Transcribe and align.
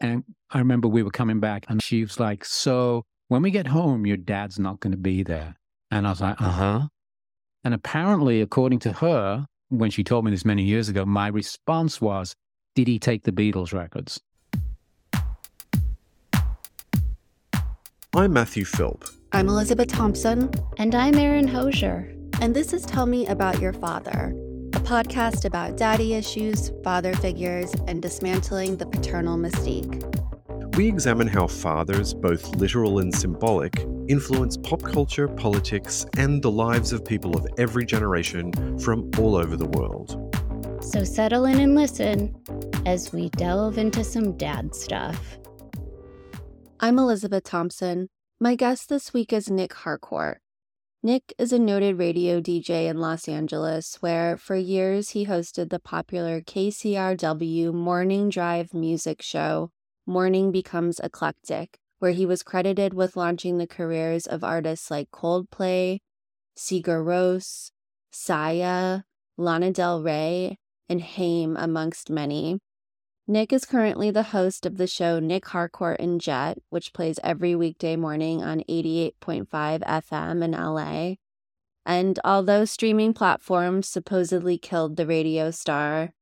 And 0.00 0.24
I 0.50 0.58
remember 0.58 0.88
we 0.88 1.02
were 1.02 1.10
coming 1.10 1.40
back 1.40 1.66
and 1.68 1.82
she 1.82 2.02
was 2.02 2.18
like, 2.18 2.44
So 2.44 3.04
when 3.28 3.42
we 3.42 3.50
get 3.50 3.66
home, 3.66 4.06
your 4.06 4.16
dad's 4.16 4.58
not 4.58 4.80
going 4.80 4.92
to 4.92 4.96
be 4.96 5.22
there. 5.22 5.56
And 5.90 6.06
I 6.06 6.10
was 6.10 6.20
like, 6.20 6.40
Uh 6.40 6.50
huh. 6.50 6.88
And 7.64 7.74
apparently, 7.74 8.40
according 8.40 8.78
to 8.80 8.92
her, 8.92 9.46
when 9.68 9.90
she 9.90 10.02
told 10.02 10.24
me 10.24 10.30
this 10.30 10.44
many 10.44 10.62
years 10.62 10.88
ago, 10.88 11.04
my 11.04 11.28
response 11.28 12.00
was, 12.00 12.34
Did 12.74 12.88
he 12.88 12.98
take 12.98 13.24
the 13.24 13.32
Beatles 13.32 13.72
records? 13.74 14.20
I'm 18.14 18.32
Matthew 18.32 18.64
Philp. 18.64 19.04
I'm 19.32 19.48
Elizabeth 19.48 19.88
Thompson. 19.88 20.50
And 20.78 20.94
I'm 20.94 21.14
Erin 21.14 21.46
Hosier. 21.46 22.12
And 22.40 22.56
this 22.56 22.72
is 22.72 22.84
Tell 22.84 23.06
Me 23.06 23.26
About 23.26 23.60
Your 23.60 23.72
Father, 23.72 24.34
a 24.34 24.49
podcast 24.90 25.44
about 25.44 25.76
daddy 25.76 26.14
issues, 26.14 26.72
father 26.82 27.14
figures, 27.14 27.72
and 27.86 28.02
dismantling 28.02 28.76
the 28.76 28.84
paternal 28.84 29.38
mystique. 29.38 29.96
We 30.76 30.88
examine 30.88 31.28
how 31.28 31.46
fathers, 31.46 32.12
both 32.12 32.56
literal 32.56 32.98
and 32.98 33.14
symbolic, 33.14 33.86
influence 34.08 34.56
pop 34.56 34.82
culture, 34.82 35.28
politics, 35.28 36.06
and 36.16 36.42
the 36.42 36.50
lives 36.50 36.92
of 36.92 37.04
people 37.04 37.36
of 37.36 37.46
every 37.56 37.86
generation 37.86 38.52
from 38.80 39.08
all 39.16 39.36
over 39.36 39.56
the 39.56 39.68
world. 39.68 40.18
So 40.82 41.04
settle 41.04 41.44
in 41.44 41.60
and 41.60 41.76
listen 41.76 42.34
as 42.84 43.12
we 43.12 43.28
delve 43.28 43.78
into 43.78 44.02
some 44.02 44.36
dad 44.36 44.74
stuff. 44.74 45.38
I'm 46.80 46.98
Elizabeth 46.98 47.44
Thompson. 47.44 48.08
My 48.40 48.56
guest 48.56 48.88
this 48.88 49.14
week 49.14 49.32
is 49.32 49.48
Nic 49.48 49.72
Harcourt. 49.72 50.40
Nic 51.02 51.32
is 51.38 51.50
a 51.50 51.58
noted 51.58 51.98
radio 51.98 52.42
DJ 52.42 52.86
in 52.86 52.98
Los 52.98 53.26
Angeles, 53.26 53.96
where 54.00 54.36
for 54.36 54.54
years 54.54 55.10
he 55.10 55.24
hosted 55.24 55.70
the 55.70 55.78
popular 55.78 56.42
KCRW 56.42 57.72
morning 57.72 58.28
drive 58.28 58.74
music 58.74 59.22
show, 59.22 59.70
Morning 60.04 60.52
Becomes 60.52 61.00
Eclectic, 61.00 61.78
where 62.00 62.10
he 62.10 62.26
was 62.26 62.42
credited 62.42 62.92
with 62.92 63.16
launching 63.16 63.56
the 63.56 63.66
careers 63.66 64.26
of 64.26 64.44
artists 64.44 64.90
like 64.90 65.10
Coldplay, 65.10 66.00
Sigur 66.54 67.02
Rós, 67.02 67.70
Sia, 68.10 69.06
Lana 69.38 69.72
Del 69.72 70.02
Rey, 70.02 70.58
and 70.86 71.00
Haim, 71.00 71.56
amongst 71.56 72.10
many. 72.10 72.58
Nic 73.30 73.52
is 73.52 73.64
currently 73.64 74.10
the 74.10 74.24
host 74.34 74.66
of 74.66 74.76
the 74.76 74.88
show 74.88 75.20
Nic 75.20 75.46
Harcourt 75.46 76.00
and 76.00 76.20
Jet, 76.20 76.58
which 76.68 76.92
plays 76.92 77.20
every 77.22 77.54
weekday 77.54 77.94
morning 77.94 78.42
on 78.42 78.64
88.5 78.68 79.46
FM 79.46 80.42
in 80.42 80.50
LA. 80.50 81.14
And 81.86 82.18
although 82.24 82.64
streaming 82.64 83.14
platforms 83.14 83.86
supposedly 83.86 84.58
killed 84.58 84.96
the 84.96 85.06
radio 85.06 85.52
star, 85.52 86.12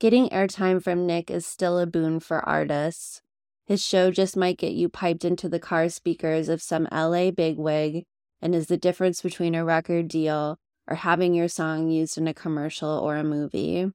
getting 0.00 0.30
airtime 0.30 0.82
from 0.82 1.06
Nic 1.06 1.30
is 1.30 1.44
still 1.44 1.78
a 1.78 1.84
boon 1.84 2.18
for 2.18 2.40
artists. 2.48 3.20
His 3.66 3.84
show 3.84 4.10
just 4.10 4.34
might 4.34 4.56
get 4.56 4.72
you 4.72 4.88
piped 4.88 5.26
into 5.26 5.50
the 5.50 5.60
car 5.60 5.90
speakers 5.90 6.48
of 6.48 6.62
some 6.62 6.88
LA 6.90 7.30
bigwig 7.30 8.06
and 8.40 8.54
is 8.54 8.68
the 8.68 8.78
difference 8.78 9.20
between 9.20 9.54
a 9.54 9.66
record 9.66 10.08
deal 10.08 10.56
or 10.88 10.96
having 10.96 11.34
your 11.34 11.48
song 11.48 11.90
used 11.90 12.16
in 12.16 12.26
a 12.26 12.32
commercial 12.32 12.88
or 12.88 13.16
a 13.16 13.22
movie. 13.22 13.92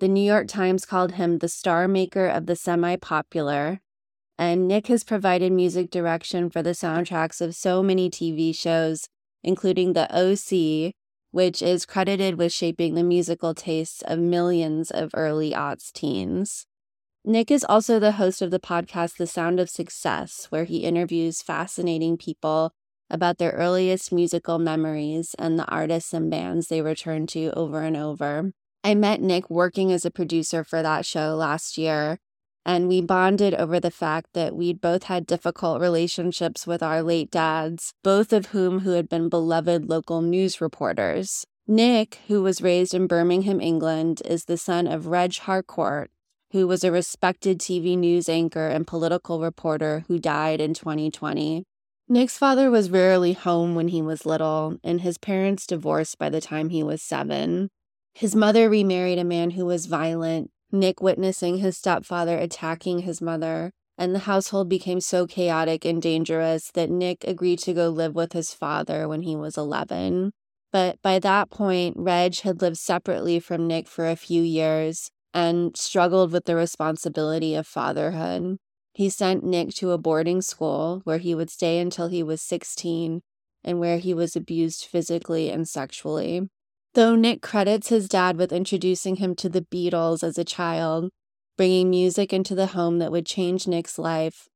The 0.00 0.08
New 0.08 0.24
York 0.24 0.48
Times 0.48 0.86
called 0.86 1.12
him 1.12 1.38
the 1.38 1.48
star 1.48 1.86
maker 1.86 2.26
of 2.26 2.46
the 2.46 2.56
semi 2.56 2.96
popular. 2.96 3.82
And 4.38 4.66
Nic 4.66 4.86
has 4.86 5.04
provided 5.04 5.52
music 5.52 5.90
direction 5.90 6.48
for 6.48 6.62
the 6.62 6.70
soundtracks 6.70 7.42
of 7.42 7.54
so 7.54 7.82
many 7.82 8.08
TV 8.08 8.56
shows, 8.56 9.10
including 9.44 9.92
The 9.92 10.08
OC, 10.10 10.94
which 11.32 11.60
is 11.60 11.84
credited 11.84 12.38
with 12.38 12.50
shaping 12.50 12.94
the 12.94 13.02
musical 13.02 13.54
tastes 13.54 14.00
of 14.06 14.18
millions 14.18 14.90
of 14.90 15.10
early 15.12 15.50
aughts 15.50 15.92
teens. 15.92 16.64
Nic 17.22 17.50
is 17.50 17.62
also 17.68 17.98
the 17.98 18.12
host 18.12 18.40
of 18.40 18.50
the 18.50 18.58
podcast 18.58 19.18
The 19.18 19.26
Sound 19.26 19.60
of 19.60 19.68
Success, 19.68 20.46
where 20.48 20.64
he 20.64 20.78
interviews 20.78 21.42
fascinating 21.42 22.16
people 22.16 22.72
about 23.10 23.36
their 23.36 23.50
earliest 23.50 24.12
musical 24.12 24.58
memories 24.58 25.34
and 25.38 25.58
the 25.58 25.66
artists 25.66 26.14
and 26.14 26.30
bands 26.30 26.68
they 26.68 26.80
return 26.80 27.26
to 27.26 27.50
over 27.50 27.82
and 27.82 27.98
over. 27.98 28.54
I 28.82 28.94
met 28.94 29.20
Nic 29.20 29.50
working 29.50 29.92
as 29.92 30.04
a 30.04 30.10
producer 30.10 30.64
for 30.64 30.82
that 30.82 31.04
show 31.04 31.34
last 31.34 31.76
year, 31.76 32.18
and 32.64 32.88
we 32.88 33.02
bonded 33.02 33.54
over 33.54 33.78
the 33.78 33.90
fact 33.90 34.28
that 34.32 34.56
we'd 34.56 34.80
both 34.80 35.04
had 35.04 35.26
difficult 35.26 35.80
relationships 35.80 36.66
with 36.66 36.82
our 36.82 37.02
late 37.02 37.30
dads, 37.30 37.92
both 38.02 38.32
of 38.32 38.46
whom 38.46 38.80
who 38.80 38.92
had 38.92 39.08
been 39.08 39.28
beloved 39.28 39.88
local 39.88 40.22
news 40.22 40.60
reporters. 40.60 41.44
Nic, 41.66 42.20
who 42.28 42.42
was 42.42 42.62
raised 42.62 42.94
in 42.94 43.06
Birmingham, 43.06 43.60
England, 43.60 44.22
is 44.24 44.46
the 44.46 44.56
son 44.56 44.86
of 44.86 45.06
Reg 45.06 45.36
Harcourt, 45.36 46.10
who 46.52 46.66
was 46.66 46.82
a 46.82 46.90
respected 46.90 47.60
TV 47.60 47.96
news 47.98 48.28
anchor 48.28 48.66
and 48.66 48.86
political 48.86 49.40
reporter 49.40 50.04
who 50.08 50.18
died 50.18 50.60
in 50.60 50.74
2020. 50.74 51.64
Nic's 52.08 52.38
father 52.38 52.70
was 52.70 52.90
rarely 52.90 53.34
home 53.34 53.74
when 53.74 53.88
he 53.88 54.02
was 54.02 54.26
little, 54.26 54.78
and 54.82 55.02
his 55.02 55.16
parents 55.16 55.66
divorced 55.66 56.18
by 56.18 56.28
the 56.28 56.40
time 56.40 56.70
he 56.70 56.82
was 56.82 57.02
seven. 57.02 57.68
His 58.20 58.36
mother 58.36 58.68
remarried 58.68 59.18
a 59.18 59.24
man 59.24 59.52
who 59.52 59.64
was 59.64 59.86
violent, 59.86 60.50
Nic 60.70 61.00
witnessing 61.00 61.56
his 61.56 61.78
stepfather 61.78 62.36
attacking 62.36 62.98
his 62.98 63.22
mother, 63.22 63.72
and 63.96 64.14
the 64.14 64.26
household 64.28 64.68
became 64.68 65.00
so 65.00 65.26
chaotic 65.26 65.86
and 65.86 66.02
dangerous 66.02 66.70
that 66.72 66.90
Nic 66.90 67.24
agreed 67.26 67.60
to 67.60 67.72
go 67.72 67.88
live 67.88 68.14
with 68.14 68.34
his 68.34 68.52
father 68.52 69.08
when 69.08 69.22
he 69.22 69.36
was 69.36 69.56
11. 69.56 70.32
But 70.70 71.00
by 71.00 71.18
that 71.18 71.48
point, 71.48 71.96
Reg 71.96 72.38
had 72.40 72.60
lived 72.60 72.76
separately 72.76 73.40
from 73.40 73.66
Nic 73.66 73.88
for 73.88 74.06
a 74.06 74.16
few 74.16 74.42
years 74.42 75.10
and 75.32 75.74
struggled 75.74 76.30
with 76.30 76.44
the 76.44 76.56
responsibility 76.56 77.54
of 77.54 77.66
fatherhood. 77.66 78.58
He 78.92 79.08
sent 79.08 79.44
Nic 79.44 79.70
to 79.76 79.92
a 79.92 79.98
boarding 79.98 80.42
school 80.42 81.00
where 81.04 81.16
he 81.16 81.34
would 81.34 81.48
stay 81.48 81.78
until 81.78 82.08
he 82.08 82.22
was 82.22 82.42
16 82.42 83.22
and 83.64 83.80
where 83.80 83.96
he 83.96 84.12
was 84.12 84.36
abused 84.36 84.84
physically 84.84 85.48
and 85.48 85.66
sexually. 85.66 86.50
Though 86.94 87.14
Nic 87.14 87.40
credits 87.40 87.88
his 87.88 88.08
dad 88.08 88.36
with 88.36 88.52
introducing 88.52 89.16
him 89.16 89.36
to 89.36 89.48
the 89.48 89.62
Beatles 89.62 90.24
as 90.24 90.36
a 90.38 90.44
child, 90.44 91.10
bringing 91.56 91.88
music 91.88 92.32
into 92.32 92.56
the 92.56 92.68
home 92.68 92.98
that 92.98 93.12
would 93.12 93.26
change 93.26 93.68
Nic's 93.68 93.96
life, 93.96 94.48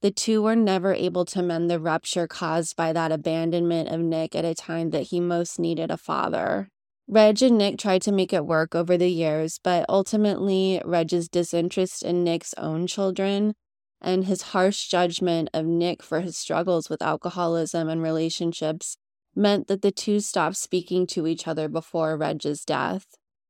the 0.00 0.10
two 0.10 0.42
were 0.42 0.56
never 0.56 0.94
able 0.94 1.26
to 1.26 1.42
mend 1.42 1.70
the 1.70 1.78
rupture 1.78 2.26
caused 2.26 2.76
by 2.76 2.94
that 2.94 3.12
abandonment 3.12 3.90
of 3.90 4.00
Nic 4.00 4.34
at 4.34 4.44
a 4.44 4.54
time 4.54 4.88
that 4.90 5.08
he 5.08 5.20
most 5.20 5.58
needed 5.58 5.90
a 5.90 5.98
father. 5.98 6.68
Reg 7.08 7.42
and 7.42 7.58
Nic 7.58 7.78
tried 7.78 8.00
to 8.02 8.12
make 8.12 8.32
it 8.32 8.46
work 8.46 8.74
over 8.74 8.96
the 8.96 9.10
years, 9.10 9.60
but 9.62 9.84
ultimately, 9.86 10.80
Reg's 10.86 11.28
disinterest 11.28 12.02
in 12.02 12.24
Nic's 12.24 12.54
own 12.56 12.86
children 12.86 13.52
and 14.00 14.24
his 14.24 14.42
harsh 14.42 14.88
judgment 14.88 15.50
of 15.52 15.66
Nic 15.66 16.02
for 16.02 16.20
his 16.20 16.38
struggles 16.38 16.88
with 16.88 17.02
alcoholism 17.02 17.90
and 17.90 18.02
relationships 18.02 18.96
meant 19.34 19.68
that 19.68 19.82
the 19.82 19.90
two 19.90 20.20
stopped 20.20 20.56
speaking 20.56 21.06
to 21.08 21.26
each 21.26 21.46
other 21.48 21.68
before 21.68 22.16
Reg's 22.16 22.64
death. 22.64 23.06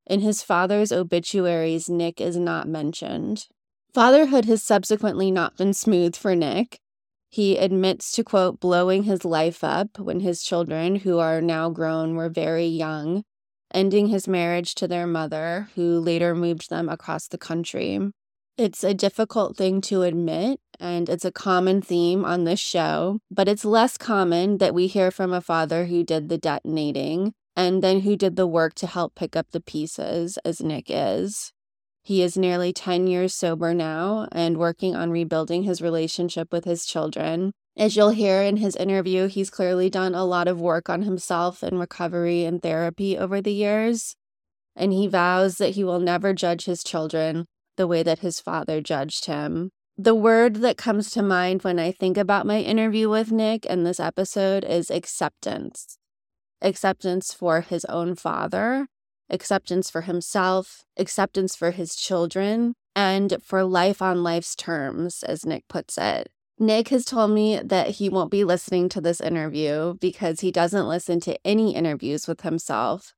In 0.07 0.21
his 0.21 0.43
father's 0.43 0.93
obituaries, 0.93 1.89
Nic 1.89 2.21
is 2.21 2.37
not 2.37 2.69
mentioned. 2.69 3.47
Fatherhood 3.95 4.47
has 4.47 4.63
subsequently 4.63 5.31
not 5.31 5.57
been 5.57 5.75
smooth 5.75 6.17
for 6.17 6.35
Nic. 6.35 6.79
He 7.29 7.57
admits 7.57 8.13
to, 8.13 8.25
quote, 8.25 8.61
blowing 8.61 9.05
his 9.05 9.25
life 9.25 9.63
up 9.63 9.99
when 9.99 10.21
his 10.21 10.43
children, 10.43 10.97
who 10.97 11.19
are 11.19 11.41
now 11.41 11.71
grown, 11.71 12.15
were 12.15 12.29
very 12.29 12.67
young, 12.67 13.25
ending 13.73 14.09
his 14.09 14.29
marriage 14.29 14.75
to 14.77 14.89
their 14.89 15.07
mother, 15.07 15.69
who 15.75 15.99
later 15.99 16.35
moved 16.35 16.69
them 16.69 16.89
across 16.89 17.29
the 17.29 17.39
country. 17.39 17.99
It's 18.59 18.85
a 18.85 18.93
difficult 18.93 19.57
thing 19.57 19.81
to 19.83 20.03
admit, 20.03 20.61
and 20.83 21.09
it's 21.09 21.25
a 21.25 21.31
common 21.31 21.81
theme 21.81 22.25
on 22.25 22.43
this 22.43 22.59
show, 22.59 23.21
but 23.31 23.47
it's 23.47 23.65
less 23.65 23.97
common 23.97 24.59
that 24.59 24.75
we 24.75 24.89
hear 24.89 25.13
from 25.13 25.33
a 25.33 25.41
father 25.41 25.87
who 25.87 26.03
did 26.03 26.29
the 26.29 26.37
detonating 26.37 27.33
and 27.55 27.83
then 27.83 28.01
who 28.01 28.17
did 28.17 28.35
the 28.35 28.49
work 28.49 28.75
to 28.75 28.89
help 28.89 29.15
pick 29.15 29.37
up 29.37 29.47
the 29.53 29.61
pieces, 29.61 30.39
as 30.45 30.61
Nic 30.61 30.87
is. 30.89 31.53
He 32.03 32.21
is 32.21 32.37
nearly 32.37 32.73
10 32.73 33.07
years 33.07 33.33
sober 33.33 33.73
now 33.73 34.27
and 34.33 34.57
working 34.57 34.97
on 34.97 35.13
rebuilding 35.13 35.63
his 35.63 35.81
relationship 35.81 36.53
with 36.53 36.65
his 36.65 36.85
children. 36.85 37.53
As 37.77 37.95
you'll 37.95 38.11
hear 38.11 38.43
in 38.43 38.57
his 38.57 38.75
interview, 38.75 39.29
he's 39.29 39.51
clearly 39.51 39.89
done 39.89 40.17
a 40.17 40.25
lot 40.25 40.49
of 40.49 40.61
work 40.61 40.91
on 40.91 41.03
himself 41.03 41.63
and 41.63 41.79
recovery 41.79 42.45
and 42.45 42.61
therapy 42.61 43.17
over 43.17 43.41
the 43.41 43.53
years. 43.53 44.17
And 44.75 44.93
he 44.93 45.07
vows 45.07 45.59
that 45.59 45.77
he 45.77 45.85
will 45.85 46.01
never 46.01 46.35
judge 46.35 46.65
his 46.65 46.83
children 46.83 47.47
the 47.77 47.87
way 47.87 48.03
that 48.03 48.19
his 48.19 48.41
father 48.41 48.81
judged 48.81 49.27
him. 49.27 49.71
The 50.03 50.17
word 50.17 50.57
that 50.57 50.77
comes 50.77 51.13
to 51.13 51.23
mind 51.23 51.63
when 51.63 51.79
I 51.79 51.93
think 51.93 52.19
about 52.19 52.45
my 52.45 52.59
interview 52.59 53.09
with 53.09 53.31
Nic 53.31 53.65
and 53.71 53.87
this 53.87 54.01
episode 54.01 54.65
is 54.65 54.91
acceptance. 54.91 55.97
Acceptance 56.61 57.33
for 57.33 57.61
his 57.61 57.85
own 57.85 58.17
father, 58.17 58.89
acceptance 59.31 59.91
for 59.91 60.01
himself, 60.01 60.83
acceptance 60.97 61.55
for 61.55 61.71
his 61.71 61.95
children, 61.95 62.75
and 62.97 63.37
for 63.45 63.63
life 63.63 64.03
on 64.03 64.25
life's 64.25 64.57
terms, 64.57 65.23
as 65.23 65.47
Nic 65.47 65.69
puts 65.69 65.97
it. 65.97 66.33
Nic 66.59 66.89
has 66.89 67.05
told 67.05 67.31
me 67.31 67.61
that 67.63 67.91
he 67.91 68.09
won't 68.09 68.33
be 68.33 68.43
listening 68.43 68.89
to 68.89 69.01
this 69.01 69.21
interview 69.21 69.95
because 70.01 70.41
he 70.41 70.51
doesn't 70.51 70.89
listen 70.89 71.21
to 71.21 71.39
any 71.47 71.77
interviews 71.77 72.27
with 72.27 72.41
himself 72.41 73.15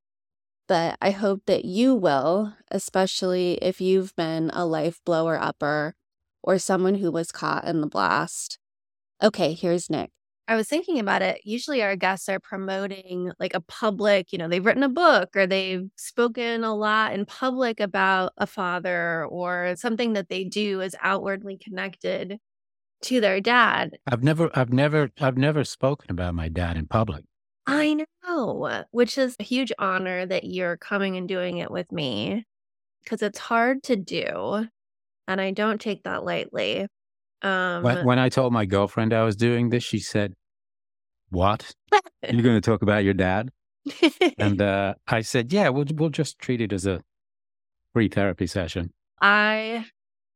but 0.67 0.97
I 0.99 1.11
hope 1.11 1.43
that 1.45 1.63
you 1.63 1.93
will, 1.93 2.53
especially 2.71 3.59
if 3.61 3.79
you've 3.79 4.15
been 4.15 4.49
a 4.51 4.65
life 4.65 4.99
blower 5.05 5.39
upper 5.39 5.93
or 6.45 6.59
someone 6.59 6.95
who 6.95 7.11
was 7.11 7.31
caught 7.31 7.65
in 7.65 7.81
the 7.81 7.87
blast. 7.87 8.59
Okay, 9.21 9.53
here's 9.53 9.89
Nic. 9.89 10.11
I 10.47 10.55
was 10.55 10.67
thinking 10.67 10.99
about 10.99 11.23
it. 11.23 11.41
Usually 11.43 11.81
our 11.81 11.95
guests 11.95 12.29
are 12.29 12.39
promoting 12.39 13.31
like 13.39 13.55
a 13.55 13.61
public, 13.61 14.31
you 14.31 14.37
know, 14.37 14.47
they've 14.47 14.65
written 14.65 14.83
a 14.83 14.89
book 14.89 15.35
or 15.35 15.47
they've 15.47 15.89
spoken 15.95 16.63
a 16.63 16.75
lot 16.75 17.13
in 17.13 17.25
public 17.25 17.79
about 17.79 18.31
a 18.37 18.45
father 18.45 19.25
or 19.25 19.73
something 19.75 20.13
that 20.13 20.29
they 20.29 20.43
do 20.43 20.81
is 20.81 20.95
outwardly 21.01 21.57
connected 21.57 22.37
to 23.01 23.19
their 23.19 23.41
dad. 23.41 23.97
I've 24.05 24.23
never 24.23 24.51
I've 24.53 24.71
never 24.71 25.09
I've 25.19 25.37
never 25.37 25.63
spoken 25.63 26.11
about 26.11 26.35
my 26.35 26.47
dad 26.47 26.77
in 26.77 26.85
public. 26.85 27.25
I 27.65 28.05
know, 28.23 28.83
which 28.91 29.17
is 29.17 29.35
a 29.39 29.43
huge 29.43 29.71
honor 29.79 30.27
that 30.27 30.43
you're 30.43 30.77
coming 30.77 31.17
and 31.17 31.27
doing 31.27 31.57
it 31.57 31.71
with 31.71 31.91
me 31.91 32.45
because 33.03 33.23
it's 33.23 33.39
hard 33.39 33.81
to 33.83 33.95
do 33.95 34.67
and 35.27 35.39
I 35.41 35.51
don't 35.51 35.79
take 35.81 36.03
that 36.03 36.23
lightly. 36.23 36.87
Um, 37.41 37.83
when, 37.83 38.05
when 38.05 38.19
I 38.19 38.29
told 38.29 38.53
my 38.53 38.65
girlfriend 38.65 39.13
I 39.13 39.23
was 39.23 39.35
doing 39.35 39.69
this, 39.69 39.83
she 39.83 39.99
said, 39.99 40.33
"What? 41.29 41.71
You're 42.29 42.41
going 42.43 42.55
to 42.55 42.61
talk 42.61 42.81
about 42.81 43.03
your 43.03 43.13
dad?" 43.13 43.49
and 44.37 44.61
uh, 44.61 44.95
I 45.07 45.21
said, 45.21 45.51
"Yeah, 45.53 45.69
we'll 45.69 45.85
we'll 45.93 46.09
just 46.09 46.39
treat 46.39 46.61
it 46.61 46.73
as 46.73 46.85
a 46.85 47.01
free 47.93 48.07
therapy 48.09 48.47
session." 48.47 48.93
I, 49.21 49.85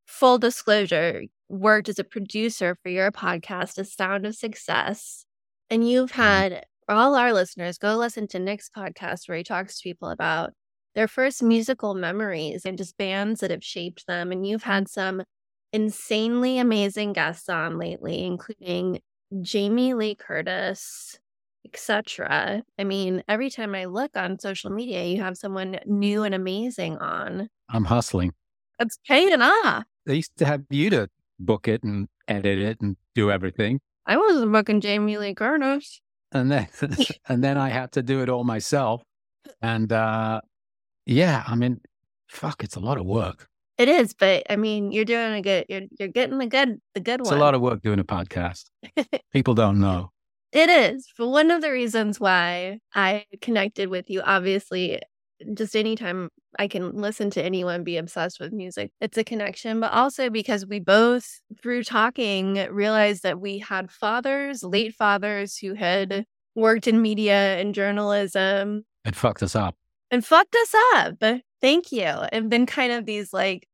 full 0.06 0.38
disclosure, 0.38 1.24
worked 1.50 1.90
as 1.90 2.00
a 2.00 2.04
producer 2.04 2.78
for 2.82 2.90
your 2.90 3.12
podcast, 3.12 3.78
A 3.78 3.86
Sound 3.86 4.26
of 4.26 4.36
Success, 4.36 5.26
and 5.70 5.88
you've 5.88 6.12
Mm-hmm. 6.12 6.22
had 6.22 6.66
all 6.88 7.16
our 7.16 7.34
listeners 7.34 7.78
go 7.78 7.96
listen 7.96 8.28
to 8.30 8.40
Nic's 8.40 8.70
podcast 8.76 9.28
where 9.28 9.38
he 9.38 9.44
talks 9.44 9.78
to 9.80 9.84
people 9.84 10.10
about 10.10 10.54
their 10.96 11.08
first 11.08 11.44
musical 11.44 11.94
memories 11.94 12.66
and 12.66 12.78
just 12.78 12.98
bands 12.98 13.42
that 13.42 13.52
have 13.52 13.64
shaped 13.64 14.08
them. 14.08 14.32
And 14.32 14.46
you've 14.46 14.64
had 14.64 14.88
some 14.88 15.24
insanely 15.72 16.60
amazing 16.60 17.14
guests 17.14 17.50
on 17.50 17.78
lately, 17.78 18.26
including 18.26 19.02
Jamie 19.42 19.94
Lee 19.94 20.16
Curtis, 20.16 21.20
etc. 21.66 22.64
I 22.78 22.84
mean, 22.84 23.24
every 23.28 23.50
time 23.50 23.76
I 23.76 23.86
look 23.86 24.16
on 24.16 24.40
social 24.40 24.72
media, 24.72 25.04
you 25.06 25.22
have 25.22 25.38
someone 25.38 25.80
new 25.86 26.24
and 26.24 26.34
amazing 26.34 26.98
on. 26.98 27.50
I'm 27.70 27.86
hustling. 27.86 28.34
It's 28.80 28.98
paying 29.08 29.42
off. 29.42 29.84
They 30.06 30.16
used 30.16 30.38
to 30.38 30.46
have 30.46 30.64
you 30.70 30.90
to 30.90 31.10
book 31.40 31.68
it 31.68 31.84
and 31.84 32.08
edit 32.28 32.60
it 32.60 32.82
and 32.82 32.96
do 33.16 33.32
everything, 33.32 33.80
I 34.06 34.18
wasn't 34.18 34.52
booking 34.52 34.82
Jamie 34.82 35.18
Lee 35.18 35.34
Curtis. 35.34 36.02
and 36.32 36.52
then 36.52 36.68
and 37.28 37.44
then 37.44 37.58
I 37.58 37.70
had 37.70 37.92
to 37.94 38.02
do 38.04 38.22
it 38.22 38.30
all 38.30 38.44
myself. 38.44 39.02
And 39.62 39.92
uh, 39.92 40.42
yeah, 41.10 41.44
I 41.48 41.56
mean, 41.56 41.82
fuck, 42.28 42.64
it's 42.64 42.76
a 42.76 42.80
lot 42.80 42.98
of 42.98 43.06
work. 43.06 43.48
It 43.78 43.88
is, 43.88 44.14
but 44.14 44.44
I 44.50 44.58
mean, 44.58 44.92
you're 44.92 45.06
doing 45.06 45.34
a 45.34 45.42
good. 45.42 45.66
You're 45.70 45.84
you're 45.98 46.10
getting 46.10 46.38
the 46.38 46.48
good 46.48 46.80
the 46.94 47.00
good 47.00 47.22
It's 47.22 47.30
one. 47.30 47.36
It's 47.36 47.42
a 47.42 47.44
lot 47.44 47.56
of 47.56 47.62
work 47.62 47.82
doing 47.82 48.00
a 48.00 48.04
podcast. 48.04 48.66
People 49.32 49.54
don't 49.54 49.80
know. 49.80 50.12
It 50.52 50.70
is. 50.70 51.08
But 51.18 51.30
one 51.30 51.50
of 51.50 51.62
the 51.62 51.72
reasons 51.72 52.20
why 52.20 52.80
I 52.94 53.26
connected 53.42 53.90
with 53.90 54.10
you, 54.10 54.22
obviously, 54.22 55.00
just 55.54 55.76
anytime 55.76 56.30
I 56.58 56.68
can 56.68 56.92
listen 56.98 57.30
to 57.32 57.44
anyone 57.44 57.84
be 57.84 57.98
obsessed 57.98 58.40
with 58.40 58.52
music, 58.52 58.92
it's 59.00 59.18
a 59.18 59.24
connection, 59.24 59.80
but 59.80 59.94
also 59.94 60.30
because 60.30 60.66
we 60.66 60.80
both, 60.80 61.26
through 61.62 61.84
talking, 61.84 62.56
realized 62.72 63.24
that 63.24 63.40
we 63.40 63.60
had 63.60 63.92
fathers, 63.92 64.64
late 64.64 64.94
fathers 64.96 65.58
who 65.58 65.76
had 65.76 66.26
worked 66.56 66.88
in 66.88 67.02
media 67.02 67.58
and 67.60 67.74
journalism 67.74 68.84
It 69.06 69.16
fucked 69.16 69.44
us 69.44 69.56
up. 69.56 69.76
And 70.12 70.26
fucked 70.26 70.56
us 70.56 70.76
up. 70.96 71.42
Thank 71.62 71.92
you. 71.92 72.04
And 72.04 72.50
been 72.50 72.66
kind 72.66 72.92
of 72.92 73.06
these 73.06 73.34
like 73.34 73.68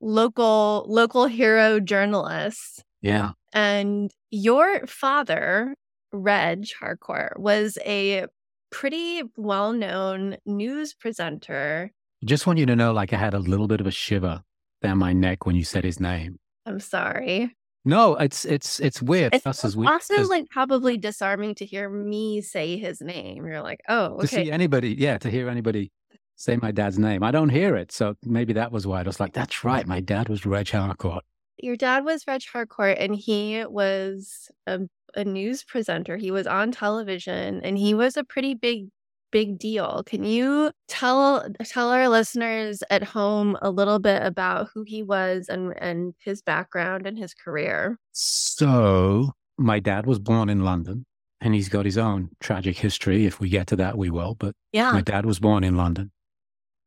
local, 0.00 0.84
local 0.88 1.26
hero 1.26 1.80
journalists. 1.80 2.82
Yeah. 3.00 3.32
And 3.52 4.10
your 4.30 4.86
father, 4.86 5.74
Reg 6.12 6.66
Harcourt, 6.78 7.38
was 7.38 7.78
a 7.84 8.26
pretty 8.70 9.22
well 9.36 9.72
known 9.72 10.36
news 10.44 10.94
presenter. 10.94 11.92
Just 12.24 12.46
want 12.46 12.58
you 12.58 12.66
to 12.66 12.76
know, 12.76 12.92
like, 12.92 13.12
I 13.12 13.16
had 13.16 13.34
a 13.34 13.38
little 13.38 13.68
bit 13.68 13.80
of 13.80 13.86
a 13.86 13.92
shiver 13.92 14.42
down 14.82 14.98
my 14.98 15.12
neck 15.12 15.46
when 15.46 15.54
you 15.54 15.64
said 15.64 15.84
his 15.84 16.00
name. 16.00 16.38
I'm 16.66 16.80
sorry. 16.80 17.56
No, 17.88 18.16
it's 18.16 18.44
it's 18.44 18.80
it's 18.80 19.00
weird. 19.00 19.34
It's 19.34 19.46
Us 19.46 19.64
as 19.64 19.74
we 19.74 19.86
also 19.86 20.16
as- 20.16 20.28
like 20.28 20.50
probably 20.50 20.98
disarming 20.98 21.54
to 21.54 21.64
hear 21.64 21.88
me 21.88 22.42
say 22.42 22.76
his 22.76 23.00
name. 23.00 23.46
You're 23.46 23.62
like, 23.62 23.80
oh, 23.88 24.20
to 24.20 24.26
see 24.26 24.50
anybody, 24.50 24.94
yeah, 24.94 25.16
to 25.16 25.30
hear 25.30 25.48
anybody 25.48 25.90
say 26.36 26.56
my 26.56 26.70
dad's 26.70 26.98
name. 26.98 27.22
I 27.22 27.30
don't 27.30 27.48
hear 27.48 27.76
it, 27.76 27.90
so 27.90 28.14
maybe 28.22 28.52
that 28.52 28.72
was 28.72 28.86
why 28.86 29.00
I 29.00 29.04
was 29.04 29.18
like, 29.20 29.32
"That's 29.32 29.64
right, 29.64 29.86
my 29.86 30.00
dad 30.00 30.28
was 30.28 30.44
Reg 30.44 30.68
Harcourt." 30.68 31.24
Your 31.56 31.76
dad 31.76 32.04
was 32.04 32.26
Reg 32.28 32.42
Harcourt, 32.52 32.98
and 32.98 33.16
he 33.16 33.64
was 33.64 34.50
a, 34.66 34.80
a 35.16 35.24
news 35.24 35.64
presenter. 35.64 36.18
He 36.18 36.30
was 36.30 36.46
on 36.46 36.72
television, 36.72 37.62
and 37.64 37.78
he 37.78 37.94
was 37.94 38.18
a 38.18 38.22
pretty 38.22 38.52
big, 38.52 38.88
big 39.30 39.58
deal. 39.58 40.02
Can 40.06 40.24
you 40.24 40.70
tell 40.88 41.46
tell 41.64 41.90
our 41.90 42.08
listeners 42.08 42.82
at 42.90 43.02
home 43.02 43.56
a 43.62 43.70
little 43.70 43.98
bit 43.98 44.22
about 44.22 44.68
who 44.72 44.84
he 44.84 45.02
was 45.02 45.48
and 45.48 45.74
and 45.78 46.14
his 46.18 46.42
background 46.42 47.06
and 47.06 47.18
his 47.18 47.34
career? 47.34 47.98
So 48.12 49.32
my 49.56 49.80
dad 49.80 50.06
was 50.06 50.18
born 50.18 50.48
in 50.48 50.64
London, 50.64 51.04
and 51.40 51.54
he's 51.54 51.68
got 51.68 51.84
his 51.84 51.98
own 51.98 52.30
tragic 52.40 52.78
history. 52.78 53.26
If 53.26 53.40
we 53.40 53.48
get 53.48 53.66
to 53.68 53.76
that, 53.76 53.98
we 53.98 54.10
will. 54.10 54.34
But 54.34 54.54
Yeah, 54.72 54.92
my 54.92 55.02
dad 55.02 55.26
was 55.26 55.38
born 55.40 55.64
in 55.64 55.76
London, 55.76 56.10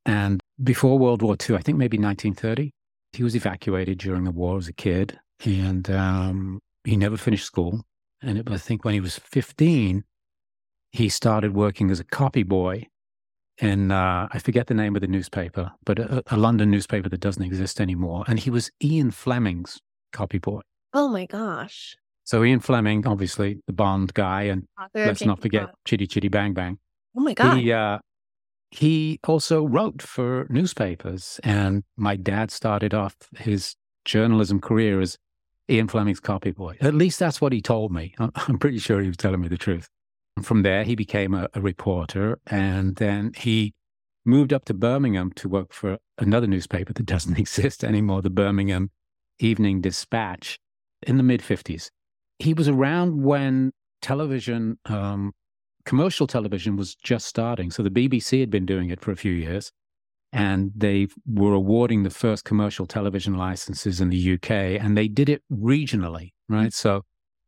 and 0.05 0.41
before 0.63 0.97
World 0.97 1.21
War 1.21 1.35
II, 1.35 1.55
I 1.55 1.61
think 1.61 1.77
maybe 1.77 1.97
1930, 1.97 2.71
he 3.13 3.23
was 3.23 3.35
evacuated 3.35 3.97
during 3.97 4.23
the 4.23 4.31
war 4.31 4.57
as 4.57 4.67
a 4.67 4.73
kid, 4.73 5.19
and 5.43 5.89
um, 5.89 6.59
he 6.83 6.97
never 6.97 7.17
finished 7.17 7.45
school. 7.45 7.83
And 8.21 8.37
it, 8.37 8.49
I 8.49 8.57
think 8.57 8.85
when 8.85 8.93
he 8.93 8.99
was 8.99 9.17
15, 9.17 10.03
he 10.91 11.09
started 11.09 11.53
working 11.55 11.89
as 11.91 11.99
a 11.99 12.03
copy 12.03 12.43
boy 12.43 12.87
in, 13.57 13.91
uh, 13.91 14.27
I 14.31 14.39
forget 14.39 14.67
the 14.67 14.73
name 14.73 14.95
of 14.95 15.01
the 15.01 15.07
newspaper, 15.07 15.71
but 15.85 15.99
a, 15.99 16.23
a 16.27 16.37
London 16.37 16.71
newspaper 16.71 17.09
that 17.09 17.19
doesn't 17.19 17.43
exist 17.43 17.79
anymore. 17.79 18.23
And 18.27 18.39
he 18.39 18.49
was 18.49 18.71
Ian 18.83 19.11
Fleming's 19.11 19.79
copy 20.13 20.39
boy. 20.39 20.61
Oh 20.93 21.07
my 21.07 21.25
gosh. 21.25 21.95
So 22.23 22.43
Ian 22.43 22.59
Fleming, 22.59 23.05
obviously 23.07 23.61
the 23.67 23.73
Bond 23.73 24.13
guy, 24.13 24.43
and 24.43 24.67
Author 24.79 25.05
let's 25.05 25.23
not 25.23 25.41
forget 25.41 25.63
Bond. 25.65 25.75
Chitty 25.85 26.07
Chitty 26.07 26.27
Bang 26.29 26.53
Bang. 26.53 26.79
Oh 27.15 27.21
my 27.21 27.33
god. 27.33 27.57
He 27.57 27.71
uh, 27.73 27.99
he 28.69 29.19
also 29.27 29.65
wrote 29.65 30.01
for 30.01 30.47
newspapers, 30.49 31.39
and 31.43 31.83
my 31.97 32.15
dad 32.15 32.51
started 32.51 32.93
off 32.93 33.15
his 33.37 33.75
journalism 34.05 34.59
career 34.61 35.01
as 35.01 35.17
Ian 35.69 35.87
Fleming's 35.87 36.19
copy 36.19 36.51
boy. 36.51 36.77
At 36.79 36.93
least 36.95 37.19
that's 37.19 37.41
what 37.41 37.51
he 37.53 37.61
told 37.61 37.91
me. 37.91 38.13
I'm- 38.17 38.31
I'm 38.47 38.57
pretty 38.59 38.79
sure 38.79 39.01
he 39.01 39.07
was 39.07 39.17
telling 39.17 39.41
me 39.41 39.47
the 39.47 39.57
truth. 39.57 39.89
From 40.41 40.63
there, 40.63 40.83
he 40.83 40.95
became 40.95 41.33
a, 41.33 41.47
a 41.53 41.61
reporter, 41.61 42.39
and 42.47 42.95
then 42.95 43.31
he 43.35 43.73
moved 44.25 44.53
up 44.53 44.65
to 44.65 44.73
Birmingham 44.73 45.31
to 45.33 45.49
work 45.49 45.73
for 45.73 45.97
another 46.17 46.47
newspaper 46.47 46.93
that 46.93 47.05
doesn't 47.05 47.39
exist 47.39 47.83
anymore, 47.83 48.21
the 48.21 48.29
Birmingham 48.29 48.91
Evening 49.39 49.81
Dispatch, 49.81 50.59
in 51.03 51.17
the 51.17 51.23
mid 51.23 51.41
50s. 51.41 51.89
He 52.39 52.53
was 52.53 52.67
around 52.67 53.23
when 53.23 53.71
television 54.01 54.79
um, 54.85 55.33
commercial 55.85 56.27
television 56.27 56.75
was 56.75 56.95
just 56.95 57.27
starting. 57.27 57.71
So 57.71 57.83
the 57.83 57.89
BBC 57.89 58.39
had 58.39 58.49
been 58.49 58.65
doing 58.65 58.89
it 58.89 59.01
for 59.01 59.11
a 59.11 59.15
few 59.15 59.31
years 59.31 59.71
and 60.33 60.71
they 60.75 61.07
were 61.25 61.53
awarding 61.53 62.03
the 62.03 62.09
first 62.09 62.45
commercial 62.45 62.85
television 62.85 63.35
licenses 63.35 63.99
in 63.99 64.09
the 64.09 64.33
UK 64.33 64.51
and 64.51 64.97
they 64.97 65.07
did 65.07 65.29
it 65.29 65.43
regionally, 65.51 66.31
right? 66.47 66.73
So 66.73 67.03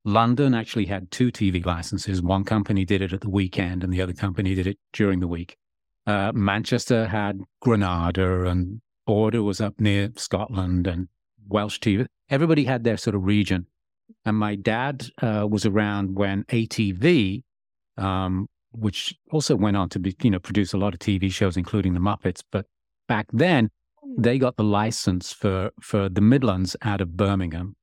London 0.06 0.54
actually 0.54 0.86
had 0.86 1.12
two 1.12 1.32
TV 1.32 1.66
licenses. 1.66 2.22
One 2.22 2.44
company 2.44 2.86
did 2.86 3.02
it 3.02 3.14
at 3.14 3.22
the 3.22 3.30
weekend 3.30 3.84
and 3.84 3.94
the 3.94 4.02
other 4.02 4.14
company 4.14 4.54
did 4.56 4.68
it 4.68 4.78
during 4.92 5.20
the 5.20 5.28
week. 5.28 5.58
Uh, 6.06 6.32
Manchester 6.34 7.08
had 7.08 7.40
Granada 7.62 8.46
and 8.46 8.82
Border 9.06 9.44
was 9.44 9.62
up 9.62 9.80
near 9.80 10.12
Scotland 10.18 10.88
and 10.88 11.08
Welsh 11.48 11.80
TV. 11.80 12.06
Everybody 12.30 12.66
had 12.66 12.84
their 12.84 12.98
sort 12.98 13.16
of 13.16 13.24
region. 13.24 13.68
And 14.26 14.38
my 14.38 14.56
dad 14.56 15.06
uh, 15.22 15.48
was 15.50 15.66
around 15.66 16.16
when 16.16 16.44
ATV 16.46 17.44
um, 17.98 18.48
which 18.72 19.16
also 19.32 19.56
went 19.56 19.78
on 19.78 19.90
to 19.90 20.00
be, 20.00 20.16
you 20.22 20.32
know, 20.32 20.40
produce 20.40 20.74
a 20.74 20.78
lot 20.78 20.94
of 20.94 21.00
TV 21.00 21.32
shows, 21.32 21.58
including 21.58 21.94
the 21.94 22.00
Muppets. 22.00 22.42
But 22.52 22.66
back 23.08 23.28
then, 23.32 23.70
they 24.18 24.38
got 24.38 24.58
the 24.58 24.64
license 24.64 25.32
for 25.32 25.72
for 25.82 26.10
the 26.10 26.22
Midlands 26.22 26.76
out 26.82 27.02
of 27.02 27.16
Birmingham, 27.16 27.76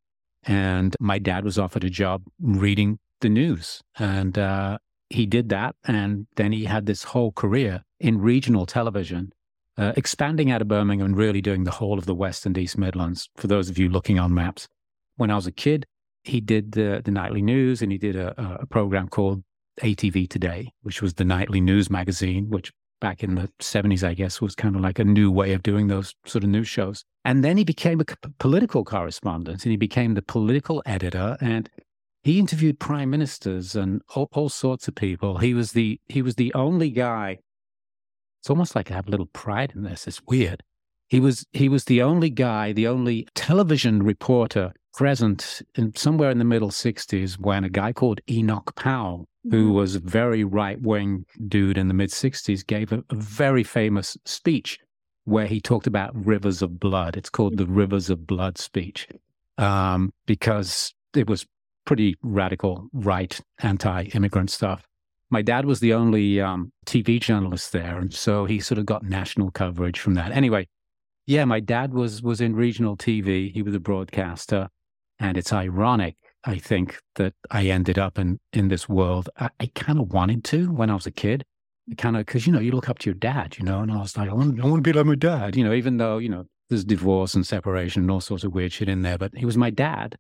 and 0.45 0.97
my 1.01 1.19
dad 1.19 1.45
was 1.45 1.59
offered 1.59 1.85
a 1.85 1.91
job 1.91 2.23
reading 2.41 2.99
the 3.21 3.29
news, 3.29 3.83
and 3.99 4.39
uh, 4.39 4.79
he 5.09 5.27
did 5.27 5.49
that, 5.51 5.75
and 5.85 6.27
then 6.37 6.53
he 6.53 6.65
had 6.65 6.87
this 6.87 7.05
whole 7.05 7.33
career 7.33 7.83
in 7.99 8.21
regional 8.21 8.67
television. 8.67 9.33
Uh, 9.79 9.93
expanding 9.97 10.51
out 10.51 10.61
of 10.61 10.69
Birmingham 10.69 11.07
and 11.07 11.17
really 11.17 11.41
doing 11.41 11.65
the 11.65 11.71
whole 11.71 11.97
of 11.97 12.05
the 12.05 12.15
West 12.15 12.45
and 12.45 12.59
East 12.59 12.77
Midlands. 12.77 13.31
For 13.37 13.47
those 13.47 13.71
of 13.71 13.79
you 13.79 13.89
looking 13.89 14.19
on 14.19 14.35
maps, 14.35 14.69
when 15.17 15.31
I 15.31 15.37
was 15.37 15.47
a 15.47 15.53
kid, 15.53 15.87
he 16.23 16.41
did 16.41 16.73
the, 16.73 17.01
the 17.03 17.11
nightly 17.11 17.41
news 17.41 17.81
and 17.81 17.91
he 17.91 17.97
did 17.97 18.15
a, 18.15 18.59
a 18.61 18.67
program 18.67 19.09
called 19.09 19.43
ATV 19.81 20.29
Today, 20.29 20.73
which 20.83 21.01
was 21.01 21.15
the 21.15 21.25
nightly 21.25 21.61
news 21.61 21.89
magazine, 21.89 22.51
which 22.51 22.73
back 23.01 23.23
in 23.25 23.35
the 23.35 23.51
70s, 23.61 24.07
I 24.07 24.15
guess, 24.15 24.41
was 24.41 24.55
kind 24.55 24.77
of 24.77 24.83
like 24.83 24.99
a 24.99 25.05
new 25.05 25.31
way 25.31 25.53
of 25.53 25.63
doing 25.63 25.89
those 25.89 26.15
sort 26.25 26.45
of 26.45 26.51
news 26.51 26.69
shows. 26.69 27.05
And 27.25 27.45
then 27.45 27.57
he 27.57 27.65
became 27.65 28.01
a 28.01 28.05
political 28.39 28.85
correspondent 28.85 29.65
and 29.65 29.71
he 29.71 29.77
became 29.77 30.15
the 30.15 30.23
political 30.23 30.83
editor 30.87 31.37
and 31.41 31.69
he 32.23 32.39
interviewed 32.39 32.79
prime 32.79 33.11
ministers 33.11 33.75
and 33.75 34.03
all, 34.15 34.29
all 34.33 34.49
sorts 34.49 34.89
of 34.89 34.95
people. 34.95 35.39
He 35.39 35.55
was 35.55 35.73
the 35.73 36.01
he 36.09 36.23
was 36.23 36.37
the 36.37 36.53
only 36.55 36.91
guy. 36.91 37.39
It's 38.41 38.51
almost 38.51 38.75
like 38.75 38.91
I 38.91 38.95
have 38.95 39.09
a 39.09 39.11
little 39.11 39.27
pride 39.27 39.73
in 39.75 39.83
this. 39.83 40.07
It's 40.07 40.23
weird. 40.27 40.63
He 41.11 41.21
was 41.21 41.45
he 41.53 41.69
was 41.69 41.85
the 41.85 42.01
only 42.03 42.31
guy, 42.31 42.73
the 42.73 42.87
only 42.87 43.29
television 43.35 44.03
reporter 44.03 44.73
present 44.95 45.63
in 45.75 45.95
somewhere 45.95 46.31
in 46.31 46.39
the 46.39 46.45
middle 46.45 46.71
60s 46.71 47.39
when 47.39 47.65
a 47.65 47.69
guy 47.69 47.93
called 47.93 48.21
Enoch 48.29 48.75
Powell 48.75 49.29
who 49.45 49.67
mm-hmm. 49.67 49.75
was 49.75 49.95
a 49.95 50.01
very 50.01 50.45
right 50.45 50.81
wing 50.83 51.25
dude 51.49 51.79
in 51.79 51.89
the 51.89 51.95
mid 51.95 52.11
60s, 52.11 52.67
gave 52.67 52.93
a, 52.93 53.03
a, 53.11 53.15
very 53.15 53.65
famous 53.65 54.17
speech 54.25 54.79
where 55.25 55.47
he 55.47 55.61
talked 55.61 55.87
about 55.87 56.15
rivers 56.15 56.63
of 56.63 56.79
blood. 56.79 57.17
It's 57.17 57.31
called 57.31 57.57
the 57.57 57.67
Rivers 57.67 58.11
of 58.11 58.27
Blood 58.27 58.59
speech 58.59 59.09
um, 59.59 60.13
because 60.27 60.93
it 61.15 61.29
was 61.29 61.47
pretty 61.87 62.17
radical, 62.23 62.89
right, 62.93 63.41
anti 63.61 64.05
immigrant 64.15 64.51
stuff. 64.51 64.87
My 65.31 65.43
dad 65.43 65.65
was 65.65 65.81
the 65.81 65.95
only 65.95 66.41
um, 66.41 66.73
TV 66.87 67.21
journalist 67.21 67.73
there, 67.73 67.99
and 67.99 68.13
so 68.13 68.45
he 68.45 68.59
sort 68.61 68.79
of 68.79 68.87
got 68.87 69.05
national 69.05 69.53
coverage 69.53 70.01
from 70.01 70.15
that. 70.15 70.33
Anyway, 70.33 70.67
yeah, 71.31 71.45
my 71.45 71.61
dad 71.61 71.95
was 71.95 72.23
was 72.23 72.41
in 72.41 72.57
regional 72.57 72.97
TV. 72.97 73.53
He 73.53 73.63
was 73.63 73.75
a 73.75 73.81
broadcaster, 73.81 74.69
and 75.19 75.37
it's 75.37 75.53
ironic 75.53 76.17
I 76.45 76.59
think 76.59 76.99
that 77.17 77.35
I 77.51 77.67
ended 77.67 77.99
up 77.99 78.19
in 78.19 78.41
in 78.53 78.69
this 78.69 78.89
world. 78.89 79.29
I, 79.39 79.51
I 79.61 79.71
kind 79.75 80.01
of 80.01 80.13
wanted 80.13 80.45
to 80.45 80.73
when 80.73 80.91
I 80.91 80.95
was 80.95 81.07
a 81.07 81.11
kid. 81.11 81.45
Kind 81.97 82.17
of 82.17 82.25
because 82.25 82.47
you 82.47 82.53
know 82.53 82.61
you 82.61 82.73
look 82.73 82.89
up 82.89 82.99
to 83.01 83.11
your 83.11 83.15
dad, 83.15 83.57
you 83.59 83.65
know, 83.65 83.81
and 83.81 83.91
I 83.91 83.99
was 83.99 84.17
like, 84.17 84.31
I 84.31 84.33
want, 84.33 84.61
I 84.61 84.67
want 84.67 84.85
to 84.85 84.89
be 84.89 84.97
like 84.97 85.07
my 85.07 85.17
dad, 85.17 85.57
you 85.57 85.65
know, 85.65 85.73
even 85.73 85.97
though 85.97 86.19
you 86.19 86.29
know 86.29 86.45
there's 86.69 86.85
divorce 86.85 87.35
and 87.35 87.47
separation 87.47 88.03
and 88.03 88.11
all 88.11 88.21
sorts 88.21 88.45
of 88.45 88.55
weird 88.55 88.73
shit 88.73 88.89
in 88.89 89.03
there, 89.03 89.19
but 89.19 89.33
he 89.37 89.45
was 89.45 89.57
my 89.57 89.71
dad, 89.71 90.17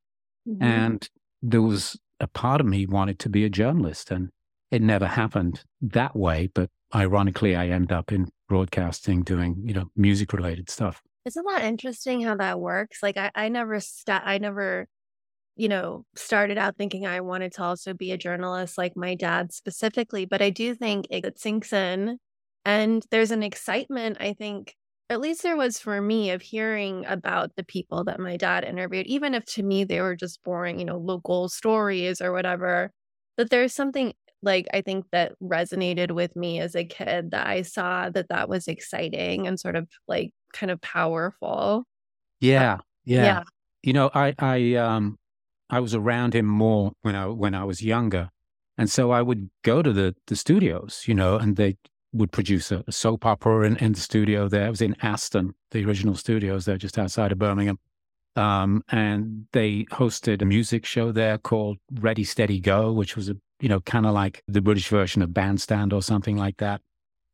mm-hmm. 0.48 0.62
and 0.62 1.08
there 1.42 1.62
was 1.62 1.98
a 2.18 2.26
part 2.26 2.60
of 2.60 2.66
me 2.66 2.86
wanted 2.86 3.18
to 3.20 3.28
be 3.28 3.44
a 3.44 3.50
journalist, 3.50 4.10
and 4.10 4.30
it 4.70 4.82
never 4.82 5.06
happened 5.06 5.62
that 5.80 6.16
way. 6.16 6.48
But 6.52 6.70
ironically, 6.94 7.54
I 7.54 7.68
end 7.68 7.92
up 7.92 8.12
in 8.12 8.30
broadcasting, 8.50 9.22
doing 9.22 9.62
you 9.64 9.72
know 9.72 9.86
music 9.96 10.34
related 10.34 10.68
stuff. 10.68 11.00
Isn't 11.24 11.46
that 11.48 11.62
interesting 11.64 12.20
how 12.22 12.36
that 12.36 12.60
works? 12.60 13.02
Like 13.02 13.16
I, 13.16 13.30
I 13.34 13.48
never 13.48 13.80
I 14.08 14.38
never 14.38 14.86
you 15.56 15.68
know, 15.68 16.06
started 16.16 16.58
out 16.58 16.76
thinking 16.78 17.06
I 17.06 17.20
wanted 17.20 17.52
to 17.54 17.62
also 17.62 17.94
be 17.94 18.12
a 18.12 18.18
journalist 18.18 18.78
like 18.78 18.96
my 18.96 19.14
dad 19.14 19.52
specifically, 19.52 20.24
but 20.24 20.42
I 20.42 20.50
do 20.50 20.74
think 20.74 21.06
it 21.10 21.38
sinks 21.38 21.72
in 21.72 22.18
and 22.64 23.04
there's 23.10 23.30
an 23.30 23.42
excitement, 23.42 24.18
I 24.20 24.34
think, 24.34 24.74
at 25.10 25.20
least 25.20 25.42
there 25.42 25.56
was 25.56 25.78
for 25.78 26.00
me 26.00 26.30
of 26.30 26.42
hearing 26.42 27.04
about 27.06 27.56
the 27.56 27.64
people 27.64 28.04
that 28.04 28.20
my 28.20 28.36
dad 28.36 28.64
interviewed, 28.64 29.06
even 29.06 29.34
if 29.34 29.44
to 29.46 29.62
me 29.62 29.84
they 29.84 30.00
were 30.00 30.16
just 30.16 30.42
boring, 30.44 30.78
you 30.78 30.84
know, 30.84 30.98
local 30.98 31.48
stories 31.48 32.20
or 32.20 32.32
whatever, 32.32 32.90
that 33.36 33.50
there's 33.50 33.74
something 33.74 34.12
like 34.42 34.66
I 34.72 34.80
think 34.80 35.06
that 35.12 35.32
resonated 35.42 36.12
with 36.12 36.34
me 36.36 36.60
as 36.60 36.74
a 36.74 36.84
kid 36.84 37.32
that 37.32 37.46
I 37.46 37.62
saw 37.62 38.08
that 38.10 38.28
that 38.28 38.48
was 38.48 38.68
exciting 38.68 39.46
and 39.46 39.58
sort 39.58 39.76
of 39.76 39.88
like 40.08 40.32
kind 40.52 40.70
of 40.70 40.80
powerful. 40.80 41.84
Yeah. 42.40 42.78
Yeah. 43.04 43.24
yeah. 43.24 43.42
You 43.82 43.92
know, 43.92 44.10
I 44.14 44.34
I 44.38 44.74
um 44.74 45.18
I 45.68 45.80
was 45.80 45.94
around 45.94 46.34
him 46.34 46.46
more 46.46 46.92
when 47.02 47.14
I 47.14 47.26
when 47.26 47.54
I 47.54 47.64
was 47.64 47.82
younger, 47.82 48.30
and 48.76 48.90
so 48.90 49.10
I 49.10 49.22
would 49.22 49.50
go 49.62 49.82
to 49.82 49.92
the 49.92 50.14
the 50.26 50.36
studios, 50.36 51.04
you 51.06 51.14
know, 51.14 51.36
and 51.36 51.56
they 51.56 51.76
would 52.12 52.32
produce 52.32 52.72
a, 52.72 52.82
a 52.86 52.92
soap 52.92 53.24
opera 53.24 53.66
in, 53.66 53.76
in 53.76 53.92
the 53.92 54.00
studio 54.00 54.48
there. 54.48 54.66
It 54.66 54.70
was 54.70 54.82
in 54.82 54.96
Aston, 55.00 55.54
the 55.70 55.84
original 55.84 56.16
studios 56.16 56.64
there, 56.64 56.76
just 56.76 56.98
outside 56.98 57.32
of 57.32 57.38
Birmingham. 57.38 57.78
Um, 58.36 58.82
and 58.90 59.46
they 59.52 59.84
hosted 59.92 60.42
a 60.42 60.44
music 60.44 60.84
show 60.86 61.12
there 61.12 61.38
called 61.38 61.78
Ready 61.92 62.24
Steady 62.24 62.60
Go, 62.60 62.92
which 62.92 63.16
was 63.16 63.28
a 63.28 63.36
you 63.60 63.68
know 63.68 63.80
kind 63.80 64.06
of 64.06 64.14
like 64.14 64.42
the 64.48 64.60
British 64.60 64.88
version 64.88 65.22
of 65.22 65.34
Bandstand 65.34 65.92
or 65.92 66.02
something 66.02 66.36
like 66.36 66.58
that. 66.58 66.80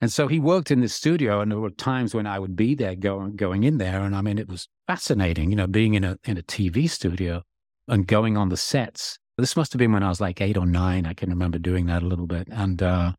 And 0.01 0.13
so 0.13 0.29
he 0.29 0.39
worked 0.39 0.71
in 0.71 0.81
the 0.81 0.89
studio, 0.89 1.41
and 1.41 1.51
there 1.51 1.59
were 1.59 1.71
times 1.71 2.15
when 2.15 2.27
I 2.27 2.39
would 2.39 2.55
be 2.55 2.75
there 2.75 2.95
going 2.95 3.37
going 3.37 3.65
in 3.65 3.79
there, 3.79 4.01
and 4.01 4.15
I 4.15 4.21
mean 4.21 4.39
it 4.39 4.49
was 4.49 4.69
fascinating, 4.87 5.51
you 5.51 5.57
know, 5.57 5.67
being 5.67 5.95
in 5.95 6.05
a 6.05 6.19
in 6.25 6.37
a 6.37 6.43
TV 6.43 6.89
studio 6.89 7.43
and 7.89 8.07
going 8.07 8.37
on 8.37 8.49
the 8.49 8.57
sets. 8.57 9.19
This 9.39 9.57
must 9.57 9.73
have 9.73 9.79
been 9.79 9.93
when 9.93 10.03
I 10.03 10.09
was 10.09 10.21
like 10.21 10.41
eight 10.41 10.57
or 10.57 10.67
nine. 10.67 11.07
I 11.07 11.13
can 11.13 11.31
remember 11.31 11.59
doing 11.59 11.87
that 11.87 12.03
a 12.03 12.07
little 12.07 12.27
bit. 12.27 12.49
And 12.51 12.83
uh, 12.83 13.13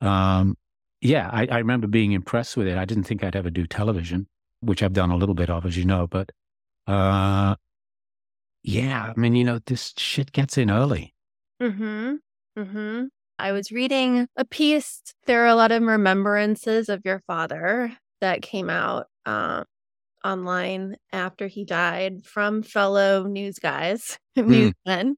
um, 0.00 0.56
yeah, 1.00 1.28
I, 1.32 1.46
I, 1.46 1.58
remember 1.58 1.86
being 1.86 2.12
impressed 2.12 2.56
with 2.56 2.66
it. 2.68 2.78
I 2.78 2.84
didn't 2.84 3.04
think 3.04 3.24
I'd 3.24 3.36
ever 3.36 3.50
do 3.50 3.66
television, 3.66 4.28
which 4.60 4.82
I've 4.82 4.92
done 4.92 5.10
a 5.10 5.16
little 5.16 5.34
bit 5.34 5.50
of, 5.50 5.66
as 5.66 5.76
you 5.76 5.84
know. 5.84 6.06
But 6.06 6.30
uh, 6.86 7.56
yeah, 8.62 9.12
I 9.16 9.20
mean, 9.20 9.34
you 9.34 9.44
know, 9.44 9.58
this 9.66 9.92
shit 9.96 10.32
gets 10.32 10.56
in 10.56 10.70
early. 10.70 11.14
Hmm. 11.60 12.16
Hmm. 12.64 13.04
I 13.38 13.52
was 13.52 13.72
reading 13.72 14.26
a 14.36 14.44
piece. 14.44 15.02
There 15.26 15.44
are 15.44 15.48
a 15.48 15.54
lot 15.54 15.72
of 15.72 15.82
remembrances 15.82 16.88
of 16.88 17.00
your 17.04 17.22
father 17.26 17.96
that 18.20 18.42
came 18.42 18.68
out 18.68 19.06
um, 19.24 19.64
online 20.24 20.96
after 21.12 21.46
he 21.46 21.64
died 21.64 22.24
from 22.24 22.62
fellow 22.62 23.24
news 23.24 23.58
guys, 23.58 24.18
mm. 24.38 24.46
newsmen. 24.46 25.16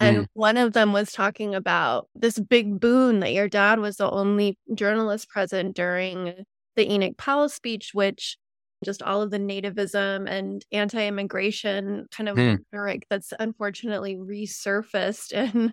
And 0.00 0.18
mm. 0.18 0.26
one 0.32 0.56
of 0.56 0.72
them 0.72 0.92
was 0.92 1.12
talking 1.12 1.54
about 1.54 2.08
this 2.14 2.38
big 2.38 2.80
boon 2.80 3.20
that 3.20 3.32
your 3.32 3.48
dad 3.48 3.80
was 3.80 3.96
the 3.96 4.10
only 4.10 4.56
journalist 4.74 5.28
present 5.28 5.74
during 5.74 6.44
the 6.76 6.90
Enoch 6.90 7.16
Powell 7.18 7.48
speech, 7.48 7.90
which 7.92 8.38
just 8.84 9.02
all 9.02 9.22
of 9.22 9.30
the 9.30 9.38
nativism 9.38 10.28
and 10.30 10.64
anti-immigration 10.70 12.06
kind 12.12 12.28
of 12.28 12.36
mm. 12.36 12.58
rhetoric 12.72 13.06
that's 13.10 13.32
unfortunately 13.40 14.16
resurfaced 14.16 15.32
in 15.54 15.72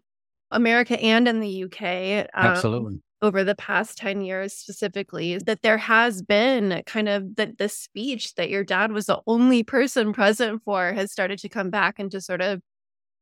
America 0.52 1.00
and 1.02 1.28
in 1.28 1.40
the 1.40 1.64
UK. 1.64 2.28
Um, 2.34 2.52
Absolutely 2.52 3.02
over 3.22 3.44
the 3.44 3.56
past 3.56 3.98
10 3.98 4.22
years 4.22 4.54
specifically 4.54 5.38
that 5.40 5.62
there 5.64 5.78
has 5.80 6.22
been 6.22 6.84
kind 6.86 7.10
of 7.10 7.36
that 7.38 7.58
the 7.58 7.68
speech 7.68 8.36
that 8.36 8.50
your 8.50 8.64
dad 8.64 8.92
was 8.92 9.08
the 9.08 9.20
only 9.26 9.64
person 9.64 10.14
present 10.14 10.62
for 10.64 10.94
has 10.94 11.12
started 11.12 11.40
to 11.40 11.50
come 11.50 11.70
back 11.70 12.00
into 12.00 12.22
sort 12.22 12.42
of 12.42 12.62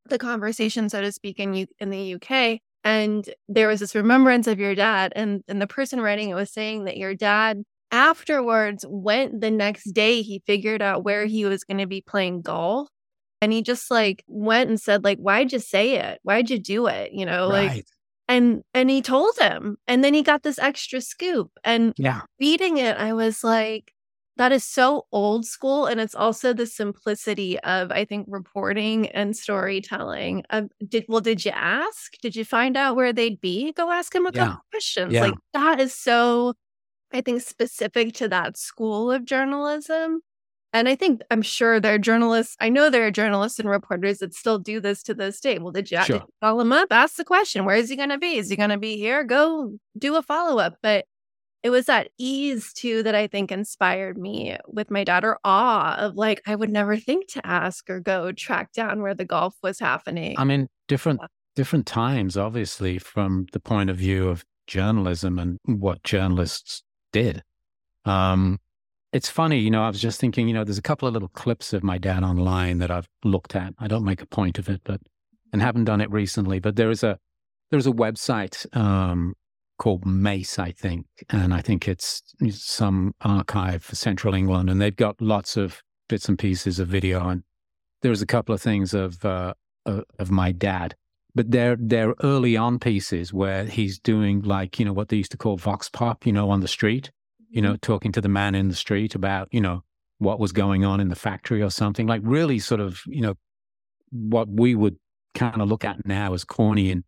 the 0.09 0.17
conversation 0.17 0.89
so 0.89 1.01
to 1.01 1.11
speak 1.11 1.39
in 1.39 1.53
U- 1.53 1.67
in 1.79 1.89
the 1.89 2.15
UK 2.15 2.59
and 2.83 3.29
there 3.47 3.69
was 3.69 3.79
this 3.79 3.95
remembrance 3.95 4.47
of 4.47 4.59
your 4.59 4.75
dad 4.75 5.13
and 5.15 5.41
and 5.47 5.61
the 5.61 5.67
person 5.67 6.01
writing 6.01 6.29
it 6.29 6.35
was 6.35 6.51
saying 6.51 6.83
that 6.83 6.97
your 6.97 7.15
dad 7.15 7.63
afterwards 7.91 8.83
went 8.89 9.39
the 9.39 9.51
next 9.51 9.91
day 9.93 10.21
he 10.21 10.43
figured 10.45 10.81
out 10.81 11.03
where 11.05 11.25
he 11.25 11.45
was 11.45 11.63
going 11.63 11.77
to 11.77 11.87
be 11.87 12.01
playing 12.01 12.41
golf 12.41 12.89
and 13.43 13.53
he 13.53 13.61
just 13.61 13.91
like 13.91 14.23
went 14.27 14.69
and 14.69 14.79
said 14.79 15.03
like 15.03 15.19
why'd 15.19 15.51
you 15.51 15.59
say 15.59 15.95
it? 15.97 16.19
Why'd 16.23 16.49
you 16.49 16.59
do 16.59 16.87
it? 16.87 17.11
You 17.11 17.25
know 17.25 17.49
right. 17.49 17.69
like 17.69 17.85
and 18.27 18.63
and 18.73 18.89
he 18.89 19.01
told 19.01 19.37
him 19.37 19.77
and 19.87 20.03
then 20.03 20.13
he 20.13 20.23
got 20.23 20.43
this 20.43 20.59
extra 20.59 21.01
scoop 21.01 21.51
and 21.63 21.93
yeah. 21.97 22.21
reading 22.39 22.77
it 22.77 22.97
i 22.97 23.13
was 23.13 23.43
like 23.43 23.93
that 24.37 24.51
is 24.51 24.63
so 24.63 25.05
old 25.11 25.45
school 25.45 25.85
and 25.85 25.99
it's 25.99 26.15
also 26.15 26.53
the 26.53 26.65
simplicity 26.65 27.59
of 27.59 27.91
i 27.91 28.05
think 28.05 28.25
reporting 28.29 29.07
and 29.09 29.35
storytelling 29.35 30.43
um, 30.49 30.69
did 30.87 31.05
well 31.07 31.21
did 31.21 31.45
you 31.45 31.51
ask? 31.51 32.13
Did 32.21 32.35
you 32.35 32.45
find 32.45 32.75
out 32.75 32.95
where 32.95 33.13
they'd 33.13 33.39
be? 33.41 33.73
Go 33.73 33.91
ask 33.91 34.13
him 34.15 34.25
a 34.25 34.31
yeah. 34.33 34.45
couple 34.45 34.61
questions. 34.71 35.13
Yeah. 35.13 35.21
like 35.21 35.35
that 35.53 35.79
is 35.79 35.93
so 35.93 36.53
i 37.11 37.21
think 37.21 37.41
specific 37.41 38.13
to 38.15 38.27
that 38.29 38.57
school 38.57 39.11
of 39.11 39.25
journalism 39.25 40.21
and 40.73 40.89
I 40.89 40.95
think 40.95 41.21
I'm 41.29 41.43
sure 41.43 41.79
there 41.79 41.93
are 41.93 41.99
journalists. 41.99 42.57
I 42.59 42.69
know 42.69 42.89
there 42.89 43.05
are 43.05 43.11
journalists 43.11 43.59
and 43.59 43.69
reporters 43.69 44.17
that 44.17 44.33
still 44.33 44.57
do 44.57 44.79
this 44.79 45.03
to 45.03 45.13
this 45.13 45.39
day. 45.39 45.59
Well, 45.59 45.71
did 45.71 45.91
you, 45.91 46.03
sure. 46.03 46.19
did 46.19 46.23
you 46.23 46.33
call 46.41 46.59
him 46.59 46.71
up? 46.71 46.87
Ask 46.91 47.15
the 47.15 47.23
question. 47.23 47.63
Where 47.63 47.75
is 47.75 47.89
he 47.89 47.95
going 47.95 48.09
to 48.09 48.17
be? 48.17 48.37
Is 48.37 48.49
he 48.49 48.55
going 48.55 48.71
to 48.71 48.77
be 48.77 48.97
here? 48.97 49.23
Go 49.23 49.77
do 49.97 50.15
a 50.15 50.23
follow 50.23 50.59
up. 50.59 50.77
But 50.81 51.05
it 51.61 51.69
was 51.69 51.85
that 51.85 52.09
ease 52.17 52.73
too 52.73 53.03
that 53.03 53.15
I 53.15 53.27
think 53.27 53.51
inspired 53.51 54.17
me 54.17 54.57
with 54.67 54.89
my 54.89 55.03
daughter. 55.03 55.37
Awe 55.43 55.95
of 55.95 56.15
like 56.15 56.41
I 56.47 56.55
would 56.55 56.71
never 56.71 56.97
think 56.97 57.27
to 57.29 57.45
ask 57.45 57.89
or 57.89 57.99
go 57.99 58.31
track 58.31 58.73
down 58.73 59.01
where 59.01 59.15
the 59.15 59.25
golf 59.25 59.55
was 59.61 59.79
happening. 59.79 60.35
I 60.37 60.43
mean, 60.43 60.67
different 60.87 61.21
different 61.55 61.85
times, 61.85 62.35
obviously, 62.35 62.97
from 62.97 63.45
the 63.53 63.59
point 63.59 63.89
of 63.89 63.97
view 63.97 64.27
of 64.27 64.43
journalism 64.65 65.37
and 65.37 65.59
what 65.65 66.03
journalists 66.03 66.83
did. 67.11 67.43
Um, 68.05 68.59
it's 69.13 69.29
funny, 69.29 69.59
you 69.59 69.69
know, 69.69 69.83
I 69.83 69.89
was 69.89 70.01
just 70.01 70.19
thinking, 70.19 70.47
you 70.47 70.55
know, 70.55 70.63
there's 70.63 70.79
a 70.79 70.81
couple 70.81 71.07
of 71.07 71.13
little 71.13 71.29
clips 71.29 71.71
of 71.71 71.83
my 71.83 71.99
dad 71.99 72.23
online 72.23 72.79
that 72.79 72.89
I've 72.89 73.07
looked 73.23 73.55
at. 73.55 73.73
I 73.77 73.87
don't 73.87 74.03
make 74.03 74.21
a 74.21 74.25
point 74.25 74.57
of 74.57 74.67
it, 74.67 74.81
but 74.83 75.01
and 75.53 75.61
haven't 75.61 75.85
done 75.85 76.01
it 76.01 76.11
recently. 76.11 76.59
But 76.59 76.75
there 76.75 76.89
is 76.89 77.03
a 77.03 77.19
there's 77.69 77.85
a 77.85 77.91
website 77.91 78.65
um, 78.75 79.35
called 79.77 80.05
Mace, 80.05 80.57
I 80.57 80.71
think, 80.71 81.05
and 81.29 81.53
I 81.53 81.61
think 81.61 81.87
it's 81.87 82.23
some 82.49 83.13
archive 83.21 83.83
for 83.83 83.95
Central 83.95 84.33
England, 84.33 84.69
and 84.69 84.81
they've 84.81 84.95
got 84.95 85.21
lots 85.21 85.57
of 85.57 85.83
bits 86.09 86.27
and 86.27 86.37
pieces 86.37 86.79
of 86.79 86.87
video, 86.87 87.29
and 87.29 87.43
there's 88.01 88.21
a 88.23 88.27
couple 88.27 88.55
of 88.55 88.61
things 88.61 88.95
of 88.95 89.23
uh, 89.23 89.53
of 89.85 90.31
my 90.31 90.51
dad 90.51 90.95
but 91.35 91.49
they're 91.49 91.77
they're 91.79 92.13
early 92.21 92.55
on 92.55 92.79
pieces 92.79 93.33
where 93.33 93.65
he's 93.65 93.99
doing 93.99 94.41
like 94.41 94.79
you 94.79 94.85
know 94.85 94.93
what 94.93 95.09
they 95.09 95.17
used 95.17 95.31
to 95.31 95.37
call 95.37 95.57
vox 95.57 95.89
pop, 95.89 96.25
you 96.25 96.31
know, 96.31 96.49
on 96.49 96.59
the 96.59 96.67
street, 96.67 97.11
you 97.53 97.61
know, 97.61 97.73
mm-hmm. 97.73 97.77
talking 97.77 98.11
to 98.11 98.21
the 98.21 98.29
man 98.29 98.55
in 98.55 98.67
the 98.67 98.75
street 98.75 99.15
about 99.15 99.47
you 99.51 99.61
know 99.61 99.83
what 100.17 100.39
was 100.39 100.51
going 100.51 100.83
on 100.83 100.99
in 100.99 101.09
the 101.09 101.15
factory 101.15 101.61
or 101.61 101.69
something, 101.69 102.07
like 102.07 102.21
really 102.23 102.59
sort 102.59 102.81
of 102.81 103.01
you 103.05 103.21
know 103.21 103.35
what 104.11 104.47
we 104.49 104.75
would 104.75 104.97
kind 105.33 105.61
of 105.61 105.69
look 105.69 105.85
at 105.85 106.05
now 106.05 106.33
as 106.33 106.43
corny 106.43 106.91
and 106.91 107.03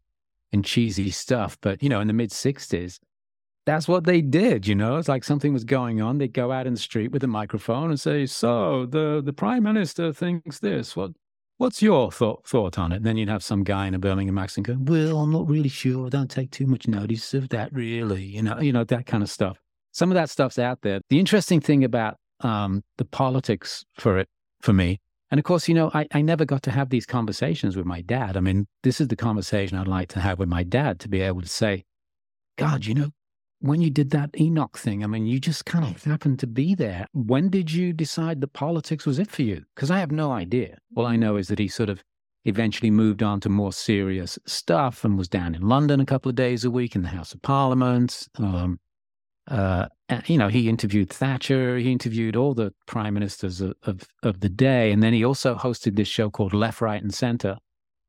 and 0.51 0.63
cheesy 0.63 1.11
stuff, 1.11 1.57
but 1.61 1.81
you 1.83 1.89
know, 1.89 1.99
in 1.99 2.07
the 2.07 2.13
mid 2.13 2.29
'60s, 2.29 2.99
that's 3.65 3.87
what 3.87 4.05
they 4.05 4.21
did. 4.21 4.67
You 4.67 4.75
know, 4.75 4.97
it's 4.97 5.09
like 5.09 5.23
something 5.23 5.51
was 5.51 5.63
going 5.63 6.01
on. 6.01 6.17
They'd 6.17 6.33
go 6.33 6.51
out 6.51 6.67
in 6.67 6.73
the 6.73 6.79
street 6.79 7.11
with 7.11 7.23
a 7.23 7.27
microphone 7.27 7.89
and 7.89 7.99
say, 7.99 8.25
"So 8.25 8.85
the 8.85 9.21
the 9.23 9.33
prime 9.33 9.63
minister 9.63 10.13
thinks 10.13 10.59
this. 10.59 10.95
What 10.95 11.11
what's 11.57 11.81
your 11.81 12.11
thought 12.11 12.47
thought 12.47 12.77
on 12.77 12.91
it?" 12.91 12.97
And 12.97 13.05
then 13.05 13.17
you'd 13.17 13.29
have 13.29 13.43
some 13.43 13.63
guy 13.63 13.87
in 13.87 13.95
a 13.95 13.99
Birmingham 13.99 14.37
accent 14.37 14.67
go, 14.67 14.77
"Well, 14.79 15.19
I'm 15.19 15.31
not 15.31 15.49
really 15.49 15.69
sure. 15.69 16.05
I 16.05 16.09
don't 16.09 16.29
take 16.29 16.51
too 16.51 16.67
much 16.67 16.87
notice 16.87 17.33
of 17.33 17.49
that, 17.49 17.73
really." 17.73 18.23
You 18.23 18.43
know, 18.43 18.59
you 18.59 18.71
know 18.71 18.83
that 18.83 19.07
kind 19.07 19.23
of 19.23 19.29
stuff. 19.29 19.59
Some 19.95 20.11
of 20.11 20.15
that 20.15 20.29
stuff's 20.29 20.59
out 20.59 20.81
there. 20.81 20.99
The 21.07 21.21
interesting 21.21 21.61
thing 21.61 21.85
about 21.85 22.17
um, 22.41 22.83
the 22.97 23.05
politics 23.05 23.85
for 23.97 24.17
it 24.17 24.27
for 24.59 24.73
me. 24.73 24.99
And 25.31 25.39
of 25.39 25.45
course, 25.45 25.69
you 25.69 25.73
know, 25.73 25.89
I, 25.93 26.05
I 26.11 26.21
never 26.21 26.43
got 26.43 26.63
to 26.63 26.71
have 26.71 26.89
these 26.89 27.05
conversations 27.05 27.77
with 27.77 27.85
my 27.85 28.01
dad. 28.01 28.35
I 28.35 28.41
mean, 28.41 28.67
this 28.83 28.99
is 28.99 29.07
the 29.07 29.15
conversation 29.15 29.77
I'd 29.77 29.87
like 29.87 30.09
to 30.09 30.19
have 30.19 30.37
with 30.37 30.49
my 30.49 30.63
dad 30.63 30.99
to 30.99 31.07
be 31.07 31.21
able 31.21 31.41
to 31.41 31.47
say, 31.47 31.85
God, 32.57 32.85
you 32.85 32.93
know, 32.93 33.11
when 33.59 33.79
you 33.79 33.89
did 33.89 34.09
that 34.09 34.31
Enoch 34.37 34.77
thing, 34.77 35.01
I 35.01 35.07
mean, 35.07 35.27
you 35.27 35.39
just 35.39 35.63
kind 35.63 35.85
of 35.85 36.03
happened 36.03 36.39
to 36.39 36.47
be 36.47 36.75
there. 36.75 37.07
When 37.13 37.47
did 37.47 37.71
you 37.71 37.93
decide 37.93 38.41
that 38.41 38.51
politics 38.51 39.05
was 39.05 39.17
it 39.17 39.31
for 39.31 39.43
you? 39.43 39.63
Because 39.75 39.89
I 39.89 39.99
have 39.99 40.11
no 40.11 40.33
idea. 40.33 40.77
All 40.97 41.05
I 41.05 41.15
know 41.15 41.37
is 41.37 41.47
that 41.47 41.59
he 41.59 41.69
sort 41.69 41.89
of 41.89 42.03
eventually 42.43 42.91
moved 42.91 43.23
on 43.23 43.39
to 43.39 43.49
more 43.49 43.71
serious 43.71 44.37
stuff 44.45 45.05
and 45.05 45.17
was 45.17 45.29
down 45.29 45.55
in 45.55 45.61
London 45.61 46.01
a 46.01 46.05
couple 46.05 46.29
of 46.29 46.35
days 46.35 46.65
a 46.65 46.69
week 46.69 46.97
in 46.97 47.03
the 47.03 47.07
House 47.07 47.33
of 47.33 47.41
Parliament. 47.41 48.27
Um, 48.37 48.77
uh, 49.47 49.87
you 50.25 50.37
know, 50.37 50.47
he 50.47 50.69
interviewed 50.69 51.09
Thatcher, 51.09 51.77
he 51.77 51.91
interviewed 51.91 52.35
all 52.35 52.53
the 52.53 52.73
prime 52.87 53.13
ministers 53.13 53.61
of, 53.61 53.73
of, 53.83 54.01
of 54.23 54.39
the 54.39 54.49
day. 54.49 54.91
And 54.91 55.03
then 55.03 55.13
he 55.13 55.23
also 55.23 55.55
hosted 55.55 55.95
this 55.95 56.07
show 56.07 56.29
called 56.29 56.53
Left, 56.53 56.81
Right, 56.81 57.01
and 57.01 57.13
Center. 57.13 57.57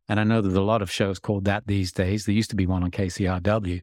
And 0.08 0.20
I 0.20 0.24
know 0.24 0.40
there's 0.40 0.54
a 0.54 0.62
lot 0.62 0.82
of 0.82 0.90
shows 0.90 1.18
called 1.18 1.44
that 1.46 1.66
these 1.66 1.92
days. 1.92 2.24
There 2.24 2.34
used 2.34 2.50
to 2.50 2.56
be 2.56 2.66
one 2.66 2.82
on 2.82 2.90
KCRW 2.90 3.82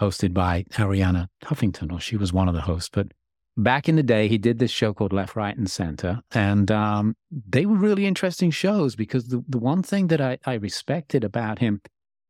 hosted 0.00 0.34
by 0.34 0.64
Arianna 0.72 1.28
Huffington, 1.44 1.92
or 1.92 2.00
she 2.00 2.16
was 2.16 2.32
one 2.32 2.48
of 2.48 2.54
the 2.54 2.60
hosts. 2.62 2.90
But 2.92 3.12
back 3.56 3.88
in 3.88 3.96
the 3.96 4.02
day, 4.02 4.28
he 4.28 4.38
did 4.38 4.58
this 4.58 4.70
show 4.70 4.92
called 4.92 5.12
Left, 5.12 5.34
Right, 5.34 5.56
and 5.56 5.70
Center. 5.70 6.20
And 6.32 6.70
um, 6.70 7.16
they 7.30 7.66
were 7.66 7.76
really 7.76 8.06
interesting 8.06 8.50
shows 8.50 8.96
because 8.96 9.28
the, 9.28 9.42
the 9.48 9.58
one 9.58 9.82
thing 9.82 10.08
that 10.08 10.20
I, 10.20 10.38
I 10.44 10.54
respected 10.54 11.24
about 11.24 11.58
him, 11.58 11.80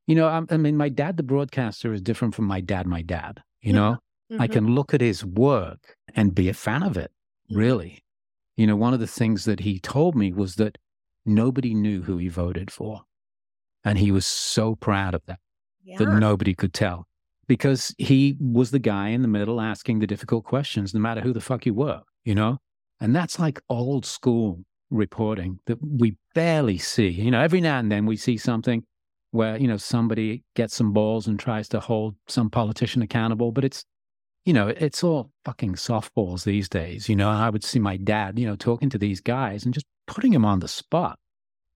you 0.07 0.15
know, 0.15 0.29
I, 0.29 0.43
I, 0.51 0.57
mean, 0.57 0.77
my 0.77 0.89
dad, 0.89 1.17
the 1.17 1.23
broadcaster, 1.23 1.93
is 1.93 2.01
different 2.01 2.35
from 2.35 2.45
my 2.45 2.61
dad, 2.61 2.87
my 2.87 3.03
dad, 3.03 3.43
you 3.61 3.73
know? 3.73 3.99
Mm-hmm. 4.31 4.43
I 4.43 4.47
can 4.47 4.75
look 4.75 4.95
at 4.95 5.01
his 5.01 5.25
work 5.25 5.97
and 6.15 6.35
be 6.35 6.49
a 6.49 6.55
fan 6.55 6.83
of 6.83 6.97
it, 6.97 7.11
really. 7.51 8.03
You 8.57 8.67
know, 8.67 8.77
one 8.77 8.95
of 8.95 9.01
the 9.01 9.07
things 9.07 9.45
that 9.47 9.61
he 9.61 9.81
told 9.81 10.15
me 10.15 10.33
was 10.33 10.57
that 10.57 10.79
nobody 11.25 11.75
knew 11.75 12.03
who 12.03 12.19
he 12.19 12.29
voted 12.29 12.71
for. 12.71 13.03
And 13.85 13.99
he 13.99 14.13
was 14.13 14.27
so 14.27 14.77
proud 14.77 15.15
of 15.15 15.23
that, 15.27 15.41
yeah. 15.85 15.99
that 15.99 16.09
nobody 16.09 16.55
could 16.55 16.73
tell 16.73 17.07
because 17.49 17.95
he 17.99 18.37
was 18.41 18.71
the 18.71 18.79
guy 18.79 19.09
in 19.09 19.23
the 19.23 19.29
middle 19.29 19.61
asking 19.61 19.99
the 19.99 20.07
difficult 20.07 20.45
questions, 20.45 20.95
no 20.95 21.01
matter 21.01 21.21
who 21.21 21.33
the 21.33 21.41
fuck 21.41 21.67
you 21.67 21.75
were, 21.75 22.01
you 22.25 22.35
know? 22.35 22.59
And 23.01 23.15
that's 23.15 23.39
like 23.39 23.61
old 23.69 24.07
school 24.07 24.65
reporting 24.91 25.59
that 25.67 25.79
we 25.83 26.17
barely 26.35 26.79
see. 26.79 27.09
You 27.09 27.31
know, 27.31 27.41
every 27.41 27.61
now 27.61 27.79
and 27.79 27.91
then 27.91 28.07
we 28.07 28.17
see 28.17 28.37
something 28.37 28.85
where, 29.33 29.57
you 29.57 29.67
know, 29.67 29.77
somebody 29.77 30.45
gets 30.55 30.75
some 30.75 30.93
balls 30.93 31.27
and 31.27 31.39
tries 31.39 31.69
to 31.71 31.81
hold 31.81 32.15
some 32.29 32.51
politician 32.51 33.03
accountable, 33.03 33.51
but 33.51 33.65
it's, 33.65 33.85
you 34.45 34.53
know, 34.53 34.69
it's 34.69 35.05
all 35.05 35.31
fucking 35.45 35.75
softballs 35.75 36.45
these 36.45 36.69
days. 36.69 37.09
You 37.09 37.17
know, 37.17 37.29
I 37.29 37.51
would 37.51 37.65
see 37.65 37.79
my 37.79 37.97
dad, 37.97 38.39
you 38.39 38.47
know, 38.47 38.57
talking 38.57 38.91
to 38.91 38.99
these 38.99 39.21
guys 39.21 39.65
and 39.65 39.73
just 39.73 39.87
putting 40.07 40.33
them 40.33 40.45
on 40.45 40.61
the 40.61 40.69
spot, 40.69 41.19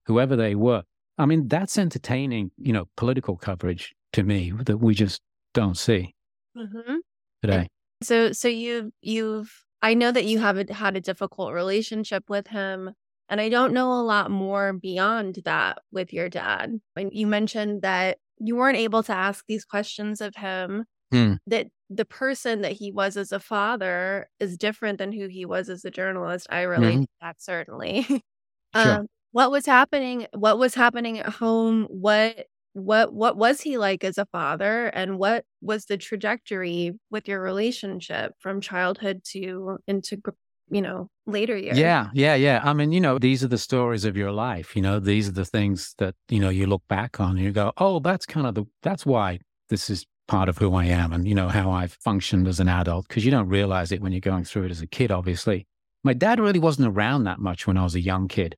whoever 0.05 0.35
they 0.35 0.55
were. 0.55 0.83
I 1.17 1.25
mean, 1.25 1.47
that's 1.47 1.77
entertaining, 1.77 2.51
you 2.57 2.73
know, 2.73 2.85
political 2.95 3.37
coverage 3.37 3.95
to 4.13 4.23
me 4.23 4.51
that 4.65 4.77
we 4.77 4.93
just 4.93 5.21
don't 5.53 5.77
see 5.77 6.13
mm-hmm. 6.55 6.97
today. 7.41 7.67
So, 8.03 8.31
so 8.31 8.47
you 8.47 8.91
you've 9.01 9.51
I 9.81 9.93
know 9.93 10.11
that 10.11 10.25
you 10.25 10.39
haven't 10.39 10.71
had 10.71 10.95
a 10.95 11.01
difficult 11.01 11.53
relationship 11.53 12.29
with 12.29 12.47
him, 12.47 12.91
and 13.29 13.39
I 13.39 13.49
don't 13.49 13.73
know 13.73 13.93
a 13.93 14.01
lot 14.01 14.31
more 14.31 14.73
beyond 14.73 15.39
that 15.45 15.79
with 15.91 16.13
your 16.13 16.29
dad. 16.29 16.79
And 16.95 17.09
you 17.13 17.27
mentioned 17.27 17.83
that 17.83 18.17
you 18.39 18.55
weren't 18.55 18.77
able 18.77 19.03
to 19.03 19.13
ask 19.13 19.45
these 19.47 19.65
questions 19.65 20.21
of 20.21 20.35
him. 20.35 20.85
Hmm. 21.11 21.33
That 21.47 21.67
the 21.89 22.05
person 22.05 22.61
that 22.61 22.73
he 22.73 22.91
was 22.91 23.15
as 23.17 23.31
a 23.31 23.39
father 23.39 24.29
is 24.39 24.57
different 24.57 24.97
than 24.97 25.11
who 25.11 25.27
he 25.27 25.45
was 25.45 25.69
as 25.69 25.85
a 25.85 25.91
journalist. 25.91 26.47
I 26.49 26.63
relate 26.63 26.93
mm-hmm. 26.93 27.01
to 27.03 27.09
that 27.21 27.41
certainly. 27.41 28.23
Sure. 28.75 28.99
um, 28.99 29.07
what 29.31 29.49
was 29.49 29.65
happening? 29.65 30.27
What 30.33 30.59
was 30.59 30.75
happening 30.75 31.19
at 31.19 31.29
home? 31.29 31.87
What 31.89 32.47
what 32.77 33.11
what 33.11 33.35
was 33.35 33.61
he 33.61 33.77
like 33.77 34.03
as 34.03 34.19
a 34.19 34.25
father 34.25 34.87
and 34.87 35.17
what 35.17 35.45
was 35.61 35.85
the 35.85 35.97
trajectory 35.97 36.91
with 37.09 37.27
your 37.27 37.41
relationship 37.41 38.33
from 38.39 38.61
childhood 38.61 39.21
to 39.23 39.79
into 39.87 40.21
you 40.69 40.81
know 40.81 41.09
later 41.25 41.57
years 41.57 41.77
yeah 41.77 42.09
yeah 42.13 42.35
yeah 42.35 42.61
i 42.63 42.73
mean 42.73 42.91
you 42.91 43.01
know 43.01 43.17
these 43.17 43.43
are 43.43 43.47
the 43.47 43.57
stories 43.57 44.05
of 44.05 44.15
your 44.15 44.31
life 44.31 44.75
you 44.75 44.81
know 44.81 44.99
these 44.99 45.27
are 45.27 45.31
the 45.31 45.45
things 45.45 45.95
that 45.97 46.13
you 46.29 46.39
know 46.39 46.49
you 46.49 46.67
look 46.67 46.83
back 46.87 47.19
on 47.19 47.31
and 47.31 47.39
you 47.39 47.51
go 47.51 47.71
oh 47.77 47.99
that's 47.99 48.27
kind 48.27 48.45
of 48.45 48.53
the 48.53 48.63
that's 48.83 49.07
why 49.07 49.39
this 49.69 49.89
is 49.89 50.05
part 50.27 50.49
of 50.49 50.57
who 50.57 50.73
i 50.75 50.85
am 50.85 51.13
and 51.13 51.27
you 51.27 51.35
know 51.35 51.47
how 51.47 51.71
i've 51.71 51.93
functioned 51.93 52.47
as 52.47 52.59
an 52.59 52.67
adult 52.67 53.07
because 53.07 53.25
you 53.25 53.31
don't 53.31 53.49
realize 53.49 53.91
it 53.91 54.01
when 54.01 54.11
you're 54.11 54.19
going 54.21 54.43
through 54.43 54.63
it 54.63 54.71
as 54.71 54.81
a 54.81 54.87
kid 54.87 55.11
obviously 55.11 55.65
my 56.03 56.13
dad 56.13 56.39
really 56.39 56.59
wasn't 56.59 56.87
around 56.87 57.23
that 57.23 57.39
much 57.39 57.65
when 57.65 57.77
i 57.77 57.83
was 57.83 57.95
a 57.95 58.01
young 58.01 58.27
kid 58.27 58.55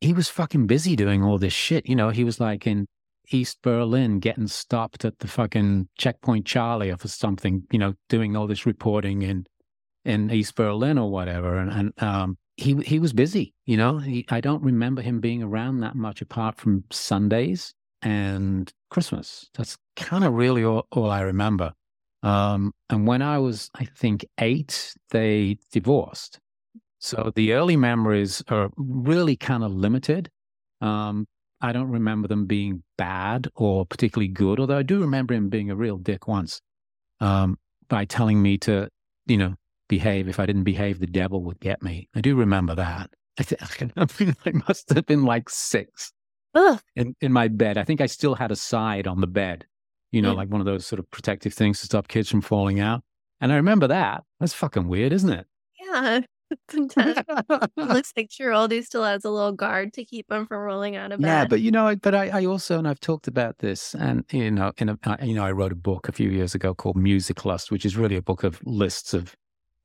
he 0.00 0.12
was 0.12 0.28
fucking 0.28 0.66
busy 0.66 0.94
doing 0.94 1.22
all 1.22 1.38
this 1.38 1.52
shit 1.52 1.86
you 1.88 1.96
know 1.96 2.10
he 2.10 2.24
was 2.24 2.40
like 2.40 2.66
in 2.66 2.86
East 3.30 3.58
Berlin 3.62 4.18
getting 4.20 4.46
stopped 4.46 5.04
at 5.04 5.18
the 5.18 5.28
fucking 5.28 5.88
checkpoint 5.98 6.46
Charlie 6.46 6.90
or 6.90 6.96
for 6.96 7.08
something, 7.08 7.64
you 7.72 7.78
know, 7.78 7.94
doing 8.08 8.36
all 8.36 8.46
this 8.46 8.66
reporting 8.66 9.22
in 9.22 9.46
in 10.04 10.30
East 10.30 10.54
Berlin 10.54 10.98
or 10.98 11.10
whatever. 11.10 11.58
And, 11.58 11.70
and 11.70 12.02
um, 12.02 12.38
he 12.56 12.76
he 12.76 12.98
was 12.98 13.12
busy, 13.12 13.54
you 13.64 13.76
know. 13.76 13.98
He, 13.98 14.24
I 14.30 14.40
don't 14.40 14.62
remember 14.62 15.02
him 15.02 15.20
being 15.20 15.42
around 15.42 15.80
that 15.80 15.96
much 15.96 16.22
apart 16.22 16.56
from 16.56 16.84
Sundays 16.90 17.74
and 18.02 18.72
Christmas. 18.90 19.50
That's 19.54 19.76
kind 19.96 20.24
of 20.24 20.34
really 20.34 20.64
all, 20.64 20.86
all 20.92 21.10
I 21.10 21.20
remember. 21.20 21.72
Um, 22.22 22.72
and 22.90 23.06
when 23.06 23.22
I 23.22 23.38
was, 23.38 23.70
I 23.74 23.84
think, 23.84 24.24
eight, 24.38 24.94
they 25.10 25.58
divorced. 25.72 26.40
So 26.98 27.32
the 27.34 27.52
early 27.52 27.76
memories 27.76 28.42
are 28.48 28.70
really 28.76 29.36
kind 29.36 29.62
of 29.62 29.72
limited. 29.72 30.30
Um, 30.80 31.26
I 31.60 31.72
don't 31.72 31.90
remember 31.90 32.28
them 32.28 32.46
being 32.46 32.82
bad 32.98 33.48
or 33.54 33.86
particularly 33.86 34.28
good, 34.28 34.60
although 34.60 34.78
I 34.78 34.82
do 34.82 35.00
remember 35.00 35.34
him 35.34 35.48
being 35.48 35.70
a 35.70 35.76
real 35.76 35.98
dick 35.98 36.28
once 36.28 36.60
um, 37.20 37.58
by 37.88 38.04
telling 38.04 38.42
me 38.42 38.58
to, 38.58 38.88
you 39.26 39.36
know, 39.36 39.54
behave. 39.88 40.28
If 40.28 40.40
I 40.40 40.46
didn't 40.46 40.64
behave, 40.64 40.98
the 40.98 41.06
devil 41.06 41.42
would 41.44 41.60
get 41.60 41.82
me. 41.82 42.08
I 42.14 42.20
do 42.20 42.34
remember 42.36 42.74
that. 42.74 43.10
I, 43.38 43.42
th- 43.42 43.60
I, 43.96 44.06
mean, 44.20 44.36
I 44.46 44.52
must 44.66 44.90
have 44.90 45.06
been 45.06 45.24
like 45.24 45.48
six 45.48 46.12
in, 46.94 47.14
in 47.20 47.32
my 47.32 47.48
bed. 47.48 47.78
I 47.78 47.84
think 47.84 48.00
I 48.00 48.06
still 48.06 48.34
had 48.34 48.50
a 48.50 48.56
side 48.56 49.06
on 49.06 49.20
the 49.20 49.26
bed, 49.26 49.66
you 50.12 50.22
know, 50.22 50.32
hmm. 50.32 50.38
like 50.38 50.48
one 50.48 50.60
of 50.60 50.66
those 50.66 50.86
sort 50.86 50.98
of 50.98 51.10
protective 51.10 51.54
things 51.54 51.80
to 51.80 51.86
stop 51.86 52.08
kids 52.08 52.28
from 52.28 52.40
falling 52.40 52.80
out. 52.80 53.02
And 53.40 53.52
I 53.52 53.56
remember 53.56 53.86
that. 53.88 54.24
That's 54.40 54.54
fucking 54.54 54.88
weird, 54.88 55.12
isn't 55.12 55.30
it? 55.30 55.46
Yeah. 55.84 56.20
Sometimes 56.70 57.18
looks 57.76 58.12
six 58.14 58.38
year 58.38 58.52
old 58.52 58.70
who 58.70 58.80
still 58.82 59.02
has 59.02 59.24
a 59.24 59.30
little 59.30 59.52
guard 59.52 59.92
to 59.94 60.04
keep 60.04 60.30
him 60.30 60.46
from 60.46 60.58
rolling 60.58 60.94
out 60.94 61.10
of 61.10 61.20
bed. 61.20 61.26
Yeah, 61.26 61.44
but 61.46 61.60
you 61.60 61.70
know, 61.70 61.96
but 61.96 62.14
I, 62.14 62.28
I 62.28 62.44
also 62.44 62.78
and 62.78 62.86
I've 62.86 63.00
talked 63.00 63.26
about 63.26 63.58
this, 63.58 63.94
and 63.94 64.24
you 64.30 64.50
know, 64.52 64.72
in 64.78 64.90
a, 64.90 64.98
uh, 65.04 65.16
you 65.22 65.34
know, 65.34 65.44
I 65.44 65.50
wrote 65.50 65.72
a 65.72 65.76
book 65.76 66.08
a 66.08 66.12
few 66.12 66.30
years 66.30 66.54
ago 66.54 66.72
called 66.72 66.96
Music 66.96 67.44
Lust, 67.44 67.72
which 67.72 67.84
is 67.84 67.96
really 67.96 68.14
a 68.14 68.22
book 68.22 68.44
of 68.44 68.60
lists 68.64 69.12
of 69.12 69.34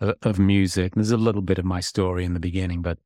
uh, 0.02 0.14
of 0.22 0.38
music. 0.38 0.94
And 0.94 1.04
There's 1.04 1.12
a 1.12 1.18
little 1.18 1.42
bit 1.42 1.58
of 1.58 1.66
my 1.66 1.80
story 1.80 2.26
in 2.26 2.36
the 2.36 2.40
beginning, 2.40 2.84
but 2.84 3.00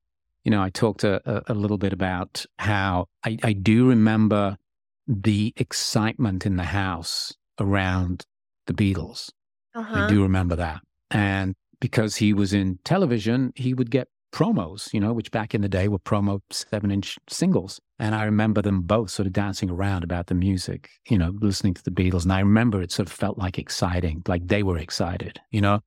you 0.44 0.52
know, 0.52 0.62
I 0.62 0.70
talked 0.70 1.04
a, 1.04 1.22
a, 1.26 1.54
a 1.54 1.56
little 1.56 1.78
bit 1.78 1.94
about 1.94 2.46
how 2.60 3.08
I, 3.24 3.38
I 3.42 3.54
do 3.54 3.88
remember 3.88 4.58
the 5.08 5.54
excitement 5.58 6.46
in 6.46 6.56
the 6.56 6.64
house 6.64 7.34
around 7.60 8.26
the 8.68 8.74
Beatles. 8.74 9.30
Uh-huh. 9.74 10.06
I 10.06 10.10
do 10.10 10.24
remember 10.24 10.56
that, 10.56 10.82
and 11.12 11.54
because 11.80 12.16
he 12.16 12.34
was 12.34 12.54
in 12.54 12.80
television, 12.84 13.52
he 13.56 13.74
would 13.74 13.92
get 13.92 14.08
promos, 14.36 14.94
you 14.94 15.00
know, 15.00 15.14
which 15.14 15.32
back 15.32 15.56
in 15.56 15.62
the 15.62 15.70
day 15.70 15.88
were 15.88 15.98
promo 15.98 16.42
seven 16.52 16.92
inch 16.92 17.18
singles. 17.30 17.80
And 18.00 18.14
I 18.14 18.26
remember 18.26 18.62
them 18.62 18.82
both 18.82 19.10
sort 19.10 19.28
of 19.28 19.34
dancing 19.34 19.70
around 19.70 20.04
about 20.04 20.28
the 20.28 20.36
music, 20.36 20.90
you 21.10 21.18
know, 21.18 21.34
listening 21.40 21.74
to 21.76 21.84
the 21.84 21.92
Beatles. 21.92 22.24
And 22.24 22.34
I 22.34 22.40
remember 22.40 22.82
it 22.82 22.92
sort 22.92 23.08
of 23.08 23.14
felt 23.14 23.38
like 23.38 23.58
exciting, 23.58 24.24
like 24.28 24.46
they 24.48 24.62
were 24.62 24.78
excited, 24.78 25.40
you 25.52 25.62
know, 25.62 25.80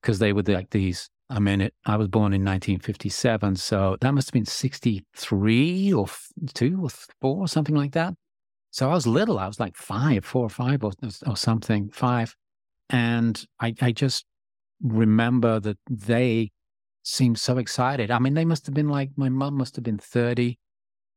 because 0.00 0.20
they 0.20 0.32
were 0.32 0.42
like 0.42 0.70
these. 0.70 1.10
I 1.28 1.40
mean, 1.40 1.60
it, 1.60 1.74
I 1.84 1.96
was 1.96 2.06
born 2.06 2.32
in 2.32 2.44
1957, 2.44 3.56
so 3.56 3.96
that 4.00 4.14
must 4.14 4.28
have 4.28 4.32
been 4.32 4.44
63 4.44 5.92
or 5.92 6.06
two 6.54 6.80
or 6.84 6.90
four, 7.20 7.48
something 7.48 7.74
like 7.74 7.92
that. 7.92 8.14
So 8.76 8.90
I 8.90 8.92
was 8.92 9.06
little. 9.06 9.38
I 9.38 9.46
was 9.46 9.58
like 9.58 9.74
five, 9.74 10.22
four 10.22 10.44
or 10.44 10.50
five 10.50 10.84
or, 10.84 10.92
or 11.26 11.34
something, 11.34 11.88
five. 11.88 12.36
And 12.90 13.42
I, 13.58 13.72
I 13.80 13.90
just 13.90 14.26
remember 14.82 15.58
that 15.60 15.78
they 15.88 16.52
seemed 17.02 17.38
so 17.38 17.56
excited. 17.56 18.10
I 18.10 18.18
mean, 18.18 18.34
they 18.34 18.44
must 18.44 18.66
have 18.66 18.74
been 18.74 18.90
like, 18.90 19.12
my 19.16 19.30
mom 19.30 19.54
must 19.54 19.76
have 19.76 19.82
been 19.82 19.96
30, 19.96 20.58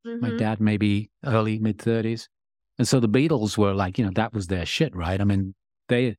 mm-hmm. 0.07 0.21
my 0.21 0.37
dad 0.37 0.61
maybe 0.61 1.11
early, 1.25 1.59
mid 1.59 1.79
30s. 1.79 2.29
And 2.77 2.87
so 2.87 3.01
the 3.01 3.09
Beatles 3.09 3.57
were 3.57 3.73
like, 3.73 3.97
you 3.97 4.05
know, 4.05 4.11
that 4.15 4.33
was 4.33 4.47
their 4.47 4.65
shit, 4.65 4.95
right? 4.95 5.19
I 5.19 5.25
mean, 5.25 5.53
they, 5.89 6.15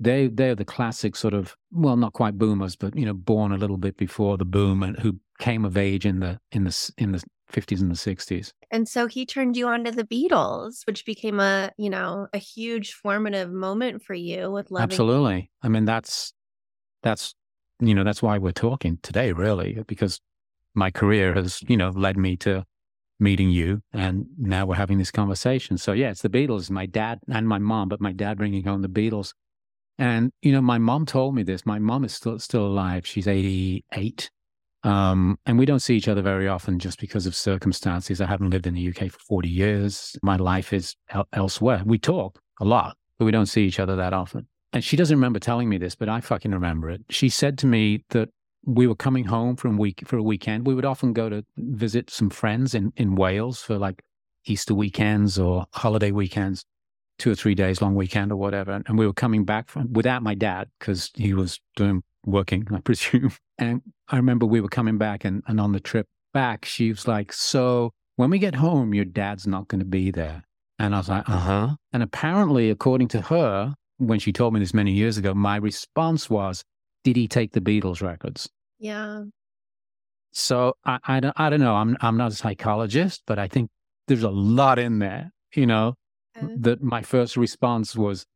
they, 0.00 0.28
they're 0.28 0.54
the 0.54 0.64
classic 0.64 1.16
sort 1.16 1.34
of, 1.34 1.54
well, 1.70 1.96
not 1.96 2.14
quite 2.14 2.38
boomers, 2.38 2.76
but, 2.76 2.96
you 2.96 3.04
know, 3.04 3.12
born 3.12 3.52
a 3.52 3.58
little 3.58 3.76
bit 3.76 3.98
before 3.98 4.38
the 4.38 4.46
boom 4.46 4.82
and 4.82 4.98
who 4.98 5.18
came 5.38 5.64
of 5.64 5.76
age 5.76 6.04
in 6.04 6.20
the, 6.20 6.40
in 6.52 6.64
the, 6.64 6.92
in 6.98 7.12
the 7.12 7.22
50s 7.52 7.80
and 7.80 7.90
the 7.90 7.94
60s. 7.94 8.52
And 8.70 8.88
so 8.88 9.06
he 9.06 9.24
turned 9.24 9.56
you 9.56 9.66
on 9.68 9.84
to 9.84 9.90
the 9.90 10.04
Beatles, 10.04 10.86
which 10.86 11.04
became 11.04 11.40
a, 11.40 11.70
you 11.78 11.90
know, 11.90 12.28
a 12.32 12.38
huge 12.38 12.92
formative 12.92 13.50
moment 13.50 14.02
for 14.02 14.14
you 14.14 14.50
with 14.50 14.70
loving. 14.70 14.84
Absolutely. 14.84 15.50
I 15.62 15.68
mean, 15.68 15.84
that's, 15.84 16.32
that's 17.02 17.34
you 17.80 17.94
know, 17.94 18.04
that's 18.04 18.22
why 18.22 18.38
we're 18.38 18.52
talking 18.52 18.98
today, 19.02 19.32
really, 19.32 19.82
because 19.86 20.20
my 20.74 20.90
career 20.90 21.34
has, 21.34 21.62
you 21.68 21.76
know, 21.76 21.90
led 21.90 22.16
me 22.16 22.36
to 22.38 22.64
meeting 23.20 23.50
you. 23.50 23.80
And 23.92 24.26
now 24.36 24.66
we're 24.66 24.74
having 24.74 24.98
this 24.98 25.10
conversation. 25.10 25.78
So, 25.78 25.92
yeah, 25.92 26.10
it's 26.10 26.22
the 26.22 26.28
Beatles, 26.28 26.70
my 26.70 26.86
dad 26.86 27.20
and 27.28 27.48
my 27.48 27.58
mom, 27.58 27.88
but 27.88 28.00
my 28.00 28.12
dad 28.12 28.38
bringing 28.38 28.64
home 28.64 28.82
the 28.82 28.88
Beatles. 28.88 29.32
And, 29.98 30.30
you 30.42 30.52
know, 30.52 30.60
my 30.60 30.78
mom 30.78 31.06
told 31.06 31.34
me 31.34 31.42
this. 31.42 31.66
My 31.66 31.78
mom 31.78 32.04
is 32.04 32.14
still, 32.14 32.38
still 32.38 32.66
alive. 32.66 33.06
She's 33.06 33.26
88. 33.26 34.30
Um, 34.84 35.38
and 35.44 35.58
we 35.58 35.66
don't 35.66 35.80
see 35.80 35.96
each 35.96 36.08
other 36.08 36.22
very 36.22 36.46
often 36.46 36.78
just 36.78 37.00
because 37.00 37.26
of 37.26 37.34
circumstances. 37.34 38.20
I 38.20 38.26
haven't 38.26 38.50
lived 38.50 38.66
in 38.66 38.74
the 38.74 38.88
UK 38.88 39.10
for 39.10 39.18
40 39.18 39.48
years. 39.48 40.16
My 40.22 40.36
life 40.36 40.72
is 40.72 40.94
el- 41.10 41.28
elsewhere. 41.32 41.82
We 41.84 41.98
talk 41.98 42.40
a 42.60 42.64
lot, 42.64 42.96
but 43.18 43.24
we 43.24 43.32
don't 43.32 43.46
see 43.46 43.64
each 43.64 43.80
other 43.80 43.96
that 43.96 44.12
often 44.12 44.46
and 44.72 44.84
she 44.84 44.96
doesn't 44.96 45.16
remember 45.16 45.38
telling 45.38 45.68
me 45.68 45.78
this, 45.78 45.94
but 45.94 46.08
I 46.08 46.20
fucking 46.20 46.52
remember 46.52 46.90
it. 46.90 47.02
She 47.10 47.28
said 47.28 47.58
to 47.58 47.66
me 47.66 48.04
that 48.10 48.28
we 48.64 48.86
were 48.86 48.94
coming 48.94 49.24
home 49.24 49.56
from 49.56 49.78
week 49.78 50.02
for 50.06 50.18
a 50.18 50.22
weekend. 50.22 50.66
We 50.66 50.74
would 50.74 50.84
often 50.84 51.12
go 51.12 51.28
to 51.28 51.44
visit 51.56 52.10
some 52.10 52.28
friends 52.28 52.74
in, 52.74 52.92
in 52.96 53.14
Wales 53.14 53.62
for 53.62 53.78
like 53.78 54.02
Easter 54.44 54.74
weekends 54.74 55.38
or 55.38 55.66
holiday 55.72 56.10
weekends, 56.10 56.64
two 57.18 57.30
or 57.30 57.34
three 57.34 57.54
days 57.54 57.82
long 57.82 57.94
weekend 57.94 58.32
or 58.32 58.36
whatever. 58.36 58.80
And 58.86 58.98
we 58.98 59.06
were 59.06 59.12
coming 59.12 59.44
back 59.44 59.68
from 59.68 59.92
without 59.92 60.22
my 60.22 60.34
dad 60.34 60.68
because 60.78 61.10
he 61.14 61.34
was 61.34 61.60
doing 61.76 62.02
working, 62.24 62.66
I 62.72 62.80
presume. 62.84 63.32
And 63.58 63.82
I 64.08 64.16
remember 64.16 64.46
we 64.46 64.60
were 64.60 64.68
coming 64.68 64.98
back 64.98 65.24
and, 65.24 65.42
and 65.46 65.60
on 65.60 65.72
the 65.72 65.80
trip 65.80 66.06
back, 66.32 66.64
she 66.64 66.90
was 66.90 67.08
like, 67.08 67.32
So 67.32 67.92
when 68.16 68.30
we 68.30 68.38
get 68.38 68.54
home, 68.54 68.94
your 68.94 69.04
dad's 69.04 69.46
not 69.46 69.68
going 69.68 69.80
to 69.80 69.84
be 69.84 70.10
there. 70.10 70.42
And 70.78 70.94
I 70.94 70.98
was 70.98 71.08
like, 71.08 71.28
uh 71.28 71.38
huh. 71.38 71.76
And 71.92 72.02
apparently, 72.02 72.70
according 72.70 73.08
to 73.08 73.20
her, 73.22 73.74
when 73.98 74.20
she 74.20 74.32
told 74.32 74.54
me 74.54 74.60
this 74.60 74.74
many 74.74 74.92
years 74.92 75.18
ago, 75.18 75.34
my 75.34 75.56
response 75.56 76.30
was, 76.30 76.64
"Did 77.02 77.16
he 77.16 77.26
take 77.26 77.52
the 77.52 77.60
Beatles 77.60 78.00
records?" 78.00 78.48
Yeah. 78.78 79.24
So 80.30 80.74
I, 80.84 80.98
I 81.04 81.20
don't, 81.20 81.34
I 81.36 81.50
don't 81.50 81.60
know. 81.60 81.74
I'm, 81.74 81.96
I'm 82.00 82.16
not 82.16 82.32
a 82.32 82.34
psychologist, 82.34 83.22
but 83.26 83.38
I 83.38 83.48
think 83.48 83.70
there's 84.06 84.22
a 84.22 84.30
lot 84.30 84.78
in 84.78 85.00
there. 85.00 85.32
You 85.54 85.66
know, 85.66 85.88
okay. 85.88 85.97
That 86.58 86.82
my 86.82 87.02
first 87.02 87.36
response 87.36 87.96
was 87.96 88.26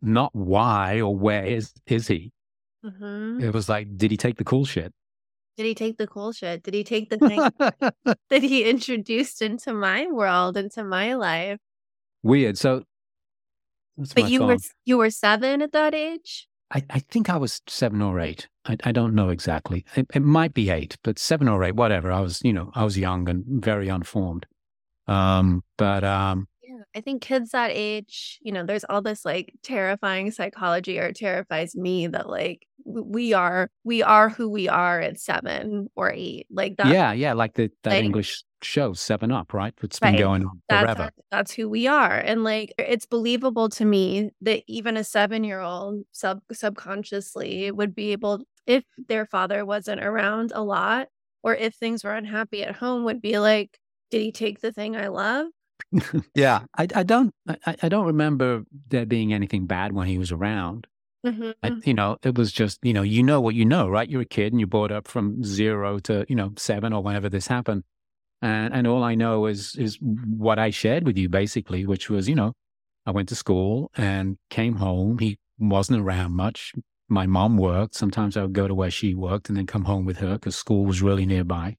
not 0.00 0.34
why 0.34 1.00
or 1.00 1.16
where 1.16 1.44
is 1.44 1.72
is 1.86 2.08
he. 2.08 2.32
Mm-hmm. 2.84 3.42
It 3.42 3.52
was 3.52 3.68
like, 3.68 3.96
did 3.96 4.10
he 4.10 4.16
take 4.16 4.36
the 4.36 4.44
cool 4.44 4.64
shit? 4.64 4.92
Did 5.56 5.66
he 5.66 5.74
take 5.74 5.96
the 5.96 6.06
cool 6.06 6.32
shit? 6.32 6.62
Did 6.62 6.74
he 6.74 6.84
take 6.84 7.10
the 7.10 7.18
thing 7.18 7.40
that 8.30 8.42
he 8.42 8.68
introduced 8.68 9.40
into 9.40 9.72
my 9.72 10.06
world, 10.06 10.56
into 10.56 10.84
my 10.84 11.14
life? 11.14 11.58
Weird. 12.22 12.58
So 12.58 12.82
but 14.14 14.28
you 14.28 14.44
were 14.44 14.58
you 14.84 14.98
were 14.98 15.10
seven 15.10 15.62
at 15.62 15.72
that 15.72 15.94
age. 15.94 16.48
I, 16.70 16.84
I 16.90 16.98
think 16.98 17.30
I 17.30 17.36
was 17.36 17.62
seven 17.68 18.02
or 18.02 18.18
eight. 18.18 18.48
I, 18.64 18.76
I 18.82 18.92
don't 18.92 19.14
know 19.14 19.28
exactly. 19.28 19.84
It, 19.94 20.06
it, 20.12 20.22
might 20.22 20.52
be 20.52 20.68
eight, 20.68 20.96
but 21.04 21.16
seven 21.16 21.46
or 21.46 21.62
eight, 21.62 21.76
whatever. 21.76 22.10
I 22.10 22.20
was, 22.20 22.40
you 22.42 22.52
know, 22.52 22.72
I 22.74 22.82
was 22.82 22.98
young 22.98 23.28
and 23.28 23.44
very 23.46 23.88
unformed. 23.88 24.46
Um, 25.06 25.62
but 25.78 26.02
um, 26.02 26.48
yeah, 26.76 26.82
I 26.94 27.00
think 27.00 27.22
kids 27.22 27.50
that 27.50 27.70
age, 27.72 28.38
you 28.42 28.52
know, 28.52 28.64
there's 28.64 28.84
all 28.84 29.02
this 29.02 29.24
like 29.24 29.54
terrifying 29.62 30.30
psychology, 30.30 30.98
or 30.98 31.12
terrifies 31.12 31.74
me 31.74 32.06
that 32.08 32.28
like 32.28 32.66
we 32.84 33.32
are 33.32 33.70
we 33.84 34.02
are 34.02 34.28
who 34.28 34.48
we 34.48 34.68
are 34.68 35.00
at 35.00 35.18
seven 35.18 35.88
or 35.96 36.12
eight. 36.12 36.46
Like 36.50 36.76
that. 36.76 36.88
Yeah, 36.88 37.12
yeah, 37.12 37.32
like 37.32 37.54
the 37.54 37.70
that 37.82 37.90
like, 37.90 38.04
English 38.04 38.42
show 38.62 38.92
Seven 38.92 39.32
Up, 39.32 39.52
right? 39.52 39.74
It's 39.82 39.98
been 39.98 40.14
right. 40.14 40.18
going 40.18 40.44
on 40.44 40.60
forever. 40.68 40.94
That's, 40.94 41.16
that's 41.30 41.52
who 41.52 41.68
we 41.68 41.86
are, 41.86 42.18
and 42.18 42.44
like 42.44 42.72
it's 42.78 43.06
believable 43.06 43.68
to 43.70 43.84
me 43.84 44.30
that 44.42 44.62
even 44.66 44.96
a 44.96 45.04
seven-year-old 45.04 46.04
sub 46.12 46.40
subconsciously 46.52 47.70
would 47.70 47.94
be 47.94 48.12
able, 48.12 48.44
if 48.66 48.84
their 49.08 49.26
father 49.26 49.64
wasn't 49.64 50.02
around 50.02 50.52
a 50.54 50.62
lot, 50.62 51.08
or 51.42 51.54
if 51.54 51.74
things 51.74 52.04
were 52.04 52.14
unhappy 52.14 52.62
at 52.62 52.76
home, 52.76 53.04
would 53.04 53.20
be 53.20 53.38
like, 53.38 53.78
"Did 54.10 54.22
he 54.22 54.32
take 54.32 54.60
the 54.60 54.72
thing 54.72 54.96
I 54.96 55.08
love?" 55.08 55.46
yeah, 56.34 56.64
I, 56.76 56.86
I 56.94 57.02
don't 57.02 57.32
I, 57.48 57.76
I 57.82 57.88
don't 57.88 58.06
remember 58.06 58.64
there 58.88 59.06
being 59.06 59.32
anything 59.32 59.66
bad 59.66 59.92
when 59.92 60.06
he 60.06 60.18
was 60.18 60.32
around. 60.32 60.86
Mm-hmm. 61.26 61.50
I, 61.62 61.70
mm. 61.70 61.86
you 61.86 61.94
know, 61.94 62.18
it 62.22 62.36
was 62.36 62.52
just, 62.52 62.78
you 62.82 62.92
know, 62.92 63.02
you 63.02 63.22
know 63.22 63.40
what 63.40 63.54
you 63.54 63.64
know, 63.64 63.88
right? 63.88 64.08
You're 64.08 64.22
a 64.22 64.26
kid 64.26 64.52
and 64.52 64.60
you're 64.60 64.68
brought 64.68 64.92
up 64.92 65.08
from 65.08 65.42
zero 65.42 65.98
to, 66.00 66.24
you 66.28 66.36
know, 66.36 66.52
seven 66.56 66.92
or 66.92 67.02
whenever 67.02 67.28
this 67.28 67.48
happened. 67.48 67.82
And, 68.42 68.72
and 68.72 68.86
all 68.86 69.02
I 69.02 69.16
know 69.16 69.46
is, 69.46 69.74
is 69.76 69.98
what 70.00 70.58
I 70.58 70.70
shared 70.70 71.04
with 71.04 71.18
you 71.18 71.28
basically, 71.28 71.84
which 71.84 72.08
was, 72.08 72.28
you 72.28 72.36
know, 72.36 72.52
I 73.06 73.10
went 73.10 73.28
to 73.30 73.34
school 73.34 73.90
and 73.96 74.36
came 74.50 74.76
home. 74.76 75.18
He 75.18 75.38
wasn't 75.58 76.00
around 76.00 76.32
much. 76.32 76.72
My 77.08 77.26
mom 77.26 77.56
worked. 77.56 77.94
Sometimes 77.94 78.36
I 78.36 78.42
would 78.42 78.52
go 78.52 78.68
to 78.68 78.74
where 78.74 78.90
she 78.90 79.14
worked 79.14 79.48
and 79.48 79.56
then 79.56 79.66
come 79.66 79.84
home 79.84 80.04
with 80.04 80.18
her 80.18 80.34
because 80.34 80.54
school 80.54 80.84
was 80.84 81.02
really 81.02 81.26
nearby. 81.26 81.76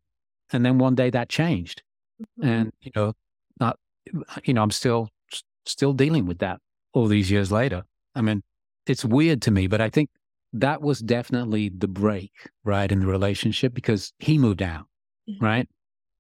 And 0.51 0.65
then 0.65 0.77
one 0.77 0.95
day 0.95 1.09
that 1.09 1.29
changed. 1.29 1.83
Mm-hmm. 2.21 2.49
And, 2.49 2.73
you 2.81 2.91
know, 2.95 3.13
you 4.43 4.53
know, 4.53 4.63
I'm 4.63 4.71
still, 4.71 5.09
still 5.65 5.93
dealing 5.93 6.25
with 6.25 6.39
that 6.39 6.59
all 6.93 7.07
these 7.07 7.29
years 7.31 7.51
later. 7.51 7.83
I 8.15 8.21
mean, 8.21 8.43
it's 8.85 9.05
weird 9.05 9.41
to 9.43 9.51
me, 9.51 9.67
but 9.67 9.81
I 9.81 9.89
think 9.89 10.09
that 10.53 10.81
was 10.81 10.99
definitely 10.99 11.69
the 11.69 11.87
break, 11.87 12.31
right, 12.63 12.91
in 12.91 13.01
the 13.01 13.07
relationship 13.07 13.73
because 13.73 14.13
he 14.19 14.37
moved 14.37 14.61
out, 14.61 14.85
mm-hmm. 15.29 15.43
right? 15.43 15.67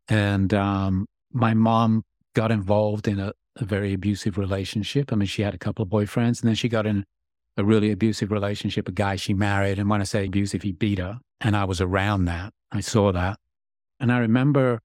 And 0.09 0.53
um, 0.53 1.07
my 1.31 1.53
mom 1.53 2.03
got 2.33 2.51
involved 2.51 3.07
in 3.07 3.19
a, 3.19 3.33
a, 3.55 3.65
very 3.65 3.93
abusive 3.93 4.37
relationship. 4.37 5.11
I 5.11 5.15
mean, 5.15 5.27
she 5.27 5.41
had 5.41 5.53
a 5.53 5.57
couple 5.57 5.83
of 5.83 5.89
boyfriends 5.89 6.41
and 6.41 6.49
then 6.49 6.55
she 6.55 6.69
got 6.69 6.85
in 6.85 7.05
a 7.57 7.63
really 7.63 7.91
abusive 7.91 8.31
relationship, 8.31 8.87
a 8.87 8.91
guy 8.91 9.15
she 9.15 9.33
married. 9.33 9.79
And 9.79 9.89
when 9.89 10.01
I 10.01 10.03
say 10.03 10.25
abusive, 10.25 10.61
he 10.61 10.71
beat 10.71 10.99
her. 10.99 11.19
And 11.41 11.55
I 11.55 11.65
was 11.65 11.81
around 11.81 12.25
that. 12.25 12.53
I 12.71 12.81
saw 12.81 13.11
that. 13.11 13.39
And 13.99 14.11
I 14.11 14.19
remember 14.19 14.81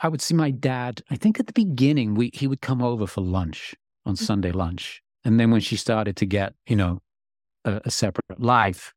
I 0.00 0.08
would 0.08 0.20
see 0.20 0.34
my 0.34 0.50
dad, 0.50 1.02
I 1.10 1.16
think 1.16 1.40
at 1.40 1.46
the 1.46 1.52
beginning, 1.52 2.14
we, 2.14 2.30
he 2.34 2.46
would 2.46 2.60
come 2.60 2.82
over 2.82 3.06
for 3.06 3.22
lunch 3.22 3.74
on 4.04 4.14
mm-hmm. 4.14 4.24
Sunday 4.24 4.52
lunch. 4.52 5.02
And 5.24 5.40
then 5.40 5.50
when 5.50 5.60
she 5.60 5.76
started 5.76 6.16
to 6.16 6.26
get, 6.26 6.54
you 6.66 6.76
know, 6.76 7.00
a, 7.64 7.80
a 7.84 7.90
separate 7.90 8.38
life, 8.38 8.94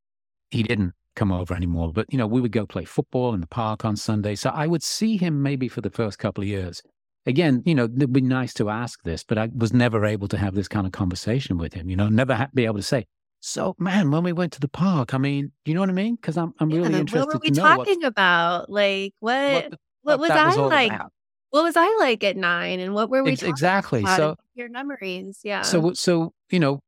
he 0.50 0.62
didn't 0.62 0.92
come 1.16 1.32
over 1.32 1.54
anymore. 1.54 1.92
But, 1.92 2.06
you 2.10 2.18
know, 2.18 2.26
we 2.26 2.40
would 2.40 2.52
go 2.52 2.66
play 2.66 2.84
football 2.84 3.34
in 3.34 3.40
the 3.40 3.46
park 3.46 3.84
on 3.84 3.96
Sunday. 3.96 4.34
So 4.34 4.50
I 4.50 4.66
would 4.66 4.82
see 4.82 5.16
him 5.16 5.42
maybe 5.42 5.68
for 5.68 5.80
the 5.80 5.90
first 5.90 6.18
couple 6.18 6.42
of 6.42 6.48
years. 6.48 6.82
Again, 7.26 7.62
you 7.66 7.74
know, 7.74 7.84
it'd 7.84 8.12
be 8.12 8.20
nice 8.20 8.54
to 8.54 8.70
ask 8.70 9.02
this, 9.02 9.24
but 9.24 9.36
I 9.38 9.50
was 9.54 9.72
never 9.72 10.06
able 10.06 10.28
to 10.28 10.38
have 10.38 10.54
this 10.54 10.68
kind 10.68 10.86
of 10.86 10.92
conversation 10.92 11.58
with 11.58 11.74
him, 11.74 11.90
you 11.90 11.96
know, 11.96 12.08
never 12.08 12.34
ha- 12.34 12.48
be 12.54 12.64
able 12.64 12.76
to 12.76 12.82
say, 12.82 13.06
so, 13.40 13.74
man, 13.78 14.10
when 14.10 14.22
we 14.22 14.32
went 14.32 14.52
to 14.52 14.60
the 14.60 14.68
park, 14.68 15.14
I 15.14 15.18
mean, 15.18 15.52
you 15.64 15.74
know 15.74 15.80
what 15.80 15.88
I 15.88 15.92
mean? 15.92 16.16
Because 16.16 16.36
I'm, 16.36 16.52
I'm 16.60 16.68
really 16.68 16.90
yeah, 16.90 16.98
interested. 16.98 17.26
What 17.26 17.34
were 17.34 17.40
we 17.42 17.50
talking 17.50 18.00
what, 18.00 18.06
about? 18.06 18.70
Like, 18.70 19.14
what, 19.20 19.70
what, 19.70 19.80
what 20.02 20.18
was 20.18 20.30
I 20.30 20.46
was 20.46 20.56
like? 20.56 20.92
About. 20.92 21.12
What 21.50 21.64
was 21.64 21.76
I 21.76 21.96
like 21.98 22.22
at 22.22 22.36
nine, 22.36 22.78
and 22.78 22.94
what 22.94 23.10
were 23.10 23.24
we 23.24 23.32
exactly? 23.32 24.04
So 24.04 24.36
your 24.54 24.68
memories, 24.68 25.40
yeah. 25.42 25.62
So, 25.62 25.92
so 25.94 26.32
you 26.50 26.60
know, 26.60 26.80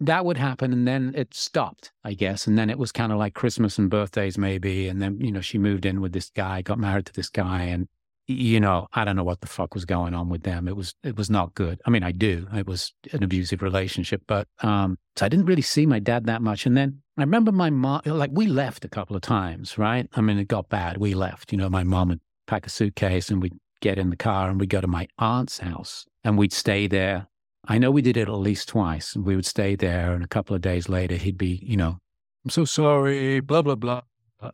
that 0.00 0.24
would 0.24 0.38
happen 0.38 0.72
and 0.72 0.88
then 0.88 1.12
it 1.14 1.34
stopped 1.34 1.92
i 2.04 2.14
guess 2.14 2.46
and 2.46 2.58
then 2.58 2.70
it 2.70 2.78
was 2.78 2.90
kind 2.90 3.12
of 3.12 3.18
like 3.18 3.34
christmas 3.34 3.78
and 3.78 3.90
birthdays 3.90 4.38
maybe 4.38 4.88
and 4.88 5.00
then 5.00 5.20
you 5.20 5.30
know 5.30 5.40
she 5.40 5.58
moved 5.58 5.84
in 5.84 6.00
with 6.00 6.12
this 6.12 6.30
guy 6.30 6.62
got 6.62 6.78
married 6.78 7.06
to 7.06 7.12
this 7.12 7.28
guy 7.28 7.64
and 7.64 7.86
you 8.26 8.58
know 8.58 8.86
i 8.94 9.04
don't 9.04 9.16
know 9.16 9.24
what 9.24 9.40
the 9.40 9.46
fuck 9.46 9.74
was 9.74 9.84
going 9.84 10.14
on 10.14 10.28
with 10.28 10.42
them 10.42 10.68
it 10.68 10.76
was 10.76 10.94
it 11.02 11.16
was 11.16 11.28
not 11.28 11.54
good 11.54 11.80
i 11.86 11.90
mean 11.90 12.02
i 12.02 12.12
do 12.12 12.46
it 12.54 12.66
was 12.66 12.94
an 13.12 13.22
abusive 13.22 13.60
relationship 13.60 14.22
but 14.26 14.48
um 14.62 14.96
so 15.16 15.26
i 15.26 15.28
didn't 15.28 15.46
really 15.46 15.62
see 15.62 15.84
my 15.84 15.98
dad 15.98 16.24
that 16.26 16.40
much 16.40 16.64
and 16.64 16.76
then 16.76 17.02
i 17.18 17.22
remember 17.22 17.52
my 17.52 17.68
mom 17.68 18.00
like 18.06 18.30
we 18.32 18.46
left 18.46 18.84
a 18.84 18.88
couple 18.88 19.16
of 19.16 19.22
times 19.22 19.76
right 19.76 20.08
i 20.14 20.20
mean 20.20 20.38
it 20.38 20.48
got 20.48 20.68
bad 20.68 20.96
we 20.96 21.12
left 21.12 21.52
you 21.52 21.58
know 21.58 21.68
my 21.68 21.84
mom 21.84 22.08
would 22.08 22.20
pack 22.50 22.66
a 22.66 22.70
suitcase 22.70 23.30
and 23.30 23.42
we'd 23.42 23.58
get 23.80 23.98
in 23.98 24.10
the 24.10 24.16
car 24.16 24.50
and 24.50 24.60
we'd 24.60 24.68
go 24.68 24.80
to 24.80 24.86
my 24.86 25.08
aunt's 25.18 25.58
house 25.58 26.04
and 26.24 26.36
we'd 26.36 26.52
stay 26.52 26.86
there 26.86 27.28
I 27.66 27.78
know 27.78 27.90
we 27.90 28.02
did 28.02 28.16
it 28.16 28.28
at 28.28 28.34
least 28.34 28.68
twice. 28.68 29.14
And 29.14 29.24
we 29.24 29.36
would 29.36 29.46
stay 29.46 29.76
there, 29.76 30.14
and 30.14 30.24
a 30.24 30.28
couple 30.28 30.56
of 30.56 30.62
days 30.62 30.88
later, 30.88 31.16
he'd 31.16 31.38
be, 31.38 31.60
you 31.62 31.76
know, 31.76 31.98
I'm 32.44 32.50
so 32.50 32.64
sorry, 32.64 33.40
blah 33.40 33.62
blah 33.62 33.74
blah, 33.74 34.02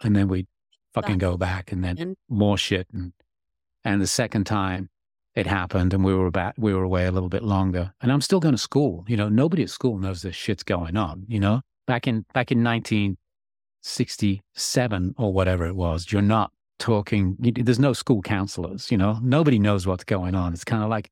and 0.03 0.17
then 0.17 0.29
we'd 0.29 0.49
fucking 0.93 1.19
go 1.19 1.37
back, 1.37 1.73
and 1.73 1.85
then 1.85 2.17
more 2.29 2.59
shit. 2.59 2.89
And 2.93 3.13
and 3.85 4.03
the 4.03 4.07
second 4.07 4.45
time, 4.45 4.91
it 5.35 5.47
happened 5.47 5.95
and 5.95 6.05
we 6.05 6.15
were 6.15 6.27
about 6.27 6.59
we 6.59 6.75
were 6.75 6.83
away 6.83 7.07
a 7.07 7.13
little 7.13 7.29
bit 7.29 7.45
longer. 7.45 7.93
And 8.01 8.11
I'm 8.11 8.21
still 8.21 8.41
going 8.41 8.55
to 8.55 8.61
school. 8.61 9.05
You 9.07 9.17
know, 9.17 9.29
nobody 9.29 9.63
at 9.63 9.71
school 9.71 9.99
knows 9.99 10.23
this 10.23 10.35
shit's 10.35 10.65
going 10.65 10.97
on, 10.97 11.25
you 11.29 11.39
know? 11.39 11.61
Back 11.87 12.09
in 12.09 12.27
back 12.35 12.51
in 12.51 12.65
1967 12.65 15.15
or 15.17 15.33
whatever 15.33 15.67
it 15.67 15.77
was, 15.77 16.11
you're 16.11 16.23
not 16.23 16.51
talking 16.79 17.37
there's 17.39 17.79
no 17.79 17.93
school 17.93 18.23
counselors, 18.23 18.91
you 18.91 18.99
know? 18.99 19.19
Nobody 19.23 19.59
knows 19.59 19.87
what's 19.87 20.05
going 20.05 20.35
on. 20.35 20.53
It's 20.53 20.65
kind 20.65 20.83
of 20.83 20.91
like 20.91 21.11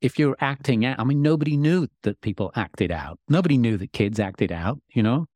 if 0.00 0.18
you're 0.18 0.36
acting 0.40 0.84
out, 0.84 0.98
I 0.98 1.04
mean, 1.04 1.22
nobody 1.22 1.56
knew 1.56 1.88
that 2.02 2.20
people 2.20 2.52
acted 2.54 2.90
out. 2.90 3.18
Nobody 3.28 3.56
knew 3.56 3.76
that 3.78 3.92
kids 3.92 4.20
acted 4.20 4.52
out, 4.52 4.78
you 4.90 5.02
know? 5.02 5.26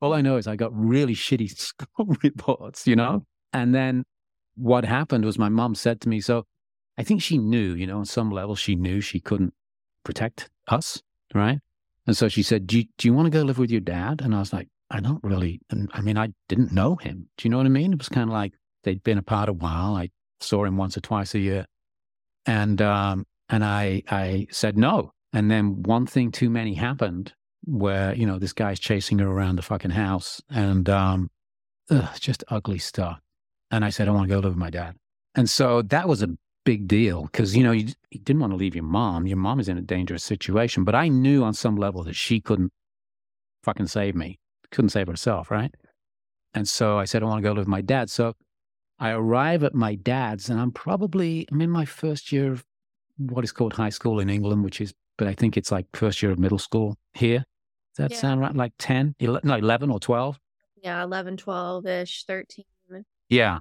All 0.00 0.12
I 0.12 0.20
know 0.20 0.36
is 0.36 0.46
I 0.46 0.56
got 0.56 0.70
really 0.74 1.14
shitty 1.14 1.50
school 1.58 2.16
reports, 2.22 2.86
you 2.86 2.96
know? 2.96 3.24
And 3.52 3.74
then 3.74 4.04
what 4.56 4.84
happened 4.84 5.24
was 5.24 5.38
my 5.38 5.48
mom 5.48 5.74
said 5.74 6.00
to 6.02 6.08
me, 6.08 6.20
so 6.20 6.44
I 6.96 7.04
think 7.04 7.22
she 7.22 7.38
knew, 7.38 7.74
you 7.74 7.86
know, 7.86 7.98
on 7.98 8.04
some 8.04 8.30
level, 8.30 8.56
she 8.56 8.74
knew 8.74 9.00
she 9.00 9.20
couldn't 9.20 9.54
protect 10.04 10.50
us, 10.66 11.00
right? 11.34 11.60
And 12.06 12.16
so 12.16 12.28
she 12.28 12.42
said, 12.42 12.66
do 12.66 12.78
you, 12.78 12.84
do 12.96 13.06
you 13.06 13.14
want 13.14 13.26
to 13.26 13.30
go 13.30 13.42
live 13.42 13.58
with 13.58 13.70
your 13.70 13.80
dad? 13.80 14.20
And 14.22 14.34
I 14.34 14.40
was 14.40 14.52
like, 14.52 14.68
I 14.90 15.00
don't 15.00 15.22
really, 15.22 15.60
and 15.70 15.90
I 15.92 16.00
mean, 16.00 16.16
I 16.16 16.28
didn't 16.48 16.72
know 16.72 16.96
him. 16.96 17.28
Do 17.36 17.46
you 17.46 17.50
know 17.50 17.58
what 17.58 17.66
I 17.66 17.70
mean? 17.70 17.92
It 17.92 17.98
was 17.98 18.08
kind 18.08 18.28
of 18.28 18.32
like 18.32 18.54
they'd 18.84 19.02
been 19.02 19.18
apart 19.18 19.48
a 19.48 19.52
while. 19.52 19.96
I 19.96 20.10
saw 20.40 20.64
him 20.64 20.76
once 20.76 20.96
or 20.96 21.00
twice 21.00 21.34
a 21.34 21.38
year. 21.38 21.66
And, 22.46 22.80
um, 22.80 23.26
and 23.48 23.64
I, 23.64 24.02
I 24.10 24.46
said 24.50 24.76
no. 24.76 25.12
And 25.32 25.50
then 25.50 25.82
one 25.82 26.06
thing 26.06 26.30
too 26.30 26.50
many 26.50 26.74
happened 26.74 27.34
where, 27.64 28.14
you 28.14 28.26
know, 28.26 28.38
this 28.38 28.52
guy's 28.52 28.80
chasing 28.80 29.18
her 29.18 29.28
around 29.28 29.56
the 29.56 29.62
fucking 29.62 29.90
house 29.90 30.40
and, 30.48 30.88
um, 30.88 31.30
ugh, 31.90 32.08
just 32.18 32.44
ugly 32.48 32.78
stuff. 32.78 33.20
And 33.70 33.84
I 33.84 33.90
said, 33.90 34.08
I 34.08 34.12
want 34.12 34.28
to 34.28 34.34
go 34.34 34.40
live 34.40 34.52
with 34.52 34.56
my 34.56 34.70
dad. 34.70 34.96
And 35.34 35.48
so 35.48 35.82
that 35.82 36.08
was 36.08 36.22
a 36.22 36.30
big 36.64 36.86
deal 36.86 37.22
because 37.22 37.56
you 37.56 37.62
know 37.62 37.72
you, 37.72 37.86
you, 38.10 38.20
didn't 38.20 38.40
want 38.40 38.52
to 38.52 38.56
leave 38.58 38.74
your 38.74 38.84
mom. 38.84 39.26
Your 39.26 39.38
mom 39.38 39.58
is 39.58 39.70
in 39.70 39.78
a 39.78 39.80
dangerous 39.80 40.22
situation, 40.22 40.84
but 40.84 40.94
I 40.94 41.08
knew 41.08 41.42
on 41.42 41.54
some 41.54 41.76
level 41.76 42.04
that 42.04 42.14
she 42.14 42.40
couldn't 42.40 42.72
fucking 43.64 43.86
save 43.86 44.14
me, 44.14 44.38
couldn't 44.70 44.90
save 44.90 45.06
herself, 45.06 45.50
right? 45.50 45.74
And 46.52 46.68
so 46.68 46.98
I 46.98 47.06
said 47.06 47.22
I 47.22 47.26
want 47.26 47.38
to 47.38 47.42
go 47.42 47.52
live 47.52 47.60
with 47.60 47.68
my 47.68 47.80
dad. 47.80 48.10
So 48.10 48.34
I 48.98 49.10
arrive 49.10 49.62
at 49.64 49.74
my 49.74 49.94
dad's, 49.94 50.50
and 50.50 50.60
I'm 50.60 50.72
probably 50.72 51.46
I'm 51.50 51.60
in 51.60 51.70
my 51.70 51.84
first 51.84 52.32
year 52.32 52.52
of 52.52 52.64
what 53.16 53.44
is 53.44 53.52
called 53.52 53.72
high 53.72 53.90
school 53.90 54.20
in 54.20 54.30
England, 54.30 54.64
which 54.64 54.80
is, 54.80 54.94
but 55.16 55.28
I 55.28 55.34
think 55.34 55.56
it's 55.56 55.72
like 55.72 55.86
first 55.92 56.22
year 56.22 56.30
of 56.32 56.38
middle 56.38 56.58
school 56.58 56.96
here. 57.14 57.44
Does 57.96 58.04
that 58.04 58.10
yeah. 58.12 58.18
sound 58.18 58.40
right? 58.40 58.54
Like 58.54 58.72
10, 58.78 59.16
11, 59.18 59.48
no, 59.48 59.56
11 59.56 59.90
or 59.90 59.98
12? 59.98 60.38
Yeah, 60.82 61.02
11, 61.02 61.36
12 61.36 61.86
ish, 61.86 62.24
13. 62.24 62.64
Yeah. 63.28 63.58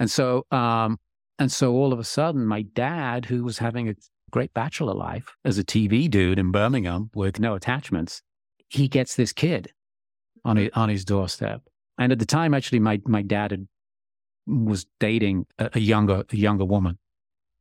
And 0.00 0.10
so 0.10 0.46
um, 0.50 0.98
and 1.38 1.50
so 1.50 1.72
all 1.72 1.92
of 1.92 1.98
a 1.98 2.04
sudden, 2.04 2.46
my 2.46 2.62
dad, 2.62 3.26
who 3.26 3.44
was 3.44 3.58
having 3.58 3.88
a 3.88 3.94
great 4.30 4.54
bachelor 4.54 4.94
life 4.94 5.36
as 5.44 5.58
a 5.58 5.64
TV 5.64 6.08
dude 6.08 6.38
in 6.38 6.52
Birmingham 6.52 7.10
with 7.14 7.40
no 7.40 7.54
attachments, 7.54 8.22
he 8.68 8.88
gets 8.88 9.16
this 9.16 9.32
kid 9.32 9.72
on 10.44 10.56
his, 10.56 10.70
on 10.74 10.88
his 10.88 11.04
doorstep. 11.04 11.62
And 11.98 12.12
at 12.12 12.18
the 12.18 12.26
time, 12.26 12.54
actually, 12.54 12.80
my, 12.80 13.00
my 13.06 13.22
dad 13.22 13.52
had, 13.52 13.68
was 14.46 14.86
dating 15.00 15.46
a, 15.58 15.70
a 15.74 15.80
younger 15.80 16.24
a 16.30 16.36
younger 16.36 16.64
woman. 16.64 16.98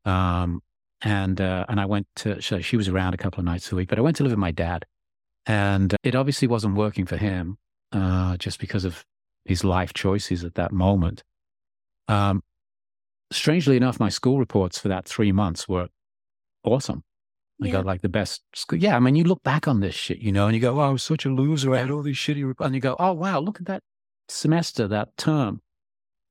Um, 0.05 0.61
and 1.01 1.39
uh, 1.41 1.65
and 1.67 1.79
I 1.79 1.85
went 1.85 2.07
to 2.17 2.41
so 2.41 2.61
she 2.61 2.77
was 2.77 2.87
around 2.87 3.13
a 3.13 3.17
couple 3.17 3.39
of 3.39 3.45
nights 3.45 3.71
a 3.71 3.75
week, 3.75 3.89
but 3.89 3.97
I 3.97 4.01
went 4.01 4.17
to 4.17 4.23
live 4.23 4.31
with 4.31 4.39
my 4.39 4.51
dad, 4.51 4.85
and 5.45 5.95
it 6.03 6.15
obviously 6.15 6.47
wasn't 6.47 6.75
working 6.75 7.05
for 7.05 7.17
him, 7.17 7.57
uh, 7.91 8.37
just 8.37 8.59
because 8.59 8.85
of 8.85 9.05
his 9.45 9.63
life 9.63 9.93
choices 9.93 10.43
at 10.43 10.55
that 10.55 10.71
moment. 10.71 11.23
Um, 12.07 12.41
strangely 13.31 13.75
enough, 13.75 13.99
my 13.99 14.09
school 14.09 14.39
reports 14.39 14.79
for 14.79 14.87
that 14.87 15.05
three 15.05 15.31
months 15.31 15.67
were 15.67 15.89
awesome. 16.63 17.03
I 17.61 17.67
yeah. 17.67 17.73
got 17.73 17.85
like 17.85 18.01
the 18.01 18.09
best 18.09 18.41
school. 18.55 18.79
Yeah. 18.79 18.95
I 18.95 18.99
mean, 18.99 19.15
you 19.15 19.23
look 19.23 19.43
back 19.43 19.67
on 19.67 19.79
this 19.79 19.95
shit, 19.95 20.19
you 20.19 20.31
know, 20.31 20.47
and 20.47 20.55
you 20.55 20.61
go, 20.61 20.79
oh, 20.79 20.83
I 20.83 20.89
was 20.89 21.03
such 21.03 21.25
a 21.25 21.29
loser. 21.29 21.73
I 21.73 21.79
had 21.79 21.91
all 21.91 22.01
these 22.01 22.17
shitty, 22.17 22.45
reports. 22.45 22.65
and 22.65 22.75
you 22.75 22.81
go, 22.81 22.95
oh, 22.99 23.13
wow, 23.13 23.39
look 23.39 23.59
at 23.59 23.67
that 23.67 23.83
semester, 24.27 24.87
that 24.87 25.15
term 25.17 25.61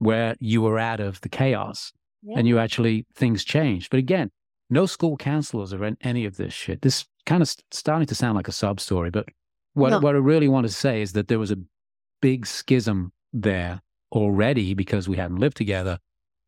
where 0.03 0.35
you 0.41 0.61
were 0.61 0.79
out 0.79 0.99
of 0.99 1.21
the 1.21 1.29
chaos 1.29 1.93
yeah. 2.23 2.37
and 2.37 2.49
you 2.49 2.59
actually, 2.59 3.07
things 3.15 3.45
changed. 3.45 3.89
But 3.91 3.99
again, 3.99 4.31
no 4.69 4.85
school 4.87 5.17
counselors 5.17 5.73
or 5.73 5.95
any 6.01 6.25
of 6.25 6.37
this 6.37 6.53
shit. 6.53 6.83
This 6.83 7.05
kind 7.25 7.41
of 7.41 7.55
starting 7.71 8.07
to 8.07 8.15
sound 8.15 8.37
like 8.37 8.49
a 8.49 8.53
sub 8.53 8.81
story, 8.81 9.11
but 9.11 9.27
what, 9.75 9.91
no. 9.91 10.01
what 10.01 10.17
I 10.17 10.19
really 10.19 10.49
want 10.49 10.67
to 10.67 10.73
say 10.73 11.03
is 11.03 11.13
that 11.13 11.29
there 11.29 11.39
was 11.39 11.53
a 11.53 11.59
big 12.21 12.47
schism 12.47 13.13
there 13.33 13.81
already 14.11 14.75
because 14.75 15.09
we 15.09 15.17
hadn't 15.17 15.39
lived 15.39 15.57
together 15.57 15.99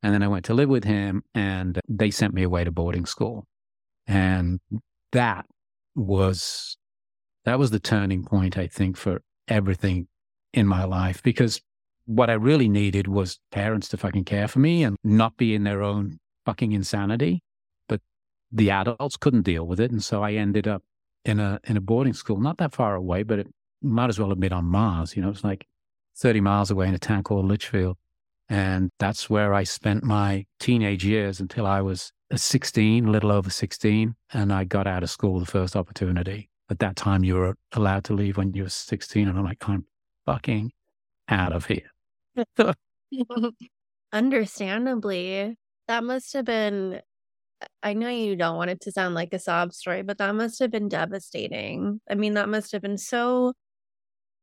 and 0.02 0.12
then 0.12 0.22
I 0.22 0.28
went 0.28 0.44
to 0.46 0.54
live 0.54 0.68
with 0.68 0.84
him 0.84 1.22
and 1.34 1.80
they 1.88 2.10
sent 2.10 2.34
me 2.34 2.42
away 2.42 2.64
to 2.64 2.72
boarding 2.72 3.06
school. 3.06 3.46
And 4.06 4.60
that 5.12 5.46
was, 5.94 6.76
that 7.44 7.58
was 7.58 7.70
the 7.70 7.78
turning 7.78 8.24
point, 8.24 8.58
I 8.58 8.66
think, 8.66 8.96
for 8.96 9.22
everything 9.46 10.08
in 10.52 10.66
my 10.66 10.84
life 10.84 11.22
because 11.22 11.60
what 12.06 12.30
I 12.30 12.34
really 12.34 12.68
needed 12.68 13.08
was 13.08 13.38
parents 13.50 13.88
to 13.88 13.96
fucking 13.96 14.24
care 14.24 14.48
for 14.48 14.58
me 14.58 14.82
and 14.82 14.96
not 15.02 15.36
be 15.36 15.54
in 15.54 15.64
their 15.64 15.82
own 15.82 16.18
fucking 16.44 16.72
insanity. 16.72 17.42
But 17.88 18.00
the 18.52 18.70
adults 18.70 19.16
couldn't 19.16 19.42
deal 19.42 19.66
with 19.66 19.80
it. 19.80 19.90
And 19.90 20.02
so 20.02 20.22
I 20.22 20.32
ended 20.32 20.68
up 20.68 20.82
in 21.24 21.40
a, 21.40 21.60
in 21.64 21.76
a 21.76 21.80
boarding 21.80 22.12
school, 22.12 22.38
not 22.38 22.58
that 22.58 22.74
far 22.74 22.94
away, 22.94 23.22
but 23.22 23.38
it 23.38 23.48
might 23.82 24.10
as 24.10 24.18
well 24.18 24.28
have 24.28 24.40
been 24.40 24.52
on 24.52 24.66
Mars. 24.66 25.16
You 25.16 25.22
know, 25.22 25.30
it's 25.30 25.44
like 25.44 25.66
30 26.16 26.40
miles 26.40 26.70
away 26.70 26.88
in 26.88 26.94
a 26.94 26.98
town 26.98 27.22
called 27.22 27.46
Lichfield. 27.46 27.96
And 28.48 28.90
that's 28.98 29.30
where 29.30 29.54
I 29.54 29.64
spent 29.64 30.04
my 30.04 30.44
teenage 30.60 31.04
years 31.04 31.40
until 31.40 31.66
I 31.66 31.80
was 31.80 32.12
16, 32.34 33.06
a 33.06 33.10
little 33.10 33.32
over 33.32 33.48
16. 33.48 34.14
And 34.32 34.52
I 34.52 34.64
got 34.64 34.86
out 34.86 35.02
of 35.02 35.10
school 35.10 35.40
the 35.40 35.46
first 35.46 35.74
opportunity. 35.74 36.50
At 36.68 36.78
that 36.80 36.96
time, 36.96 37.24
you 37.24 37.36
were 37.36 37.54
allowed 37.72 38.04
to 38.04 38.14
leave 38.14 38.36
when 38.36 38.52
you 38.52 38.64
were 38.64 38.68
16. 38.68 39.28
And 39.28 39.38
I'm 39.38 39.44
like, 39.44 39.66
I'm 39.66 39.86
fucking 40.26 40.72
out 41.28 41.52
of 41.52 41.66
here. 41.66 41.93
Understandably, 44.12 45.56
that 45.88 46.04
must 46.04 46.32
have 46.34 46.44
been. 46.44 47.00
I 47.82 47.94
know 47.94 48.08
you 48.10 48.36
don't 48.36 48.56
want 48.56 48.70
it 48.70 48.80
to 48.82 48.92
sound 48.92 49.14
like 49.14 49.32
a 49.34 49.38
sob 49.40 49.72
story, 49.74 50.02
but 50.02 50.18
that 50.18 50.34
must 50.34 50.58
have 50.60 50.70
been 50.70 50.88
devastating. 50.88 52.00
I 52.10 52.14
mean, 52.14 52.34
that 52.34 52.48
must 52.48 52.72
have 52.72 52.82
been 52.82 52.98
so 52.98 53.54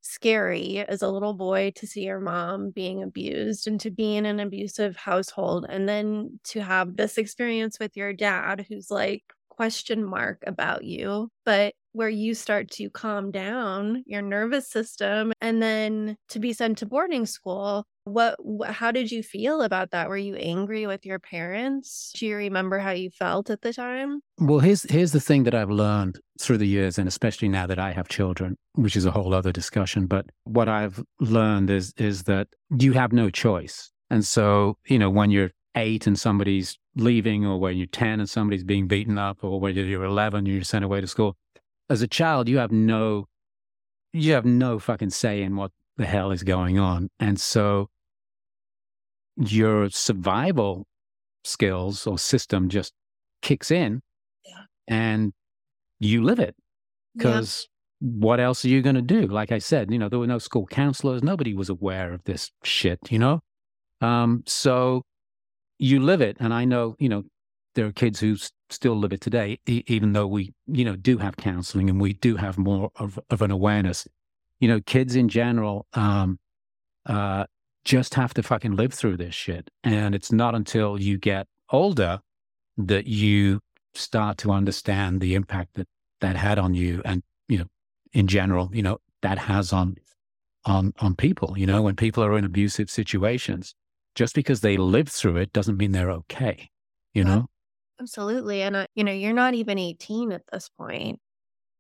scary 0.02 0.80
as 0.80 1.02
a 1.02 1.10
little 1.10 1.34
boy 1.34 1.72
to 1.76 1.88
see 1.88 2.04
your 2.06 2.20
mom 2.20 2.72
being 2.72 3.04
abused 3.04 3.68
and 3.68 3.80
to 3.82 3.92
be 3.92 4.16
in 4.18 4.26
an 4.26 4.40
abusive 4.40 4.96
household 4.98 5.66
and 5.70 5.88
then 5.90 6.40
to 6.46 6.62
have 6.62 6.98
this 6.98 7.18
experience 7.18 7.80
with 7.80 7.98
your 7.98 8.14
dad 8.14 8.66
who's 8.70 8.92
like 8.92 9.24
question 9.52 10.04
mark 10.04 10.42
about 10.48 10.84
you 10.84 11.30
but 11.46 11.74
where 11.94 12.10
you 12.10 12.34
start 12.34 12.72
to 12.72 12.90
calm 12.90 13.32
down 13.32 14.04
your 14.06 14.22
nervous 14.22 14.70
system 14.70 15.34
and 15.42 15.62
then 15.62 16.16
to 16.30 16.40
be 16.40 16.54
sent 16.54 16.78
to 16.78 16.86
boarding 16.86 17.26
school 17.26 17.86
what 18.06 18.36
how 18.66 18.92
did 18.92 19.12
you 19.12 19.22
feel 19.22 19.62
about 19.62 19.92
that? 19.92 20.10
Were 20.10 20.18
you 20.18 20.36
angry 20.36 20.88
with 20.88 21.06
your 21.06 21.20
parents? 21.20 22.12
Do 22.16 22.26
you 22.26 22.36
remember 22.36 22.80
how 22.80 22.92
you 22.92 23.12
felt 23.12 23.50
at 23.50 23.62
the 23.62 23.74
time? 23.74 24.22
Well 24.40 24.60
here's 24.60 24.90
here's 24.90 25.12
the 25.12 25.20
thing 25.20 25.44
that 25.44 25.54
i've 25.54 25.70
learned 25.70 26.20
through 26.40 26.58
the 26.58 26.68
years 26.68 26.98
and 26.98 27.08
especially 27.08 27.48
now 27.48 27.68
that 27.68 27.78
i 27.78 27.92
have 27.92 28.08
children 28.08 28.58
which 28.74 28.96
is 28.96 29.06
a 29.06 29.12
whole 29.12 29.34
other 29.34 29.52
discussion 29.52 30.08
but 30.08 30.26
what 30.46 30.68
i've 30.68 31.04
learned 31.20 31.70
is 31.70 31.94
is 31.98 32.24
that 32.24 32.48
you 32.80 32.94
have 32.94 33.14
no 33.14 33.30
choice. 33.30 33.92
And 34.10 34.26
so 34.26 34.78
you 34.88 34.98
know 34.98 35.10
when 35.10 35.32
you're 35.32 35.52
8 35.76 36.08
and 36.08 36.20
somebody's 36.20 36.78
leaving 36.96 37.46
or 37.46 37.60
when 37.60 37.78
you're 37.78 37.88
10 37.88 38.20
and 38.20 38.30
somebody's 38.30 38.64
being 38.64 38.88
beaten 38.88 39.18
up 39.18 39.44
or 39.44 39.60
when 39.60 39.76
you're 39.76 40.04
11 40.04 40.40
and 40.40 40.48
you're 40.48 40.64
sent 40.64 40.84
away 40.86 41.02
to 41.02 41.08
school 41.08 41.38
as 41.90 42.02
a 42.02 42.08
child, 42.08 42.48
you 42.48 42.58
have 42.58 42.72
no, 42.72 43.28
you 44.14 44.34
have 44.34 44.46
no 44.46 44.80
fucking 44.80 45.10
say 45.10 45.42
in 45.42 45.56
what 45.56 45.72
the 45.98 46.06
hell 46.06 46.32
is 46.32 46.44
going 46.44 46.80
on. 46.80 47.10
And 47.20 47.40
so 47.40 47.90
your 49.38 49.90
survival 49.90 50.88
skills 51.44 52.06
or 52.06 52.18
system 52.18 52.70
just 52.70 52.94
kicks 53.42 53.72
in 53.72 54.02
yeah. 54.46 54.64
and 54.88 55.34
you 56.00 56.24
live 56.24 56.40
it 56.40 56.56
because 57.16 57.68
yeah. 58.00 58.10
what 58.20 58.40
else 58.40 58.64
are 58.64 58.70
you 58.70 58.82
going 58.82 58.96
to 58.96 59.02
do? 59.02 59.28
Like 59.28 59.52
I 59.52 59.60
said, 59.60 59.92
you 59.92 60.00
know, 60.00 60.10
there 60.10 60.20
were 60.20 60.28
no 60.28 60.40
school 60.40 60.68
counselors. 60.68 61.24
Nobody 61.24 61.54
was 61.54 61.70
aware 61.70 62.14
of 62.14 62.24
this 62.24 62.52
shit, 62.64 63.00
you 63.10 63.20
know? 63.20 63.42
Um, 64.02 64.44
so 64.46 65.04
you 65.82 66.00
live 66.00 66.22
it. 66.22 66.38
And 66.40 66.54
I 66.54 66.64
know, 66.64 66.96
you 67.00 67.10
know, 67.10 67.24
there 67.74 67.88
are 67.88 67.92
kids 67.92 68.20
who 68.20 68.38
still 68.70 68.96
live 68.96 69.14
it 69.14 69.20
today, 69.20 69.60
e- 69.66 69.84
even 69.88 70.14
though 70.14 70.28
we, 70.28 70.54
you 70.68 70.86
know, 70.86 70.96
do 70.96 71.18
have 71.18 71.36
counseling 71.38 71.90
and 71.90 72.00
we 72.00 72.14
do 72.14 72.36
have 72.36 72.58
more 72.58 72.92
of, 72.98 73.20
of 73.30 73.42
an 73.42 73.50
awareness. 73.50 74.08
You 74.60 74.68
know, 74.68 74.80
kids 74.80 75.16
in 75.16 75.28
general 75.28 75.88
um, 75.94 76.38
uh, 77.08 77.46
just 77.84 78.14
have 78.14 78.34
to 78.36 78.44
fucking 78.44 78.76
live 78.76 78.94
through 78.94 79.18
this 79.18 79.34
shit. 79.34 79.72
And 79.84 80.14
it's 80.14 80.32
not 80.32 80.54
until 80.54 81.02
you 81.02 81.18
get 81.18 81.48
older 81.72 82.20
that 82.78 83.08
you 83.08 83.62
start 83.96 84.38
to 84.38 84.52
understand 84.52 85.20
the 85.20 85.34
impact 85.34 85.74
that 85.74 85.88
that 86.22 86.36
had 86.36 86.60
on 86.60 86.76
you 86.76 87.02
and, 87.04 87.24
you 87.48 87.58
know, 87.58 87.66
in 88.14 88.28
general, 88.28 88.70
you 88.72 88.84
know, 88.84 89.00
that 89.24 89.40
has 89.40 89.74
on 89.74 89.96
on 90.66 90.94
on 91.00 91.16
people. 91.16 91.58
You 91.58 91.66
know, 91.66 91.82
when 91.82 91.96
people 91.96 92.24
are 92.24 92.38
in 92.38 92.46
abusive 92.46 92.92
situations, 92.92 93.74
just 94.16 94.36
because 94.36 94.62
they 94.62 94.78
live 94.78 95.08
through 95.08 95.38
it 95.38 95.54
doesn't 95.54 95.78
mean 95.78 95.92
they're 95.92 96.12
okay. 96.12 96.70
You 97.14 97.26
know, 97.26 97.48
Absolutely. 98.02 98.64
And, 98.64 98.76
uh, 98.76 98.88
you 98.96 99.04
know, 99.04 99.12
you're 99.12 99.32
not 99.32 99.54
even 99.54 99.78
18 99.78 100.32
at 100.32 100.42
this 100.52 100.70
point. 100.70 101.20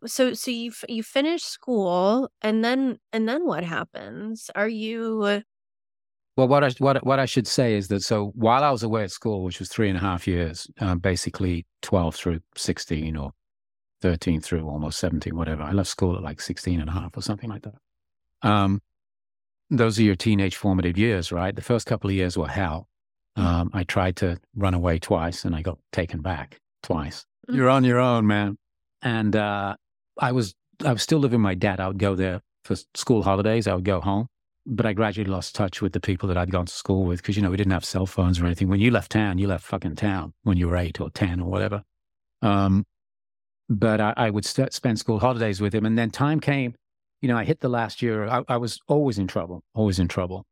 So, 0.05 0.33
so 0.33 0.49
you 0.49 0.71
you 0.89 1.03
finish 1.03 1.43
school, 1.43 2.29
and 2.41 2.65
then 2.65 2.97
and 3.13 3.29
then 3.29 3.45
what 3.45 3.63
happens? 3.63 4.49
Are 4.55 4.67
you? 4.67 5.43
Well, 6.35 6.47
what 6.47 6.63
I 6.63 6.71
what 6.79 7.05
what 7.05 7.19
I 7.19 7.25
should 7.25 7.45
say 7.45 7.75
is 7.75 7.87
that 7.89 8.01
so 8.01 8.31
while 8.33 8.63
I 8.63 8.71
was 8.71 8.81
away 8.81 9.03
at 9.03 9.11
school, 9.11 9.43
which 9.43 9.59
was 9.59 9.69
three 9.69 9.89
and 9.89 9.97
a 9.97 10.01
half 10.01 10.27
years, 10.27 10.67
uh, 10.79 10.95
basically 10.95 11.67
twelve 11.83 12.15
through 12.15 12.39
sixteen 12.55 13.15
or 13.15 13.31
thirteen 14.01 14.41
through 14.41 14.67
almost 14.67 14.97
seventeen, 14.97 15.35
whatever. 15.35 15.61
I 15.61 15.71
left 15.71 15.89
school 15.89 16.15
at 16.15 16.23
like 16.23 16.41
16 16.41 16.79
and 16.79 16.89
a 16.89 16.93
half 16.93 17.15
or 17.15 17.21
something 17.21 17.49
like 17.49 17.61
that. 17.61 17.75
Um, 18.41 18.81
those 19.71 19.97
are 19.97 20.03
your 20.03 20.15
teenage 20.15 20.57
formative 20.57 20.97
years, 20.97 21.31
right? 21.31 21.55
The 21.55 21.61
first 21.61 21.87
couple 21.87 22.09
of 22.09 22.15
years 22.15 22.37
were 22.37 22.49
hell. 22.49 22.89
Mm. 23.37 23.43
Um, 23.43 23.71
I 23.73 23.83
tried 23.83 24.17
to 24.17 24.37
run 24.55 24.73
away 24.73 24.99
twice, 24.99 25.45
and 25.45 25.55
I 25.55 25.61
got 25.61 25.79
taken 25.93 26.21
back 26.21 26.59
twice. 26.83 27.25
Mm-hmm. 27.47 27.57
You're 27.57 27.69
on 27.69 27.85
your 27.85 27.99
own, 27.99 28.27
man. 28.27 28.57
And 29.01 29.35
uh, 29.35 29.75
I 30.19 30.33
was 30.33 30.53
I 30.85 30.91
was 30.91 31.01
still 31.01 31.19
living 31.19 31.39
with 31.39 31.43
my 31.43 31.55
dad. 31.55 31.79
I 31.79 31.87
would 31.87 31.97
go 31.97 32.15
there 32.15 32.41
for 32.65 32.75
school 32.93 33.23
holidays. 33.23 33.65
I 33.65 33.73
would 33.73 33.85
go 33.85 34.01
home, 34.01 34.27
but 34.65 34.85
I 34.85 34.91
gradually 34.91 35.29
lost 35.29 35.55
touch 35.55 35.81
with 35.81 35.93
the 35.93 36.01
people 36.01 36.27
that 36.27 36.37
I'd 36.37 36.51
gone 36.51 36.65
to 36.65 36.73
school 36.73 37.05
with 37.05 37.21
because 37.21 37.37
you 37.37 37.41
know 37.41 37.49
we 37.49 37.57
didn't 37.57 37.71
have 37.71 37.85
cell 37.85 38.05
phones 38.05 38.41
or 38.41 38.45
anything. 38.45 38.67
When 38.67 38.81
you 38.81 38.91
left 38.91 39.11
town, 39.11 39.37
you 39.37 39.47
left 39.47 39.63
fucking 39.63 39.95
town 39.95 40.33
when 40.43 40.57
you 40.57 40.67
were 40.67 40.75
eight 40.75 40.99
or 40.99 41.09
ten 41.09 41.39
or 41.39 41.49
whatever. 41.49 41.83
Um, 42.41 42.85
but 43.69 44.01
I, 44.01 44.13
I 44.17 44.29
would 44.29 44.43
st- 44.43 44.73
spend 44.73 44.99
school 44.99 45.19
holidays 45.19 45.61
with 45.61 45.73
him, 45.73 45.85
and 45.85 45.97
then 45.97 46.11
time 46.11 46.41
came. 46.41 46.75
You 47.21 47.27
know, 47.27 47.37
I 47.37 47.43
hit 47.43 47.59
the 47.59 47.69
last 47.69 48.01
year. 48.01 48.27
I, 48.27 48.43
I 48.47 48.57
was 48.57 48.79
always 48.87 49.17
in 49.17 49.27
trouble, 49.27 49.63
always 49.73 49.99
in 49.99 50.07
trouble, 50.07 50.45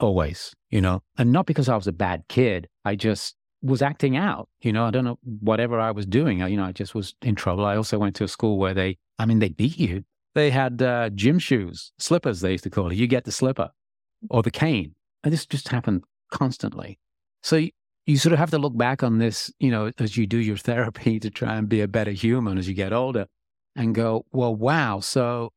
always. 0.00 0.54
You 0.70 0.80
know, 0.80 1.02
and 1.18 1.32
not 1.32 1.46
because 1.46 1.68
I 1.68 1.76
was 1.76 1.86
a 1.86 1.92
bad 1.92 2.24
kid. 2.28 2.68
I 2.84 2.96
just 2.96 3.36
was 3.62 3.82
acting 3.82 4.16
out. 4.16 4.48
You 4.60 4.72
know, 4.72 4.84
I 4.84 4.90
don't 4.90 5.04
know 5.04 5.18
whatever 5.40 5.80
I 5.80 5.90
was 5.90 6.06
doing. 6.06 6.40
You 6.40 6.56
know, 6.56 6.64
I 6.64 6.72
just 6.72 6.94
was 6.94 7.14
in 7.22 7.34
trouble. 7.34 7.64
I 7.64 7.76
also 7.76 7.98
went 7.98 8.16
to 8.16 8.24
a 8.24 8.28
school 8.28 8.58
where 8.58 8.74
they, 8.74 8.98
I 9.18 9.26
mean, 9.26 9.38
they 9.38 9.50
beat 9.50 9.78
you. 9.78 10.04
They 10.34 10.50
had 10.50 10.80
uh, 10.80 11.10
gym 11.10 11.38
shoes, 11.38 11.92
slippers. 11.98 12.40
They 12.40 12.52
used 12.52 12.64
to 12.64 12.70
call 12.70 12.90
it. 12.90 12.96
You 12.96 13.06
get 13.06 13.24
the 13.24 13.32
slipper 13.32 13.70
or 14.30 14.42
the 14.42 14.50
cane, 14.50 14.94
and 15.22 15.32
this 15.32 15.46
just 15.46 15.68
happened 15.68 16.04
constantly. 16.30 16.98
So 17.42 17.56
you, 17.56 17.70
you 18.06 18.16
sort 18.16 18.32
of 18.32 18.38
have 18.38 18.50
to 18.50 18.58
look 18.58 18.76
back 18.76 19.02
on 19.02 19.18
this, 19.18 19.52
you 19.60 19.70
know, 19.70 19.92
as 19.98 20.16
you 20.16 20.26
do 20.26 20.38
your 20.38 20.56
therapy 20.68 21.20
to 21.20 21.30
try 21.30 21.56
and 21.56 21.68
be 21.68 21.80
a 21.80 21.88
better 21.88 22.12
human 22.12 22.58
as 22.58 22.68
you 22.68 22.74
get 22.74 22.92
older, 22.92 23.26
and 23.76 23.94
go, 23.94 24.26
well, 24.32 24.54
wow. 24.54 25.00
So, 25.00 25.52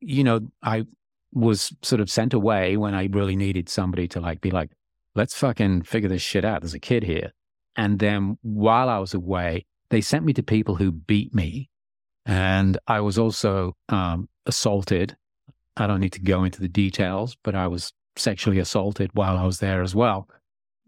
you 0.00 0.24
know, 0.24 0.40
I 0.62 0.84
was 1.32 1.72
sort 1.82 2.00
of 2.00 2.10
sent 2.10 2.34
away 2.34 2.76
when 2.76 2.94
I 2.94 3.08
really 3.10 3.36
needed 3.36 3.68
somebody 3.68 4.08
to 4.08 4.20
like 4.20 4.40
be 4.40 4.50
like, 4.50 4.70
let's 5.14 5.34
fucking 5.34 5.82
figure 5.82 6.08
this 6.08 6.22
shit 6.22 6.44
out. 6.44 6.62
There's 6.62 6.74
a 6.74 6.78
kid 6.78 7.02
here. 7.02 7.32
And 7.76 7.98
then 7.98 8.38
while 8.42 8.88
I 8.88 8.98
was 8.98 9.14
away, 9.14 9.66
they 9.90 10.00
sent 10.00 10.24
me 10.24 10.32
to 10.34 10.42
people 10.42 10.76
who 10.76 10.90
beat 10.92 11.34
me. 11.34 11.70
And 12.26 12.78
I 12.86 13.00
was 13.00 13.18
also 13.18 13.76
um, 13.88 14.28
assaulted. 14.46 15.16
I 15.76 15.86
don't 15.86 16.00
need 16.00 16.12
to 16.12 16.20
go 16.20 16.44
into 16.44 16.60
the 16.60 16.68
details, 16.68 17.36
but 17.42 17.54
I 17.54 17.68
was 17.68 17.92
sexually 18.16 18.58
assaulted 18.58 19.10
while 19.14 19.36
I 19.36 19.44
was 19.44 19.60
there 19.60 19.82
as 19.82 19.94
well. 19.94 20.28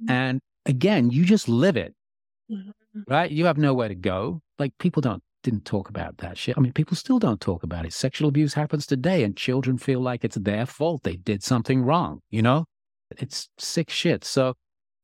Mm-hmm. 0.03 0.11
And 0.11 0.41
again, 0.67 1.11
you 1.11 1.25
just 1.25 1.49
live 1.49 1.77
it, 1.77 1.95
mm-hmm. 2.51 3.01
right? 3.07 3.31
You 3.31 3.47
have 3.47 3.57
nowhere 3.57 3.89
to 3.89 3.95
go. 3.95 4.43
Like 4.59 4.77
people 4.79 5.01
don't 5.01 5.23
didn't 5.43 5.65
talk 5.65 5.89
about 5.89 6.19
that 6.19 6.37
shit. 6.37 6.57
I 6.57 6.61
mean, 6.61 6.73
people 6.73 6.97
still 6.97 7.19
don't 7.19 7.41
talk 7.41 7.63
about 7.63 7.87
it. 7.87 7.93
Sexual 7.93 8.29
abuse 8.29 8.55
happens 8.55 8.87
today, 8.87 9.25
and 9.25 9.37
children 9.37 9.79
feel 9.79 10.01
like 10.01 10.25
it's 10.25 10.37
their 10.37 10.67
fault. 10.67 11.03
They 11.03 11.17
did 11.17 11.43
something 11.43 11.83
wrong, 11.83 12.21
you 12.31 12.43
know? 12.43 12.67
It's 13.19 13.49
sick 13.59 13.91
shit. 13.91 14.25
So, 14.25 14.55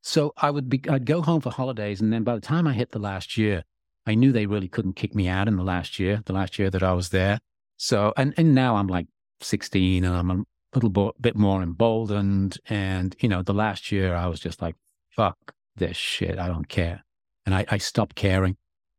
so 0.03 0.33
I 0.37 0.51
would 0.51 0.69
be, 0.69 0.81
I'd 0.89 1.07
go 1.07 1.23
home 1.23 1.41
for 1.41 1.51
holidays. 1.51 2.01
And 2.01 2.13
then 2.13 2.23
by 2.23 2.35
the 2.35 2.41
time 2.41 2.67
I 2.67 2.73
hit 2.73 2.91
the 2.91 2.99
last 2.99 3.37
year, 3.37 3.65
I 4.07 4.15
knew 4.15 4.31
they 4.31 4.47
really 4.47 4.69
couldn't 4.69 4.95
kick 4.95 5.15
me 5.15 5.27
out 5.27 5.49
in 5.49 5.57
the 5.57 5.65
last 5.65 5.99
year, 5.99 6.23
the 6.25 6.33
last 6.33 6.59
year 6.59 6.71
that 6.71 6.83
I 6.83 6.93
was 6.93 7.09
there. 7.09 7.41
So, 7.77 8.13
and, 8.17 8.33
and 8.37 8.55
now 8.55 8.77
I'm 8.77 8.87
like 8.87 9.09
16 9.41 10.05
and 10.05 10.15
I'm 10.15 10.31
a 10.31 10.45
little 10.75 10.91
bo- 10.91 11.15
bit 11.21 11.37
more 11.37 11.63
emboldened. 11.63 12.59
And, 12.69 13.17
you 13.19 13.29
know, 13.29 13.43
the 13.43 13.55
last 13.55 13.91
year 13.91 14.15
I 14.15 14.27
was 14.29 14.39
just 14.39 14.63
like, 14.63 14.77
fuck 15.11 15.55
this 15.75 15.97
shit. 15.97 16.39
I 16.39 16.47
don't 16.47 16.69
care. 16.69 17.05
And 17.45 17.55
I, 17.55 17.65
I 17.69 17.79
stopped 17.79 18.15
caring. 18.15 18.57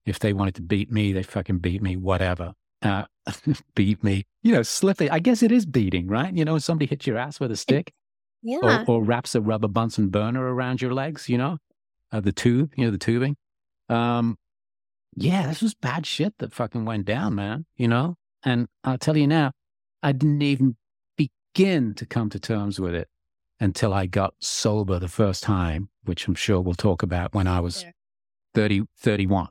If 0.08 0.20
they 0.20 0.34
wanted 0.34 0.56
to 0.56 0.62
beat 0.64 0.92
me, 0.92 1.14
they 1.14 1.22
fucking 1.22 1.60
beat 1.60 1.82
me, 1.82 1.96
whatever. 1.96 2.54
Uh, 2.82 3.04
beat 3.76 4.04
me, 4.04 4.26
you 4.42 4.54
know, 4.54 4.64
slip 4.64 5.02
it. 5.02 5.12
I 5.12 5.20
guess 5.20 5.44
it 5.44 5.52
is 5.52 5.66
beating, 5.66 6.08
right? 6.08 6.34
You 6.34 6.46
know, 6.46 6.58
somebody 6.58 6.88
hits 6.88 7.06
your 7.06 7.18
ass 7.18 7.40
with 7.40 7.52
a 7.52 7.58
stick 7.58 7.92
yeah. 8.44 8.84
Or, 8.88 8.98
or, 8.98 9.04
wraps 9.04 9.36
a 9.36 9.42
rubber 9.42 9.68
Bunsen 9.68 10.10
burner 10.10 10.54
around 10.54 10.82
your 10.82 10.94
legs, 10.94 11.28
you 11.28 11.38
know, 11.38 11.58
uh, 12.12 12.20
the 12.20 12.32
tube, 12.32 12.72
you 12.76 12.86
know, 12.86 12.92
the 12.92 12.98
tubing. 12.98 13.36
Um, 13.90 14.38
yeah, 15.16 15.48
this 15.48 15.62
was 15.62 15.74
bad 15.74 16.06
shit 16.06 16.34
that 16.40 16.54
fucking 16.54 16.86
went 16.86 17.06
down, 17.06 17.36
man, 17.36 17.66
you 17.76 17.88
know? 17.88 18.16
And 18.44 18.68
I'll 18.84 18.98
tell 18.98 19.18
you 19.18 19.28
now, 19.28 19.52
I 20.04 20.12
didn't 20.12 20.44
even 20.44 20.78
begin 21.18 21.96
to 21.96 22.06
come 22.06 22.30
to 22.30 22.40
terms 22.40 22.80
with 22.80 22.94
it 22.94 23.08
until 23.60 23.94
I 23.94 24.06
got 24.06 24.36
sober 24.40 25.00
the 25.00 25.08
first 25.08 25.42
time, 25.42 25.90
which 26.04 26.28
I'm 26.28 26.36
sure 26.36 26.62
we'll 26.62 26.76
talk 26.76 27.02
about 27.02 27.34
when 27.34 27.48
I 27.48 27.60
was 27.60 27.84
30, 28.54 28.84
31. 29.00 29.50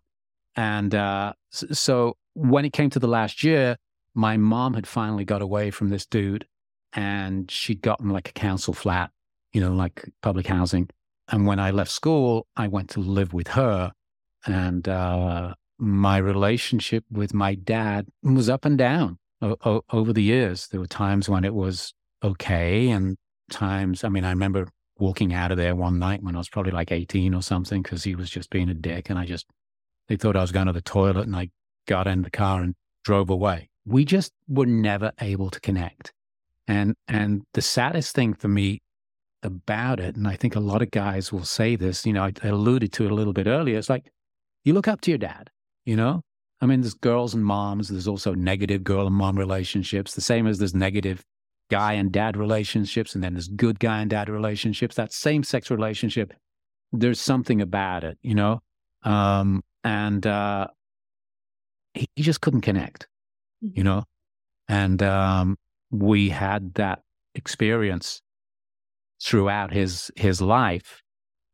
And 0.57 0.95
uh, 0.95 1.35
so 1.51 2.17
when 2.35 2.65
it 2.65 2.73
came 2.73 2.91
to 2.91 2.99
the 2.99 3.09
last 3.09 3.45
year, 3.45 3.77
my 4.15 4.37
mom 4.37 4.75
had 4.75 4.87
finally 4.87 5.25
got 5.25 5.43
away 5.43 5.71
from 5.71 5.91
this 5.91 6.07
dude 6.07 6.47
and 6.95 7.51
she'd 7.51 7.83
gotten 7.83 8.09
like 8.11 8.31
a 8.31 8.33
council 8.33 8.73
flat, 8.73 9.11
you 9.53 9.61
know, 9.61 9.73
like 9.73 10.09
public 10.23 10.47
housing. 10.47 10.89
And 11.29 11.47
when 11.47 11.61
I 11.61 11.71
left 11.71 11.91
school, 11.91 12.47
I 12.57 12.69
went 12.69 12.91
to 12.91 13.01
live 13.01 13.33
with 13.35 13.49
her. 13.49 13.93
And 14.47 14.89
uh, 14.89 15.55
my 15.79 16.17
relationship 16.19 17.05
with 17.11 17.35
my 17.35 17.55
dad 17.55 18.07
was 18.23 18.49
up 18.49 18.65
and 18.65 18.79
down 18.79 19.19
o- 19.43 19.57
o- 19.65 19.85
over 19.93 20.13
the 20.13 20.23
years. 20.23 20.69
There 20.69 20.81
were 20.81 20.87
times 20.87 21.29
when 21.29 21.45
it 21.45 21.55
was 21.55 21.93
okay, 22.23 22.89
and 22.89 23.17
times, 23.51 24.05
I 24.05 24.09
mean, 24.09 24.25
I 24.25 24.31
remember 24.31 24.69
walking 24.99 25.35
out 25.35 25.51
of 25.51 25.59
there 25.59 25.75
one 25.75 25.99
night 25.99 26.23
when 26.23 26.35
I 26.35 26.39
was 26.39 26.49
probably 26.49 26.73
like 26.73 26.93
18 26.93 27.35
or 27.35 27.43
something 27.43 27.83
because 27.83 28.05
he 28.05 28.15
was 28.15 28.31
just 28.31 28.51
being 28.51 28.71
a 28.71 28.75
dick. 28.75 29.11
And 29.11 29.19
I 29.19 29.27
just, 29.27 29.47
they 30.09 30.17
thought 30.17 30.37
I 30.37 30.41
was 30.41 30.53
going 30.53 30.67
to 30.67 30.73
the 30.73 30.81
toilet 30.83 31.27
and 31.27 31.37
I 31.37 31.51
got 31.87 32.07
in 32.07 32.23
the 32.23 32.31
car 32.31 32.63
and 32.63 32.75
drove 33.05 33.31
away. 33.31 33.69
We 33.85 34.05
just 34.05 34.33
were 34.49 34.67
never 34.67 35.13
able 35.21 35.51
to 35.51 35.61
connect. 35.61 36.13
And 36.69 36.95
and 37.07 37.43
the 37.55 37.63
saddest 37.63 38.15
thing 38.15 38.35
for 38.35 38.49
me 38.49 38.81
about 39.43 40.01
it, 40.01 40.17
and 40.17 40.27
I 40.27 40.35
think 40.37 40.57
a 40.57 40.61
lot 40.61 40.83
of 40.83 40.91
guys 40.91 41.33
will 41.33 41.45
say 41.45 41.77
this, 41.77 42.05
you 42.05 42.13
know, 42.13 42.25
I, 42.25 42.33
I 42.43 42.49
alluded 42.49 42.93
to 42.95 43.05
it 43.05 43.13
a 43.13 43.15
little 43.15 43.33
bit 43.33 43.47
earlier. 43.47 43.79
It's 43.79 43.89
like 43.89 44.11
you 44.65 44.75
look 44.75 44.89
up 44.89 45.01
to 45.03 45.11
your 45.11 45.19
dad, 45.19 45.51
you 45.85 45.97
know? 45.97 46.23
I 46.61 46.67
mean, 46.67 46.81
there's 46.81 46.95
girls 46.95 47.35
and 47.35 47.45
moms, 47.45 47.89
there's 47.89 48.09
also 48.09 48.35
negative 48.35 48.83
girl 48.83 49.07
and 49.07 49.15
mom 49.15 49.39
relationships, 49.39 50.15
the 50.15 50.21
same 50.21 50.47
as 50.47 50.59
there's 50.59 50.75
negative 50.75 51.23
guy 51.71 51.93
and 51.93 52.11
dad 52.11 52.37
relationships, 52.37 53.15
and 53.15 53.23
then 53.23 53.35
there's 53.35 53.49
good 53.49 53.79
guy 53.79 54.01
and 54.01 54.11
dad 54.11 54.29
relationships. 54.29 54.97
That 54.97 55.13
same 55.13 55.45
sex 55.45 55.71
relationship, 55.71 56.33
there's 56.93 57.21
something 57.21 57.61
about 57.61 58.05
it, 58.05 58.19
you 58.23 58.35
know? 58.35 58.63
Um, 59.03 59.63
and 59.87 60.27
uh, 60.27 60.67
he, 61.95 62.09
he 62.17 62.23
just 62.25 62.41
couldn't 62.41 62.63
connect, 62.63 63.07
you 63.63 63.71
mm-hmm. 63.71 63.83
know? 63.85 64.05
And 64.69 65.01
um, 65.01 65.57
we 65.93 66.29
had 66.29 66.75
that 66.75 67.03
experience 67.37 68.21
throughout 69.23 69.73
his 69.73 70.11
his 70.17 70.41
life, 70.43 71.03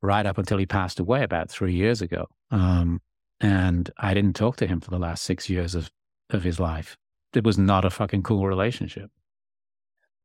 right 0.00 0.24
up 0.24 0.38
until 0.38 0.56
he 0.56 0.64
passed 0.64 0.98
away 0.98 1.22
about 1.22 1.50
three 1.50 1.74
years 1.74 2.00
ago. 2.00 2.26
Um, 2.50 3.02
and 3.38 3.90
I 3.98 4.14
didn't 4.14 4.34
talk 4.34 4.56
to 4.56 4.66
him 4.66 4.80
for 4.80 4.90
the 4.90 4.98
last 4.98 5.24
six 5.24 5.50
years 5.50 5.74
of 5.74 5.90
of 6.30 6.42
his 6.42 6.58
life. 6.58 6.96
It 7.34 7.44
was 7.44 7.58
not 7.58 7.84
a 7.84 7.90
fucking 7.90 8.22
cool 8.22 8.46
relationship. 8.46 9.10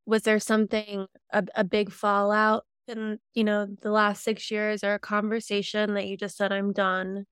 Was 0.05 0.23
there 0.23 0.39
something 0.39 1.07
a, 1.33 1.43
a 1.55 1.65
big 1.65 1.91
fallout 1.91 2.63
in 2.87 3.19
you 3.33 3.43
know 3.43 3.67
the 3.81 3.91
last 3.91 4.23
six 4.23 4.49
years, 4.49 4.81
or 4.81 4.93
a 4.93 4.99
conversation 4.99 5.93
that 5.95 6.07
you 6.07 6.15
just 6.15 6.37
said 6.37 6.53
I'm 6.53 6.71
done? 6.71 7.25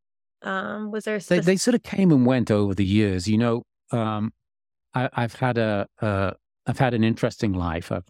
Um, 0.45 0.91
was 0.91 1.03
there? 1.05 1.19
Specific- 1.19 1.45
they, 1.45 1.53
they, 1.53 1.57
sort 1.57 1.75
of 1.75 1.83
came 1.83 2.11
and 2.11 2.25
went 2.25 2.51
over 2.51 2.73
the 2.73 2.85
years. 2.85 3.27
You 3.27 3.37
know, 3.37 3.63
um, 3.91 4.31
I, 4.93 5.09
have 5.13 5.35
had 5.35 5.57
a, 5.57 5.87
a 6.01 6.33
I've 6.67 6.79
had 6.79 6.93
an 6.93 7.03
interesting 7.03 7.53
life. 7.53 7.91
I've, 7.91 8.05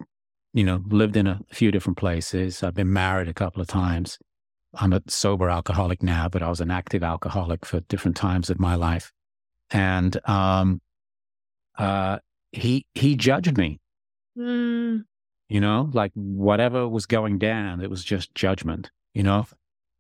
you 0.54 0.64
know, 0.64 0.84
lived 0.88 1.18
in 1.18 1.28
a 1.28 1.40
few 1.52 1.72
different 1.72 1.98
places. 1.98 2.62
I've 2.62 2.76
been 2.76 2.94
married 2.94 3.28
a 3.28 3.34
couple 3.34 3.62
of 3.62 3.68
times. 3.68 4.20
I'm 4.74 4.94
a 4.94 5.02
sober 5.08 5.50
alcoholic 5.50 6.04
now, 6.04 6.28
but 6.28 6.44
I 6.44 6.50
was 6.50 6.62
an 6.62 6.72
active 6.72 7.04
alcoholic 7.04 7.66
for 7.66 7.80
different 7.82 8.18
times 8.18 8.50
of 8.50 8.60
my 8.60 8.76
life. 8.76 9.12
And 9.72 10.18
um, 10.28 10.82
uh, 11.78 12.20
he 12.52 12.86
he 12.94 13.16
judged 13.16 13.58
me. 13.58 13.80
Mm. 14.38 15.06
You 15.48 15.62
know, 15.62 15.90
like 15.94 16.12
whatever 16.16 16.88
was 16.88 17.06
going 17.06 17.38
down, 17.38 17.82
it 17.82 17.90
was 17.90 18.04
just 18.04 18.36
judgment. 18.36 18.92
You 19.14 19.24
know, 19.24 19.48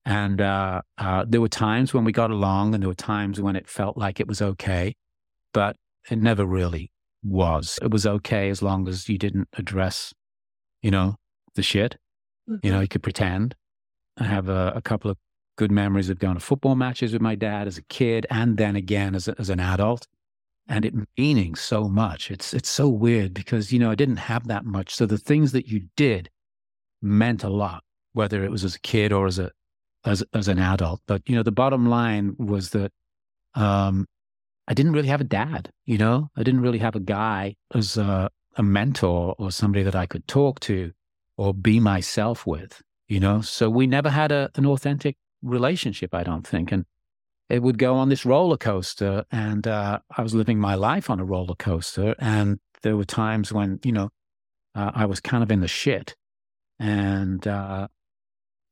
and 0.05 0.39
uh, 0.39 0.81
uh, 0.97 1.25
there 1.27 1.41
were 1.41 1.49
times 1.49 1.93
when 1.93 2.03
we 2.03 2.11
got 2.11 2.31
along, 2.31 2.73
and 2.73 2.83
there 2.83 2.89
were 2.89 2.95
times 2.95 3.41
when 3.41 3.55
it 3.55 3.67
felt 3.67 3.97
like 3.97 4.19
it 4.19 4.27
was 4.27 4.41
okay, 4.41 4.95
but 5.53 5.75
it 6.09 6.19
never 6.19 6.45
really 6.45 6.91
was. 7.23 7.79
It 7.81 7.91
was 7.91 8.05
okay 8.05 8.49
as 8.49 8.61
long 8.61 8.87
as 8.87 9.09
you 9.09 9.17
didn't 9.17 9.49
address, 9.53 10.13
you 10.81 10.91
know, 10.91 11.15
the 11.55 11.63
shit. 11.63 11.97
You 12.47 12.53
know, 12.53 12.75
mm-hmm. 12.75 12.81
you 12.83 12.87
could 12.87 13.01
pretend. 13.01 13.55
I 14.17 14.25
have 14.25 14.49
a, 14.49 14.73
a 14.75 14.81
couple 14.81 15.09
of 15.09 15.17
good 15.57 15.71
memories 15.71 16.09
of 16.09 16.19
going 16.19 16.35
to 16.35 16.39
football 16.39 16.75
matches 16.75 17.11
with 17.11 17.21
my 17.21 17.33
dad 17.33 17.67
as 17.67 17.77
a 17.77 17.81
kid 17.83 18.27
and 18.29 18.57
then 18.57 18.75
again 18.75 19.15
as, 19.15 19.27
a, 19.27 19.35
as 19.39 19.49
an 19.49 19.59
adult 19.59 20.07
and 20.67 20.85
it 20.85 20.93
meaning 21.17 21.55
so 21.55 21.87
much. 21.87 22.29
It's, 22.31 22.53
it's 22.53 22.69
so 22.69 22.87
weird 22.87 23.33
because, 23.33 23.71
you 23.71 23.79
know, 23.79 23.91
I 23.91 23.95
didn't 23.95 24.17
have 24.17 24.47
that 24.47 24.65
much. 24.65 24.93
So 24.93 25.05
the 25.05 25.17
things 25.17 25.51
that 25.53 25.67
you 25.67 25.87
did 25.95 26.29
meant 27.01 27.43
a 27.43 27.49
lot, 27.49 27.83
whether 28.13 28.43
it 28.43 28.51
was 28.51 28.63
as 28.63 28.75
a 28.75 28.79
kid 28.79 29.11
or 29.11 29.27
as 29.27 29.39
a, 29.39 29.51
as, 30.05 30.23
as 30.33 30.47
an 30.47 30.59
adult. 30.59 31.01
But, 31.07 31.21
you 31.27 31.35
know, 31.35 31.43
the 31.43 31.51
bottom 31.51 31.89
line 31.89 32.35
was 32.37 32.69
that, 32.71 32.91
um, 33.55 34.07
I 34.67 34.73
didn't 34.73 34.93
really 34.93 35.09
have 35.09 35.21
a 35.21 35.25
dad, 35.25 35.71
you 35.85 35.97
know, 35.97 36.29
I 36.35 36.43
didn't 36.43 36.61
really 36.61 36.79
have 36.79 36.95
a 36.95 36.99
guy 36.99 37.55
as 37.73 37.97
a, 37.97 38.29
a 38.55 38.63
mentor 38.63 39.35
or 39.37 39.51
somebody 39.51 39.83
that 39.83 39.95
I 39.95 40.07
could 40.07 40.27
talk 40.27 40.59
to 40.61 40.91
or 41.37 41.53
be 41.53 41.79
myself 41.79 42.47
with, 42.47 42.81
you 43.07 43.19
know? 43.19 43.41
So 43.41 43.69
we 43.69 43.85
never 43.85 44.09
had 44.09 44.31
a, 44.31 44.49
an 44.55 44.65
authentic 44.65 45.17
relationship, 45.43 46.15
I 46.15 46.23
don't 46.23 46.47
think. 46.47 46.71
And 46.71 46.85
it 47.47 47.61
would 47.61 47.77
go 47.77 47.95
on 47.95 48.09
this 48.09 48.25
roller 48.25 48.57
coaster. 48.57 49.25
And 49.31 49.67
uh, 49.67 49.99
I 50.17 50.23
was 50.23 50.33
living 50.33 50.59
my 50.59 50.73
life 50.73 51.11
on 51.11 51.19
a 51.19 51.25
roller 51.25 51.55
coaster. 51.55 52.15
And 52.17 52.59
there 52.81 52.97
were 52.97 53.05
times 53.05 53.53
when, 53.53 53.79
you 53.83 53.91
know, 53.91 54.09
uh, 54.73 54.91
I 54.95 55.05
was 55.05 55.19
kind 55.19 55.43
of 55.43 55.51
in 55.51 55.59
the 55.59 55.67
shit. 55.67 56.15
And 56.79 57.47
uh, 57.47 57.87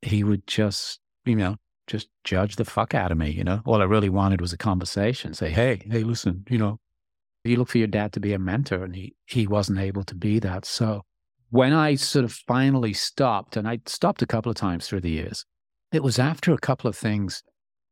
he 0.02 0.24
would 0.24 0.46
just, 0.48 0.98
you 1.24 1.36
know, 1.36 1.56
just 1.86 2.08
judge 2.24 2.56
the 2.56 2.64
fuck 2.64 2.94
out 2.94 3.12
of 3.12 3.18
me, 3.18 3.30
you 3.30 3.44
know? 3.44 3.60
All 3.64 3.80
I 3.80 3.84
really 3.84 4.08
wanted 4.08 4.40
was 4.40 4.52
a 4.52 4.58
conversation. 4.58 5.34
Say, 5.34 5.50
hey, 5.50 5.82
hey, 5.90 6.02
listen, 6.02 6.44
you 6.48 6.58
know, 6.58 6.78
you 7.44 7.56
look 7.56 7.68
for 7.68 7.78
your 7.78 7.86
dad 7.86 8.12
to 8.14 8.20
be 8.20 8.32
a 8.32 8.38
mentor, 8.38 8.84
and 8.84 8.96
he, 8.96 9.14
he 9.26 9.46
wasn't 9.46 9.78
able 9.78 10.02
to 10.04 10.14
be 10.14 10.38
that. 10.38 10.64
So 10.64 11.02
when 11.50 11.72
I 11.72 11.94
sort 11.96 12.24
of 12.24 12.32
finally 12.32 12.94
stopped, 12.94 13.56
and 13.56 13.68
I 13.68 13.80
stopped 13.86 14.22
a 14.22 14.26
couple 14.26 14.50
of 14.50 14.56
times 14.56 14.86
through 14.88 15.02
the 15.02 15.10
years, 15.10 15.44
it 15.92 16.02
was 16.02 16.18
after 16.18 16.52
a 16.52 16.58
couple 16.58 16.88
of 16.88 16.96
things 16.96 17.42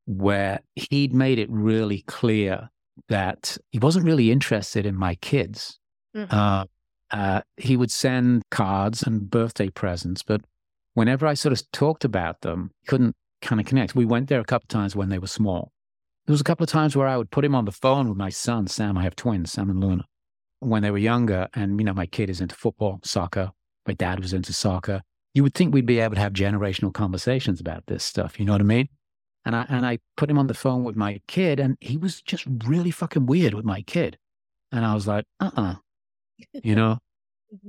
where 0.06 0.60
he'd 0.74 1.14
made 1.14 1.38
it 1.38 1.50
really 1.50 2.02
clear 2.06 2.70
that 3.08 3.56
he 3.70 3.78
wasn't 3.78 4.04
really 4.04 4.30
interested 4.30 4.86
in 4.86 4.96
my 4.96 5.14
kids. 5.16 5.78
Mm-hmm. 6.16 6.34
Uh, 6.34 6.64
uh, 7.10 7.42
he 7.56 7.76
would 7.76 7.90
send 7.90 8.42
cards 8.50 9.02
and 9.02 9.30
birthday 9.30 9.68
presents, 9.68 10.22
but 10.22 10.40
whenever 10.94 11.26
I 11.26 11.34
sort 11.34 11.52
of 11.52 11.70
talked 11.72 12.04
about 12.04 12.40
them, 12.40 12.70
he 12.80 12.86
couldn't 12.86 13.14
kind 13.42 13.60
of 13.60 13.66
connect. 13.66 13.94
We 13.94 14.04
went 14.04 14.28
there 14.28 14.40
a 14.40 14.44
couple 14.44 14.68
times 14.68 14.96
when 14.96 15.10
they 15.10 15.18
were 15.18 15.26
small. 15.26 15.72
There 16.26 16.32
was 16.32 16.40
a 16.40 16.44
couple 16.44 16.64
of 16.64 16.70
times 16.70 16.96
where 16.96 17.08
I 17.08 17.16
would 17.16 17.30
put 17.30 17.44
him 17.44 17.54
on 17.54 17.64
the 17.64 17.72
phone 17.72 18.08
with 18.08 18.16
my 18.16 18.30
son, 18.30 18.68
Sam. 18.68 18.96
I 18.96 19.02
have 19.02 19.16
twins, 19.16 19.52
Sam 19.52 19.68
and 19.68 19.80
Luna, 19.80 20.04
when 20.60 20.82
they 20.82 20.90
were 20.90 20.98
younger. 20.98 21.48
And, 21.54 21.78
you 21.78 21.84
know, 21.84 21.92
my 21.92 22.06
kid 22.06 22.30
is 22.30 22.40
into 22.40 22.54
football, 22.54 23.00
soccer. 23.02 23.50
My 23.86 23.94
dad 23.94 24.20
was 24.20 24.32
into 24.32 24.52
soccer 24.52 25.02
you 25.34 25.42
would 25.42 25.54
think 25.54 25.72
we'd 25.72 25.86
be 25.86 26.00
able 26.00 26.14
to 26.14 26.20
have 26.20 26.32
generational 26.32 26.92
conversations 26.92 27.60
about 27.60 27.86
this 27.86 28.04
stuff. 28.04 28.38
You 28.38 28.44
know 28.44 28.52
what 28.52 28.60
I 28.60 28.64
mean? 28.64 28.88
And 29.44 29.56
I 29.56 29.66
and 29.68 29.84
I 29.86 29.98
put 30.16 30.30
him 30.30 30.38
on 30.38 30.46
the 30.46 30.54
phone 30.54 30.84
with 30.84 30.94
my 30.94 31.20
kid, 31.26 31.58
and 31.58 31.76
he 31.80 31.96
was 31.96 32.22
just 32.22 32.44
really 32.66 32.90
fucking 32.90 33.26
weird 33.26 33.54
with 33.54 33.64
my 33.64 33.82
kid. 33.82 34.18
And 34.70 34.84
I 34.84 34.94
was 34.94 35.06
like, 35.06 35.24
uh 35.40 35.50
uh-uh. 35.56 35.62
uh 35.62 35.74
you 36.62 36.74
know. 36.74 36.98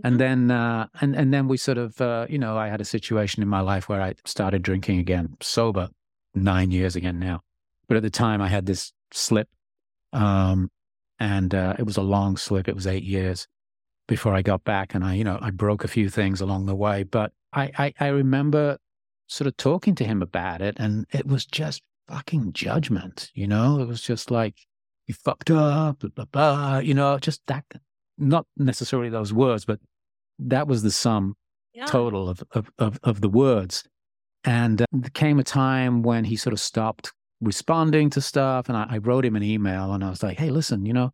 And 0.03 0.19
then 0.19 0.51
uh, 0.51 0.88
and 1.01 1.15
and 1.15 1.34
then 1.34 1.47
we 1.47 1.57
sort 1.57 1.77
of 1.77 1.99
uh, 1.99 2.25
you 2.29 2.38
know 2.38 2.57
I 2.57 2.67
had 2.67 2.81
a 2.81 2.86
situation 2.86 3.43
in 3.43 3.49
my 3.49 3.61
life 3.61 3.89
where 3.89 4.01
I 4.01 4.13
started 4.25 4.61
drinking 4.61 4.99
again, 4.99 5.38
sober, 5.41 5.89
nine 6.34 6.71
years 6.71 6.95
again 6.95 7.19
now. 7.19 7.41
But 7.88 7.97
at 7.97 8.03
the 8.03 8.09
time, 8.09 8.41
I 8.41 8.47
had 8.47 8.65
this 8.65 8.93
slip, 9.11 9.49
um, 10.13 10.71
and 11.19 11.53
uh, 11.53 11.75
it 11.77 11.84
was 11.84 11.97
a 11.97 12.01
long 12.01 12.38
slip. 12.38 12.67
It 12.67 12.75
was 12.75 12.88
eight 12.88 13.03
years 13.03 13.47
before 14.07 14.34
I 14.34 14.41
got 14.41 14.63
back, 14.63 14.95
and 14.95 15.03
I 15.03 15.15
you 15.15 15.23
know 15.23 15.38
I 15.41 15.51
broke 15.51 15.84
a 15.84 15.89
few 15.89 16.09
things 16.09 16.41
along 16.41 16.65
the 16.65 16.75
way, 16.75 17.03
but 17.03 17.34
I, 17.51 17.71
I, 17.77 17.93
I 17.99 18.07
remember 18.07 18.77
sort 19.27 19.47
of 19.47 19.57
talking 19.57 19.95
to 19.95 20.05
him 20.05 20.21
about 20.21 20.61
it, 20.61 20.75
and 20.79 21.05
it 21.11 21.27
was 21.27 21.45
just 21.45 21.81
fucking 22.07 22.53
judgment. 22.53 23.31
You 23.34 23.47
know, 23.47 23.79
it 23.79 23.88
was 23.88 24.01
just 24.01 24.31
like 24.31 24.55
you 25.07 25.13
fucked 25.13 25.51
up, 25.51 25.99
blah 25.99 26.09
blah 26.09 26.25
blah. 26.25 26.77
You 26.79 26.93
know, 26.93 27.19
just 27.19 27.41
that. 27.47 27.65
Not 28.18 28.45
necessarily 28.57 29.09
those 29.09 29.34
words, 29.34 29.66
but 29.66 29.80
that 30.39 30.68
was 30.68 30.84
the 30.84 30.91
sum 30.91 31.36
yeah. 31.74 31.86
total 31.86 32.30
of, 32.30 32.43
of, 32.51 32.70
of 32.78 32.99
of 33.03 33.22
the 33.22 33.30
words. 33.30 33.84
And 34.43 34.82
uh, 34.82 34.86
there 34.91 35.09
came 35.09 35.39
a 35.39 35.43
time 35.43 36.03
when 36.03 36.26
he 36.26 36.36
sort 36.36 36.53
of 36.53 36.59
stopped 36.59 37.11
responding 37.41 38.09
to 38.11 38.22
stuff, 38.22 38.70
and 38.70 38.78
I, 38.78 38.86
I 38.89 38.97
wrote 38.97 39.26
him 39.26 39.36
an 39.36 39.43
email, 39.43 39.93
and 39.93 40.03
I 40.03 40.09
was 40.09 40.24
like, 40.24 40.38
"Hey, 40.38 40.49
listen, 40.49 40.86
you 40.86 40.93
know." 40.93 41.11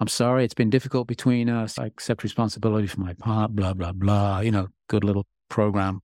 I'm 0.00 0.08
sorry, 0.08 0.46
it's 0.46 0.54
been 0.54 0.70
difficult 0.70 1.06
between 1.06 1.50
us. 1.50 1.78
I 1.78 1.84
accept 1.84 2.22
responsibility 2.22 2.86
for 2.86 3.00
my 3.00 3.12
part, 3.12 3.54
blah, 3.54 3.74
blah, 3.74 3.92
blah. 3.92 4.40
You 4.40 4.50
know, 4.50 4.68
good 4.88 5.04
little 5.04 5.26
program, 5.50 6.00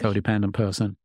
codependent 0.00 0.52
person. 0.52 0.96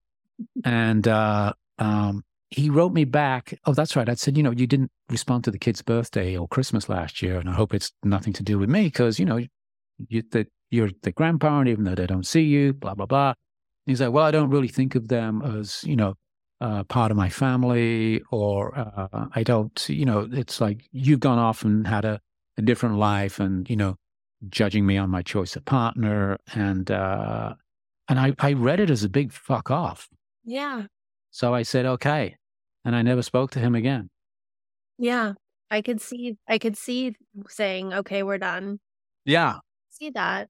And 0.63 1.07
uh, 1.07 1.53
um, 1.79 2.23
he 2.49 2.69
wrote 2.69 2.93
me 2.93 3.03
back, 3.03 3.59
oh, 3.65 3.73
that's 3.73 3.95
right. 3.95 4.07
I 4.07 4.13
said, 4.13 4.37
you 4.37 4.43
know, 4.43 4.51
you 4.51 4.67
didn't 4.67 4.91
respond 5.09 5.43
to 5.43 5.51
the 5.51 5.59
kid's 5.59 5.81
birthday 5.81 6.37
or 6.37 6.47
Christmas 6.47 6.87
last 6.87 7.21
year. 7.21 7.37
And 7.39 7.49
I 7.49 7.53
hope 7.53 7.73
it's 7.73 7.91
nothing 8.03 8.33
to 8.33 8.43
do 8.43 8.57
with 8.57 8.69
me 8.69 8.83
because, 8.85 9.19
you 9.19 9.25
know, 9.25 9.39
you, 10.07 10.23
the, 10.31 10.47
you're 10.71 10.91
the 11.03 11.11
grandparent, 11.11 11.67
even 11.67 11.83
though 11.83 11.95
they 11.95 12.07
don't 12.07 12.25
see 12.25 12.43
you, 12.43 12.73
blah, 12.73 12.93
blah, 12.93 13.05
blah. 13.05 13.33
He's 13.85 14.01
like, 14.01 14.11
well, 14.11 14.25
I 14.25 14.31
don't 14.31 14.49
really 14.49 14.67
think 14.67 14.95
of 14.95 15.07
them 15.07 15.41
as, 15.41 15.83
you 15.83 15.95
know, 15.95 16.15
uh, 16.59 16.83
part 16.85 17.11
of 17.11 17.17
my 17.17 17.29
family, 17.29 18.21
or 18.31 18.77
uh, 18.77 19.27
I 19.33 19.43
don't, 19.43 19.87
you 19.89 20.05
know, 20.05 20.27
it's 20.31 20.59
like 20.59 20.85
you've 20.91 21.19
gone 21.19 21.37
off 21.37 21.63
and 21.63 21.85
had 21.85 22.05
a, 22.05 22.19
a 22.57 22.61
different 22.61 22.95
life 22.95 23.39
and, 23.39 23.69
you 23.69 23.75
know, 23.75 23.95
judging 24.49 24.85
me 24.85 24.97
on 24.97 25.09
my 25.09 25.21
choice 25.21 25.55
of 25.55 25.65
partner. 25.65 26.37
And, 26.53 26.89
uh, 26.89 27.55
and 28.07 28.19
I, 28.19 28.33
I 28.39 28.53
read 28.53 28.79
it 28.79 28.89
as 28.89 29.03
a 29.03 29.09
big 29.09 29.31
fuck 29.31 29.69
off. 29.69 30.07
Yeah. 30.45 30.85
So 31.37 31.53
I 31.53 31.61
said, 31.61 31.85
okay. 31.85 32.35
And 32.83 32.95
I 32.95 33.03
never 33.03 33.21
spoke 33.21 33.51
to 33.51 33.59
him 33.59 33.75
again. 33.75 34.09
Yeah. 34.97 35.33
I 35.69 35.83
could 35.83 36.01
see, 36.01 36.35
I 36.49 36.57
could 36.57 36.75
see 36.75 37.15
saying, 37.47 37.93
okay, 37.93 38.23
we're 38.23 38.39
done. 38.39 38.79
Yeah. 39.23 39.57
See 39.91 40.09
that. 40.15 40.49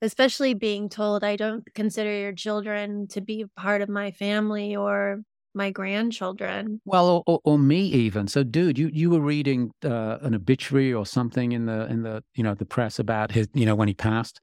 Especially 0.00 0.54
being 0.54 0.90
told 0.90 1.24
I 1.24 1.34
don't 1.34 1.64
consider 1.74 2.16
your 2.16 2.32
children 2.32 3.08
to 3.08 3.20
be 3.20 3.46
part 3.56 3.82
of 3.82 3.88
my 3.88 4.12
family 4.12 4.76
or 4.76 5.22
my 5.56 5.72
grandchildren. 5.72 6.80
Well, 6.84 7.24
or, 7.26 7.40
or, 7.42 7.58
me 7.58 7.80
even. 7.80 8.28
So, 8.28 8.44
dude, 8.44 8.78
you 8.78 8.90
you 8.92 9.10
were 9.10 9.18
reading 9.18 9.72
uh, 9.84 10.18
an 10.20 10.36
obituary 10.36 10.94
or 10.94 11.04
something 11.04 11.50
in 11.50 11.66
the 11.66 11.86
in 11.86 12.02
the 12.02 12.22
you 12.34 12.44
know 12.44 12.54
the 12.54 12.64
press 12.64 13.00
about 13.00 13.32
his 13.32 13.48
you 13.54 13.66
know 13.66 13.74
when 13.74 13.88
he 13.88 13.94
passed 13.94 14.40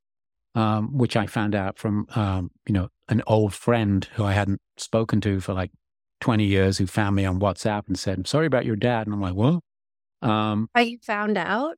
um, 0.56 0.98
which 0.98 1.16
I 1.18 1.28
found 1.28 1.54
out 1.54 1.78
from, 1.78 2.08
um, 2.16 2.50
you 2.66 2.74
know, 2.74 2.88
an 3.10 3.22
old 3.28 3.54
friend 3.54 4.08
who 4.14 4.24
I 4.24 4.32
hadn't 4.32 4.62
spoken 4.78 5.22
to 5.22 5.42
for 5.42 5.54
like 5.54 5.72
20 6.26 6.44
years 6.44 6.80
who 6.80 6.88
found 6.88 7.16
me 7.16 7.24
on 7.24 7.40
WhatsApp 7.40 7.84
and 7.88 8.00
said, 8.00 8.18
I'm 8.18 8.26
sorry 8.26 8.48
about 8.48 8.66
your 8.66 8.76
dad. 8.76 9.06
And 9.06 9.14
I'm 9.14 9.22
like, 9.22 9.36
what? 9.36 9.60
Um, 10.28 10.68
you 10.76 10.98
found 11.04 11.38
out? 11.38 11.76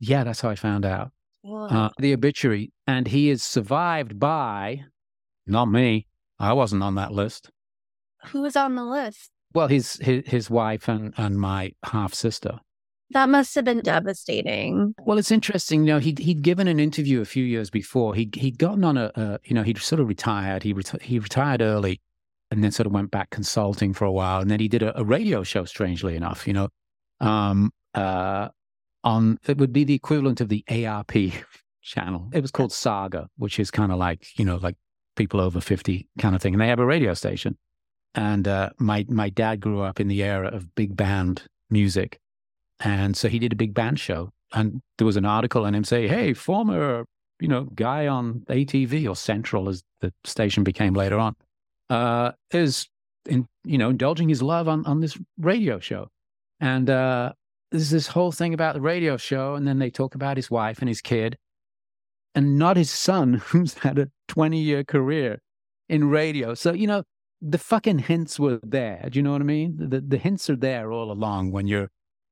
Yeah, 0.00 0.24
that's 0.24 0.40
how 0.40 0.50
I 0.50 0.56
found 0.56 0.84
out. 0.84 1.12
Uh, 1.48 1.90
the 2.00 2.12
obituary. 2.12 2.72
And 2.88 3.06
he 3.06 3.30
is 3.30 3.44
survived 3.44 4.18
by, 4.18 4.82
not 5.46 5.66
me. 5.66 6.08
I 6.40 6.54
wasn't 6.54 6.82
on 6.82 6.96
that 6.96 7.12
list. 7.12 7.52
Who 8.32 8.42
was 8.42 8.56
on 8.56 8.74
the 8.74 8.82
list? 8.82 9.30
Well, 9.52 9.68
his 9.68 9.94
his, 10.02 10.24
his 10.26 10.50
wife 10.50 10.88
and, 10.88 11.14
and 11.16 11.38
my 11.38 11.70
half 11.84 12.14
sister. 12.14 12.58
That 13.10 13.28
must 13.28 13.54
have 13.54 13.64
been 13.64 13.78
devastating. 13.78 14.96
Well, 15.04 15.18
it's 15.18 15.30
interesting. 15.30 15.82
You 15.82 15.92
know, 15.92 15.98
he'd, 16.00 16.18
he'd 16.18 16.42
given 16.42 16.66
an 16.66 16.80
interview 16.80 17.20
a 17.20 17.24
few 17.24 17.44
years 17.44 17.70
before. 17.70 18.16
He, 18.16 18.28
he'd 18.34 18.58
gotten 18.58 18.82
on 18.82 18.96
a, 18.96 19.12
a 19.14 19.38
you 19.44 19.54
know, 19.54 19.62
he'd 19.62 19.78
sort 19.78 20.00
of 20.00 20.08
retired. 20.08 20.64
He, 20.64 20.74
reti- 20.74 21.00
he 21.00 21.20
retired 21.20 21.62
early 21.62 22.00
and 22.54 22.62
then 22.62 22.70
sort 22.70 22.86
of 22.86 22.92
went 22.92 23.10
back 23.10 23.30
consulting 23.30 23.92
for 23.92 24.04
a 24.04 24.12
while. 24.12 24.40
And 24.40 24.48
then 24.48 24.60
he 24.60 24.68
did 24.68 24.82
a, 24.82 24.98
a 24.98 25.04
radio 25.04 25.42
show, 25.42 25.64
strangely 25.64 26.14
enough, 26.14 26.46
you 26.46 26.52
know, 26.52 26.68
um, 27.20 27.72
uh, 27.94 28.48
on, 29.02 29.38
it 29.46 29.58
would 29.58 29.72
be 29.72 29.82
the 29.82 29.94
equivalent 29.94 30.40
of 30.40 30.48
the 30.48 30.64
AARP 30.70 31.34
channel. 31.82 32.28
It 32.32 32.40
was 32.40 32.52
called 32.52 32.72
Saga, 32.72 33.28
which 33.36 33.58
is 33.58 33.72
kind 33.72 33.90
of 33.90 33.98
like, 33.98 34.38
you 34.38 34.44
know, 34.44 34.56
like 34.56 34.76
people 35.16 35.40
over 35.40 35.60
50 35.60 36.08
kind 36.18 36.36
of 36.36 36.40
thing. 36.40 36.54
And 36.54 36.60
they 36.60 36.68
have 36.68 36.78
a 36.78 36.86
radio 36.86 37.12
station. 37.14 37.58
And 38.14 38.46
uh, 38.46 38.70
my, 38.78 39.04
my 39.08 39.30
dad 39.30 39.60
grew 39.60 39.80
up 39.80 39.98
in 39.98 40.06
the 40.06 40.22
era 40.22 40.46
of 40.46 40.76
big 40.76 40.96
band 40.96 41.42
music. 41.70 42.20
And 42.78 43.16
so 43.16 43.28
he 43.28 43.40
did 43.40 43.52
a 43.52 43.56
big 43.56 43.74
band 43.74 43.98
show. 43.98 44.30
And 44.52 44.80
there 44.98 45.06
was 45.06 45.16
an 45.16 45.24
article 45.24 45.66
on 45.66 45.74
him 45.74 45.82
saying, 45.82 46.08
hey, 46.08 46.34
former, 46.34 47.04
you 47.40 47.48
know, 47.48 47.64
guy 47.74 48.06
on 48.06 48.44
ATV 48.48 49.08
or 49.08 49.16
Central 49.16 49.68
as 49.68 49.82
the 50.00 50.12
station 50.22 50.62
became 50.62 50.94
later 50.94 51.18
on, 51.18 51.34
uh, 51.90 52.32
is, 52.50 52.88
in, 53.26 53.46
you 53.64 53.78
know, 53.78 53.90
indulging 53.90 54.28
his 54.28 54.42
love 54.42 54.68
on, 54.68 54.84
on 54.86 55.00
this 55.00 55.18
radio 55.38 55.78
show. 55.78 56.08
And 56.60 56.88
uh, 56.88 57.32
there's 57.70 57.90
this 57.90 58.06
whole 58.06 58.32
thing 58.32 58.54
about 58.54 58.74
the 58.74 58.80
radio 58.80 59.16
show. 59.16 59.54
And 59.54 59.66
then 59.66 59.78
they 59.78 59.90
talk 59.90 60.14
about 60.14 60.36
his 60.36 60.50
wife 60.50 60.78
and 60.80 60.88
his 60.88 61.00
kid 61.00 61.36
and 62.34 62.58
not 62.58 62.76
his 62.76 62.90
son, 62.90 63.34
who's 63.46 63.74
had 63.74 63.98
a 63.98 64.10
20 64.28 64.58
year 64.58 64.84
career 64.84 65.40
in 65.88 66.08
radio. 66.08 66.54
So, 66.54 66.72
you 66.72 66.86
know, 66.86 67.04
the 67.40 67.58
fucking 67.58 67.98
hints 68.00 68.38
were 68.38 68.60
there. 68.62 69.06
Do 69.10 69.18
you 69.18 69.22
know 69.22 69.32
what 69.32 69.42
I 69.42 69.44
mean? 69.44 69.76
The, 69.76 70.00
the 70.00 70.18
hints 70.18 70.48
are 70.48 70.56
there 70.56 70.90
all 70.90 71.12
along 71.12 71.52
when 71.52 71.66
you're 71.66 71.90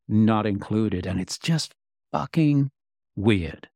not 0.09 0.47
included. 0.47 1.07
And 1.07 1.21
it's 1.21 1.39
just 1.39 1.75
fucking 2.13 2.71
weird. 3.17 3.69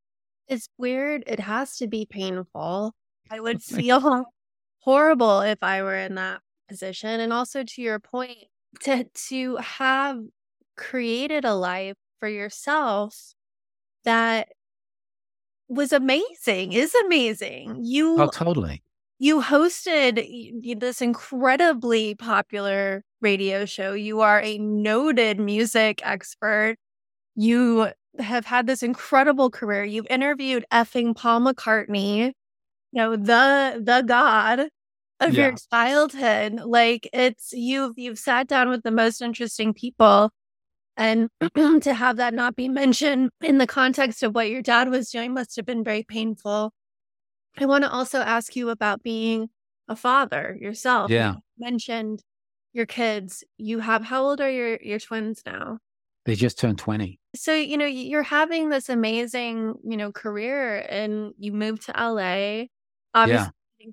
It's 0.49 0.69
weird. 0.79 1.25
It 1.27 1.41
has 1.41 1.77
to 1.79 1.87
be 1.87 2.07
painful. 2.07 2.95
I 3.31 3.41
would 3.41 3.63
feel 3.63 4.25
horrible 4.87 5.43
if 5.43 5.63
I 5.63 5.83
were 5.83 5.99
in 5.99 6.17
that 6.17 6.43
position. 6.69 7.21
And 7.21 7.33
also 7.33 7.65
to 7.65 7.83
your 7.83 8.01
point, 8.01 8.39
to 8.83 9.05
to 9.29 9.57
have 9.59 10.21
created 10.77 11.45
a 11.45 11.55
life 11.55 11.97
for 12.21 12.29
yourself 12.29 13.35
that 14.05 14.49
was 15.69 15.93
amazing, 15.93 16.73
is 16.73 16.95
amazing. 17.07 17.77
Mm. 17.77 17.81
You 17.83 18.21
Oh, 18.23 18.29
totally. 18.29 18.83
you 19.19 19.41
hosted 19.43 20.81
this 20.81 21.03
incredibly 21.03 22.15
popular 22.15 23.03
radio 23.21 23.65
show. 23.65 23.93
You 23.95 24.21
are 24.21 24.41
a 24.43 24.59
noted 24.59 25.41
music 25.41 26.01
expert. 26.05 26.77
You 27.37 27.91
have 28.21 28.47
had 28.47 28.67
this 28.67 28.83
incredible 28.83 29.51
career. 29.51 29.85
You've 29.85 30.07
interviewed 30.11 30.67
effing 30.73 31.17
Paul 31.17 31.41
McCartney, 31.43 32.27
you 32.29 32.33
know, 32.95 33.17
the 33.17 33.81
the 33.85 34.03
god 34.07 34.69
of 35.21 35.35
your 35.35 35.55
childhood. 35.73 36.61
Like 36.65 37.09
it's 37.13 37.53
you've 37.53 37.99
you've 37.99 38.19
sat 38.19 38.47
down 38.49 38.69
with 38.69 38.83
the 38.83 38.91
most 38.91 39.21
interesting 39.23 39.73
people. 39.75 40.31
And 40.97 41.29
to 41.83 41.95
have 41.95 42.17
that 42.17 42.35
not 42.35 42.57
be 42.57 42.69
mentioned 42.69 43.31
in 43.43 43.59
the 43.59 43.67
context 43.67 44.23
of 44.23 44.35
what 44.35 44.49
your 44.51 44.63
dad 44.63 44.89
was 44.89 45.11
doing 45.11 45.35
must 45.35 45.57
have 45.57 45.67
been 45.67 45.85
very 45.85 46.03
painful. 46.03 46.73
I 47.59 47.67
want 47.67 47.85
to 47.85 47.91
also 47.91 48.21
ask 48.21 48.57
you 48.57 48.71
about 48.71 49.03
being 49.03 49.49
a 49.89 49.97
father 49.97 50.57
yourself. 50.61 51.11
You 51.11 51.17
Yeah. 51.17 51.35
mentioned 51.59 52.23
your 52.73 52.87
kids. 52.87 53.45
You 53.59 53.81
have 53.81 54.05
how 54.05 54.25
old 54.25 54.41
are 54.41 54.51
your 54.51 54.77
your 54.83 54.99
twins 54.99 55.43
now? 55.47 55.79
They 56.25 56.35
just 56.35 56.59
turned 56.59 56.79
20. 56.79 57.21
So, 57.37 57.55
you 57.55 57.77
know, 57.77 57.87
you're 57.87 58.23
having 58.23 58.69
this 58.71 58.89
amazing, 58.89 59.75
you 59.85 59.97
know, 59.97 60.11
career 60.11 60.79
and 60.89 61.33
you 61.39 61.53
moved 61.53 61.83
to 61.87 61.93
LA. 61.93 62.67
Obviously, 63.15 63.51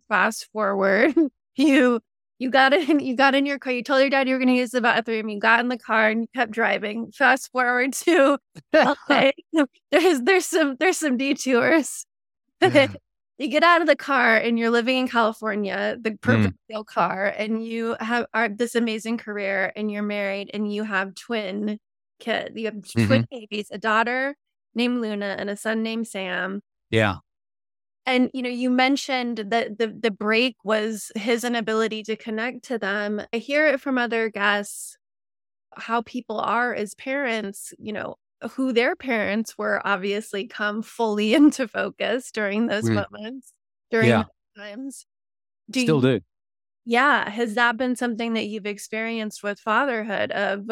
fast 0.10 0.48
forward, 0.54 1.14
you 1.56 2.00
you 2.40 2.50
got 2.50 2.74
in 2.74 3.00
you 3.00 3.16
got 3.16 3.36
in 3.36 3.46
your 3.46 3.60
car, 3.60 3.72
you 3.74 3.84
told 3.84 4.02
your 4.02 4.10
dad 4.10 4.28
you 4.28 4.36
were 4.36 4.40
gonna 4.40 4.54
use 4.54 4.72
the 4.72 4.82
bathroom, 4.82 5.30
you 5.30 5.40
got 5.40 5.60
in 5.60 5.68
the 5.70 5.78
car 5.78 6.10
and 6.10 6.22
you 6.22 6.28
kept 6.36 6.52
driving. 6.52 7.12
Fast 7.12 7.52
forward 7.52 7.94
to 7.94 8.38
LA. 8.74 9.32
There's 9.92 10.22
there's 10.22 10.46
some 10.46 10.76
there's 10.80 10.98
some 10.98 11.18
detours. 11.18 12.06
Yeah. 12.62 12.88
you 13.38 13.48
get 13.50 13.64
out 13.64 13.82
of 13.82 13.88
the 13.88 13.96
car 13.96 14.38
and 14.38 14.58
you're 14.60 14.70
living 14.70 14.98
in 14.98 15.08
California, 15.08 15.98
the 16.02 16.12
Mm. 16.12 16.22
proverbial 16.22 16.84
car, 16.86 17.26
and 17.38 17.66
you 17.66 17.96
have 18.00 18.26
are 18.34 18.50
this 18.50 18.76
amazing 18.76 19.18
career 19.18 19.72
and 19.76 19.92
you're 19.92 20.04
married 20.04 20.50
and 20.54 20.72
you 20.74 20.84
have 20.84 21.16
twin 21.16 21.78
kids. 22.20 22.52
You 22.56 22.66
have 22.66 22.76
Mm-hmm. 22.76 23.06
twin 23.08 23.28
babies, 23.32 23.68
a 23.72 23.78
daughter 23.78 24.36
named 24.76 25.02
Luna 25.02 25.36
and 25.38 25.50
a 25.50 25.56
son 25.58 25.84
named 25.84 26.08
Sam. 26.08 26.62
Yeah. 26.90 27.18
And 28.06 28.30
you 28.34 28.42
know, 28.42 28.50
you 28.50 28.70
mentioned 28.70 29.38
that 29.50 29.78
the 29.78 29.88
the 29.88 30.12
break 30.12 30.58
was 30.64 31.12
his 31.16 31.44
inability 31.44 32.04
to 32.04 32.16
connect 32.18 32.64
to 32.66 32.78
them. 32.78 33.22
I 33.34 33.38
hear 33.38 33.68
it 33.68 33.80
from 33.82 33.98
other 33.98 34.30
guests 34.30 34.98
how 35.76 36.02
people 36.04 36.40
are 36.40 36.74
as 36.76 36.96
parents, 36.96 37.74
you 37.80 37.94
know, 37.94 38.16
who 38.54 38.74
their 38.74 38.96
parents 38.96 39.58
were 39.58 39.82
obviously 39.86 40.48
come 40.48 40.82
fully 40.84 41.34
into 41.36 41.68
focus 41.68 42.32
during 42.32 42.68
those 42.68 42.90
Mm. 42.90 43.06
moments, 43.12 43.54
during 43.92 44.10
Yeah. 44.10 44.24
those 44.56 44.66
times. 44.66 45.06
Still 45.72 45.98
you- 45.98 46.20
do. 46.20 46.22
Yeah. 46.86 47.30
Has 47.30 47.56
that 47.56 47.78
been 47.78 47.96
something 47.96 48.34
that 48.34 48.48
you've 48.48 48.66
experienced 48.68 49.44
with 49.44 49.60
fatherhood 49.60 50.32
of, 50.32 50.70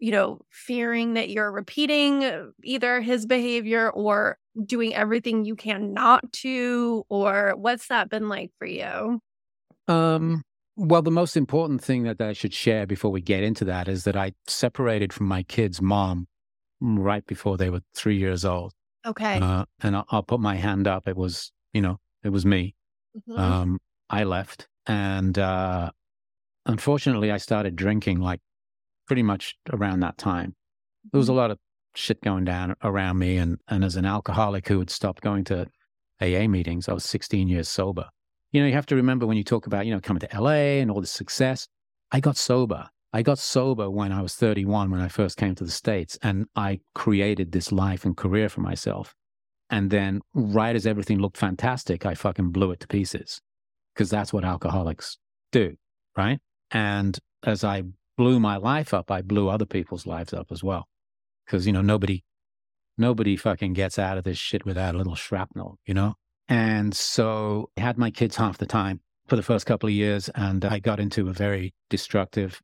you 0.00 0.12
know, 0.12 0.42
fearing 0.50 1.14
that 1.14 1.30
you're 1.30 1.52
repeating 1.52 2.52
either 2.64 3.00
his 3.02 3.26
behavior 3.26 3.90
or 3.90 4.38
doing 4.64 4.94
everything 4.94 5.44
you 5.44 5.56
can 5.56 5.92
not 5.92 6.32
to? 6.32 7.04
Or 7.08 7.54
what's 7.56 7.88
that 7.88 8.08
been 8.10 8.28
like 8.28 8.50
for 8.58 8.66
you? 8.66 9.20
Um, 9.88 10.42
well, 10.76 11.02
the 11.02 11.10
most 11.10 11.36
important 11.36 11.82
thing 11.82 12.04
that 12.04 12.20
I 12.20 12.32
should 12.32 12.54
share 12.54 12.86
before 12.86 13.10
we 13.10 13.20
get 13.20 13.42
into 13.42 13.64
that 13.66 13.88
is 13.88 14.04
that 14.04 14.16
I 14.16 14.32
separated 14.46 15.12
from 15.12 15.26
my 15.26 15.42
kids' 15.42 15.80
mom 15.80 16.26
right 16.80 17.24
before 17.26 17.56
they 17.56 17.70
were 17.70 17.80
three 17.94 18.16
years 18.16 18.44
old. 18.44 18.72
Okay. 19.06 19.38
Uh, 19.40 19.64
and 19.82 19.96
I'll, 19.96 20.06
I'll 20.10 20.22
put 20.22 20.40
my 20.40 20.56
hand 20.56 20.88
up. 20.88 21.06
It 21.06 21.16
was, 21.16 21.52
you 21.72 21.80
know, 21.80 21.98
it 22.22 22.30
was 22.30 22.44
me. 22.46 22.74
Mhm. 23.28 23.38
Um, 23.38 23.78
I 24.10 24.24
left. 24.24 24.68
And 24.86 25.38
uh, 25.38 25.90
unfortunately, 26.66 27.30
I 27.30 27.36
started 27.36 27.76
drinking 27.76 28.20
like 28.20 28.40
pretty 29.06 29.22
much 29.22 29.56
around 29.72 30.00
that 30.00 30.18
time. 30.18 30.54
There 31.12 31.18
was 31.18 31.28
a 31.28 31.34
lot 31.34 31.50
of 31.50 31.58
shit 31.96 32.20
going 32.22 32.44
down 32.44 32.74
around 32.82 33.18
me. 33.18 33.36
And, 33.36 33.58
and 33.68 33.84
as 33.84 33.96
an 33.96 34.04
alcoholic 34.04 34.68
who 34.68 34.78
had 34.78 34.90
stopped 34.90 35.22
going 35.22 35.44
to 35.44 35.66
AA 36.20 36.46
meetings, 36.48 36.88
I 36.88 36.92
was 36.92 37.04
16 37.04 37.48
years 37.48 37.68
sober. 37.68 38.08
You 38.52 38.60
know, 38.60 38.66
you 38.66 38.74
have 38.74 38.86
to 38.86 38.96
remember 38.96 39.26
when 39.26 39.36
you 39.36 39.44
talk 39.44 39.66
about, 39.66 39.86
you 39.86 39.92
know, 39.92 40.00
coming 40.00 40.20
to 40.20 40.40
LA 40.40 40.80
and 40.80 40.90
all 40.90 41.00
the 41.00 41.06
success, 41.06 41.66
I 42.12 42.20
got 42.20 42.36
sober. 42.36 42.88
I 43.12 43.22
got 43.22 43.38
sober 43.38 43.90
when 43.90 44.12
I 44.12 44.22
was 44.22 44.34
31 44.34 44.90
when 44.90 45.00
I 45.00 45.08
first 45.08 45.36
came 45.36 45.54
to 45.56 45.64
the 45.64 45.70
States. 45.70 46.18
And 46.22 46.46
I 46.54 46.80
created 46.94 47.52
this 47.52 47.72
life 47.72 48.04
and 48.04 48.16
career 48.16 48.48
for 48.48 48.60
myself. 48.60 49.14
And 49.70 49.90
then, 49.90 50.20
right 50.34 50.76
as 50.76 50.86
everything 50.86 51.18
looked 51.18 51.36
fantastic, 51.36 52.06
I 52.06 52.14
fucking 52.14 52.50
blew 52.50 52.70
it 52.70 52.80
to 52.80 52.86
pieces 52.86 53.40
because 53.94 54.10
that's 54.10 54.32
what 54.32 54.44
alcoholics 54.44 55.18
do. 55.52 55.76
Right. 56.16 56.38
And 56.70 57.18
as 57.44 57.64
I 57.64 57.82
blew 58.16 58.38
my 58.40 58.56
life 58.56 58.94
up, 58.94 59.10
I 59.10 59.22
blew 59.22 59.48
other 59.48 59.66
people's 59.66 60.06
lives 60.06 60.32
up 60.32 60.52
as 60.52 60.62
well. 60.62 60.86
Because, 61.44 61.66
you 61.66 61.72
know, 61.72 61.82
nobody, 61.82 62.24
nobody 62.96 63.36
fucking 63.36 63.72
gets 63.72 63.98
out 63.98 64.18
of 64.18 64.24
this 64.24 64.38
shit 64.38 64.64
without 64.64 64.94
a 64.94 64.98
little 64.98 65.14
shrapnel, 65.14 65.78
you 65.86 65.94
know? 65.94 66.14
And 66.48 66.94
so 66.94 67.70
I 67.76 67.80
had 67.80 67.98
my 67.98 68.10
kids 68.10 68.36
half 68.36 68.58
the 68.58 68.66
time 68.66 69.00
for 69.26 69.36
the 69.36 69.42
first 69.42 69.66
couple 69.66 69.88
of 69.88 69.94
years. 69.94 70.28
And 70.34 70.64
I 70.64 70.78
got 70.78 71.00
into 71.00 71.28
a 71.28 71.32
very 71.32 71.74
destructive 71.88 72.60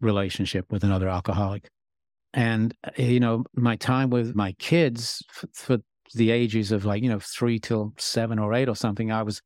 relationship 0.00 0.66
with 0.70 0.84
another 0.84 1.08
alcoholic. 1.08 1.68
And, 2.34 2.74
uh, 2.84 2.90
you 2.96 3.20
know, 3.20 3.44
my 3.54 3.76
time 3.76 4.10
with 4.10 4.34
my 4.34 4.52
kids 4.52 5.22
f- 5.30 5.50
for 5.52 5.78
the 6.14 6.30
ages 6.30 6.72
of 6.72 6.84
like, 6.84 7.02
you 7.02 7.08
know, 7.08 7.20
three 7.20 7.58
till 7.58 7.92
seven 7.98 8.38
or 8.38 8.54
eight 8.54 8.68
or 8.68 8.76
something, 8.76 9.10
I 9.10 9.22
was, 9.22 9.40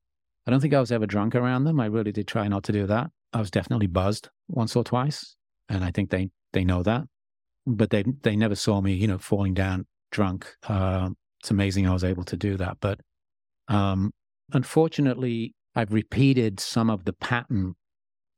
I 0.47 0.51
don't 0.51 0.61
think 0.61 0.75
I 0.75 0.81
was 0.81 0.93
ever 0.93 1.07
drunk 1.07 1.35
around 1.35 1.65
them. 1.65 1.81
I 1.81 1.87
really 1.87 2.13
did 2.13 2.29
try 2.29 2.49
not 2.49 2.65
to 2.65 2.73
do 2.73 2.87
that. 2.87 3.11
I 3.33 3.39
was 3.39 3.51
definitely 3.51 3.89
buzzed 3.89 4.29
once 4.49 4.75
or 4.77 4.85
twice. 4.85 5.37
And 5.69 5.85
I 5.85 5.91
think 5.91 6.11
they, 6.11 6.31
they 6.53 6.65
know 6.65 6.83
that. 6.85 7.05
But 7.67 7.91
they, 7.91 8.05
they 8.23 8.37
never 8.37 8.55
saw 8.55 8.81
me, 8.81 8.95
you 8.95 9.07
know, 9.09 9.19
falling 9.19 9.55
down 9.55 9.87
drunk. 10.13 10.55
Uh, 10.69 11.11
it's 11.41 11.51
amazing 11.51 11.87
I 11.87 11.93
was 11.93 12.05
able 12.05 12.25
to 12.25 12.37
do 12.37 12.57
that. 12.57 12.79
But 12.81 13.01
um, 13.69 14.13
unfortunately, 14.53 15.55
I've 15.75 15.93
repeated 15.93 16.61
some 16.61 16.89
of 16.91 17.05
the 17.05 17.13
pattern 17.13 17.75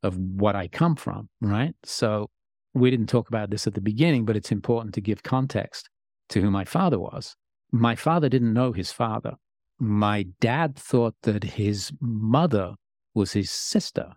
of 0.02 0.16
what 0.16 0.56
I 0.56 0.68
come 0.68 0.96
from, 0.96 1.28
right? 1.40 1.74
So 1.84 2.28
we 2.74 2.90
didn't 2.90 3.08
talk 3.08 3.28
about 3.28 3.50
this 3.50 3.66
at 3.66 3.74
the 3.74 3.80
beginning, 3.80 4.24
but 4.24 4.36
it's 4.36 4.52
important 4.52 4.94
to 4.94 5.00
give 5.00 5.22
context 5.22 5.88
to 6.30 6.40
who 6.40 6.50
my 6.50 6.64
father 6.64 6.98
was. 6.98 7.34
My 7.72 7.94
father 7.94 8.28
didn't 8.28 8.52
know 8.52 8.72
his 8.72 8.92
father. 8.92 9.34
My 9.78 10.26
dad 10.40 10.76
thought 10.76 11.14
that 11.22 11.44
his 11.44 11.92
mother 12.00 12.74
was 13.14 13.32
his 13.32 13.50
sister 13.50 14.12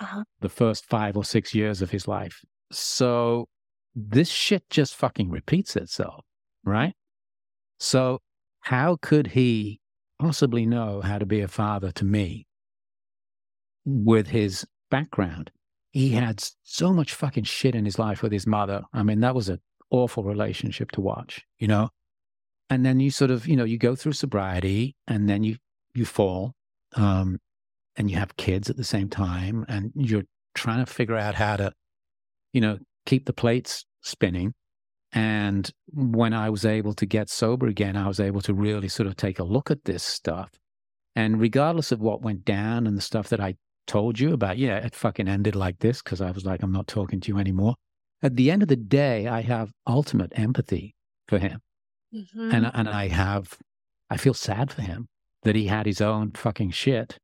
Uh-huh. 0.00 0.24
the 0.40 0.48
first 0.48 0.86
five 0.86 1.16
or 1.16 1.24
six 1.24 1.54
years 1.54 1.82
of 1.82 1.90
his 1.90 2.08
life. 2.08 2.40
So 2.70 3.46
this 3.94 4.28
shit 4.28 4.68
just 4.70 4.96
fucking 4.96 5.30
repeats 5.30 5.76
itself, 5.76 6.24
right? 6.64 6.94
So 7.78 8.20
how 8.60 8.96
could 9.00 9.28
he 9.28 9.80
possibly 10.18 10.66
know 10.66 11.00
how 11.00 11.18
to 11.18 11.26
be 11.26 11.40
a 11.40 11.48
father 11.48 11.90
to 11.92 12.04
me 12.04 12.46
with 13.84 14.28
his 14.28 14.66
background? 14.90 15.50
He 15.90 16.10
had 16.10 16.42
so 16.62 16.92
much 16.92 17.12
fucking 17.12 17.44
shit 17.44 17.74
in 17.74 17.84
his 17.84 17.98
life 17.98 18.22
with 18.22 18.32
his 18.32 18.46
mother. 18.46 18.82
I 18.92 19.02
mean, 19.02 19.20
that 19.20 19.34
was 19.34 19.48
an 19.48 19.60
awful 19.90 20.24
relationship 20.24 20.90
to 20.92 21.00
watch, 21.00 21.44
you 21.58 21.68
know? 21.68 21.90
And 22.70 22.86
then 22.86 23.00
you 23.00 23.10
sort 23.10 23.30
of, 23.30 23.46
you 23.46 23.56
know, 23.56 23.64
you 23.64 23.76
go 23.76 23.94
through 23.94 24.12
sobriety 24.12 24.96
and 25.06 25.28
then 25.28 25.44
you, 25.44 25.56
you 25.94 26.06
fall. 26.06 26.54
Um, 26.94 27.40
and 27.96 28.10
you 28.10 28.16
have 28.16 28.36
kids 28.36 28.70
at 28.70 28.76
the 28.76 28.84
same 28.84 29.08
time 29.08 29.64
and 29.68 29.92
you're 29.94 30.24
trying 30.54 30.84
to 30.84 30.90
figure 30.90 31.16
out 31.16 31.34
how 31.34 31.56
to 31.56 31.72
you 32.52 32.60
know 32.60 32.78
keep 33.06 33.26
the 33.26 33.32
plates 33.32 33.84
spinning. 34.02 34.54
And 35.12 35.70
when 35.88 36.32
i 36.32 36.48
was 36.48 36.64
able 36.64 36.94
to 36.94 37.04
get 37.04 37.28
sober 37.28 37.66
again 37.66 37.96
i 37.96 38.08
was 38.08 38.18
able 38.18 38.40
to 38.40 38.54
really 38.54 38.88
sort 38.88 39.06
of 39.06 39.14
take 39.16 39.38
a 39.38 39.44
look 39.44 39.70
at 39.70 39.84
this 39.84 40.02
stuff. 40.02 40.50
And 41.14 41.38
regardless 41.40 41.92
of 41.92 42.00
what 42.00 42.22
went 42.22 42.44
down 42.46 42.86
and 42.86 42.96
the 42.96 43.02
stuff 43.02 43.28
that 43.28 43.40
i 43.40 43.54
told 43.86 44.18
you 44.18 44.32
about 44.32 44.56
yeah 44.58 44.76
it 44.78 44.94
fucking 44.94 45.28
ended 45.28 45.54
like 45.56 45.78
this 45.80 46.00
because 46.02 46.20
i 46.20 46.30
was 46.30 46.44
like 46.46 46.62
i'm 46.62 46.72
not 46.72 46.86
talking 46.86 47.20
to 47.20 47.28
you 47.28 47.38
anymore. 47.38 47.74
At 48.22 48.36
the 48.36 48.50
end 48.50 48.62
of 48.62 48.68
the 48.68 48.76
day 48.76 49.26
i 49.26 49.42
have 49.42 49.72
ultimate 49.86 50.32
empathy 50.34 50.94
for 51.28 51.38
him. 51.38 51.60
Mhm. 52.14 52.52
and 52.54 52.70
and 52.74 52.88
I 52.88 53.08
have 53.08 53.58
I 54.10 54.16
feel 54.18 54.34
sad 54.34 54.70
for 54.70 54.82
him 54.82 55.08
that 55.44 55.56
he 55.56 55.66
had 55.66 55.86
his 55.86 56.00
own 56.00 56.32
fucking 56.32 56.70
shit, 56.70 57.18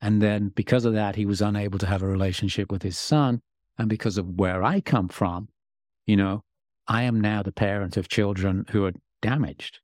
and 0.00 0.20
then 0.22 0.48
because 0.48 0.84
of 0.84 0.92
that 0.94 1.16
he 1.16 1.24
was 1.26 1.40
unable 1.40 1.78
to 1.78 1.86
have 1.86 2.02
a 2.02 2.06
relationship 2.06 2.70
with 2.70 2.82
his 2.82 2.98
son, 2.98 3.40
and 3.78 3.88
because 3.88 4.18
of 4.18 4.38
where 4.38 4.62
I 4.62 4.80
come 4.80 5.08
from, 5.08 5.48
you 6.06 6.16
know, 6.16 6.42
I 6.86 7.02
am 7.02 7.20
now 7.20 7.42
the 7.42 7.52
parent 7.52 7.96
of 7.96 8.08
children 8.08 8.64
who 8.70 8.84
are 8.84 8.92
damaged 9.22 9.80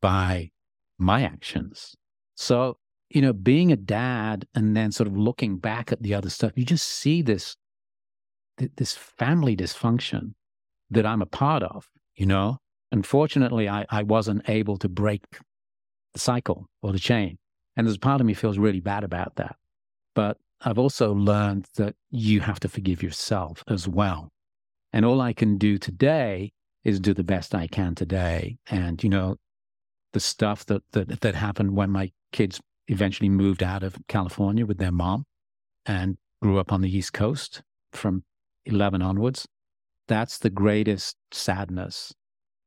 by 0.00 0.50
my 0.98 1.22
actions. 1.22 1.94
So 2.36 2.78
you 3.10 3.22
know, 3.22 3.32
being 3.32 3.72
a 3.72 3.76
dad 3.76 4.46
and 4.54 4.76
then 4.76 4.92
sort 4.92 5.06
of 5.06 5.16
looking 5.16 5.58
back 5.58 5.92
at 5.92 6.02
the 6.02 6.14
other 6.14 6.30
stuff, 6.30 6.52
you 6.56 6.64
just 6.64 6.86
see 6.86 7.22
this 7.22 7.56
this 8.76 8.96
family 8.96 9.56
dysfunction 9.56 10.34
that 10.90 11.06
I'm 11.06 11.22
a 11.22 11.26
part 11.26 11.62
of, 11.62 11.88
you 12.16 12.26
know? 12.26 12.58
Unfortunately, 12.90 13.68
I, 13.68 13.86
I 13.88 14.02
wasn't 14.02 14.48
able 14.48 14.78
to 14.78 14.88
break 14.88 15.22
the 16.12 16.18
cycle 16.18 16.66
or 16.82 16.90
the 16.90 16.98
chain. 16.98 17.38
And 17.76 17.86
there's 17.86 17.98
part 17.98 18.20
of 18.20 18.26
me 18.26 18.34
feels 18.34 18.58
really 18.58 18.80
bad 18.80 19.04
about 19.04 19.36
that. 19.36 19.54
But 20.16 20.38
I've 20.60 20.78
also 20.78 21.12
learned 21.12 21.66
that 21.76 21.94
you 22.10 22.40
have 22.40 22.60
to 22.60 22.68
forgive 22.68 23.02
yourself 23.02 23.62
as 23.68 23.86
well. 23.86 24.32
And 24.92 25.04
all 25.04 25.20
I 25.20 25.32
can 25.32 25.58
do 25.58 25.78
today 25.78 26.52
is 26.84 26.98
do 26.98 27.14
the 27.14 27.24
best 27.24 27.54
I 27.54 27.66
can 27.66 27.94
today. 27.94 28.58
And, 28.68 29.02
you 29.02 29.10
know, 29.10 29.36
the 30.12 30.20
stuff 30.20 30.66
that, 30.66 30.82
that, 30.92 31.20
that 31.20 31.34
happened 31.34 31.76
when 31.76 31.90
my 31.90 32.10
kids 32.32 32.60
eventually 32.88 33.28
moved 33.28 33.62
out 33.62 33.82
of 33.82 33.96
California 34.08 34.64
with 34.66 34.78
their 34.78 34.92
mom 34.92 35.24
and 35.86 36.16
grew 36.42 36.58
up 36.58 36.72
on 36.72 36.80
the 36.80 36.94
East 36.94 37.12
Coast 37.12 37.62
from 37.92 38.24
11 38.64 39.02
onwards, 39.02 39.46
that's 40.06 40.38
the 40.38 40.50
greatest 40.50 41.16
sadness, 41.30 42.14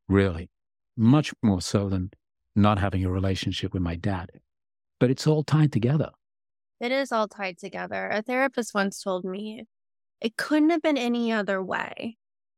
really, 0.07 0.49
much 0.95 1.33
more 1.41 1.61
so 1.61 1.89
than 1.89 2.11
not 2.55 2.79
having 2.79 3.03
a 3.03 3.11
relationship 3.11 3.73
with 3.73 3.81
my 3.81 3.95
dad. 3.95 4.29
But 4.99 5.09
it's 5.09 5.25
all 5.25 5.43
tied 5.43 5.71
together. 5.71 6.11
It 6.81 6.91
is 6.91 7.11
all 7.11 7.27
tied 7.27 7.59
together. 7.59 8.09
A 8.09 8.23
therapist 8.23 8.73
once 8.73 9.01
told 9.01 9.23
me 9.23 9.65
it 10.19 10.35
couldn't 10.35 10.71
have 10.71 10.81
been 10.81 10.97
any 10.97 11.31
other 11.31 11.63
way. 11.63 12.17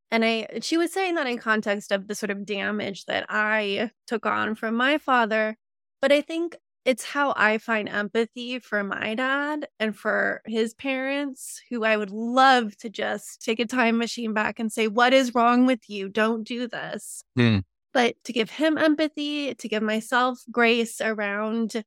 And 0.09 0.23
I 0.23 0.47
she 0.61 0.77
was 0.77 0.93
saying 0.93 1.15
that 1.15 1.27
in 1.27 1.37
context 1.37 1.91
of 1.91 2.07
the 2.07 2.15
sort 2.15 2.29
of 2.29 2.45
damage 2.45 3.05
that 3.05 3.25
I 3.29 3.91
took 4.07 4.25
on 4.25 4.55
from 4.55 4.75
my 4.75 4.97
father, 4.97 5.57
but 6.01 6.11
I 6.11 6.21
think 6.21 6.55
it's 6.85 7.03
how 7.03 7.33
I 7.35 7.57
find 7.57 7.87
empathy 7.87 8.59
for 8.59 8.83
my 8.83 9.15
dad 9.15 9.67
and 9.79 9.95
for 9.95 10.41
his 10.45 10.73
parents, 10.73 11.61
who 11.69 11.83
I 11.83 11.95
would 11.97 12.11
love 12.11 12.75
to 12.77 12.89
just 12.89 13.41
take 13.41 13.59
a 13.59 13.65
time 13.65 13.97
machine 13.97 14.33
back 14.33 14.59
and 14.59 14.71
say, 14.71 14.87
What 14.87 15.13
is 15.13 15.33
wrong 15.35 15.65
with 15.65 15.89
you? 15.89 16.09
Don't 16.09 16.43
do 16.43 16.67
this. 16.67 17.23
Mm. 17.37 17.63
But 17.93 18.15
to 18.25 18.33
give 18.33 18.49
him 18.49 18.77
empathy, 18.77 19.53
to 19.53 19.67
give 19.67 19.83
myself 19.83 20.39
grace 20.51 20.99
around 20.99 21.83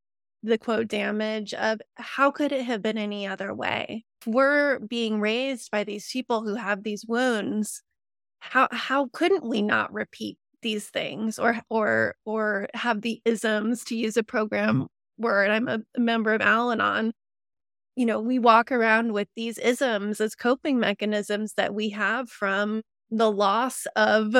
the 0.46 0.58
quote 0.58 0.88
damage 0.88 1.54
of 1.54 1.80
how 1.96 2.30
could 2.30 2.52
it 2.52 2.64
have 2.64 2.82
been 2.82 2.98
any 2.98 3.26
other 3.26 3.54
way? 3.54 4.04
We're 4.26 4.80
being 4.80 5.20
raised 5.20 5.70
by 5.70 5.84
these 5.84 6.08
people 6.10 6.42
who 6.42 6.54
have 6.56 6.82
these 6.82 7.04
wounds, 7.06 7.82
how 8.40 8.68
how 8.72 9.08
couldn't 9.12 9.44
we 9.46 9.62
not 9.62 9.92
repeat 9.92 10.38
these 10.62 10.88
things 10.88 11.38
or 11.38 11.60
or 11.70 12.14
or 12.24 12.68
have 12.74 13.02
the 13.02 13.20
isms 13.24 13.84
to 13.84 13.96
use 13.96 14.16
a 14.16 14.22
program 14.22 14.86
word 15.18 15.50
i'm 15.50 15.68
a 15.68 15.80
member 15.98 16.34
of 16.34 16.40
al-anon 16.40 17.12
you 17.96 18.06
know 18.06 18.20
we 18.20 18.38
walk 18.38 18.72
around 18.72 19.12
with 19.12 19.28
these 19.36 19.58
isms 19.58 20.20
as 20.20 20.34
coping 20.34 20.78
mechanisms 20.78 21.54
that 21.56 21.74
we 21.74 21.90
have 21.90 22.28
from 22.28 22.82
the 23.10 23.30
loss 23.30 23.86
of 23.96 24.34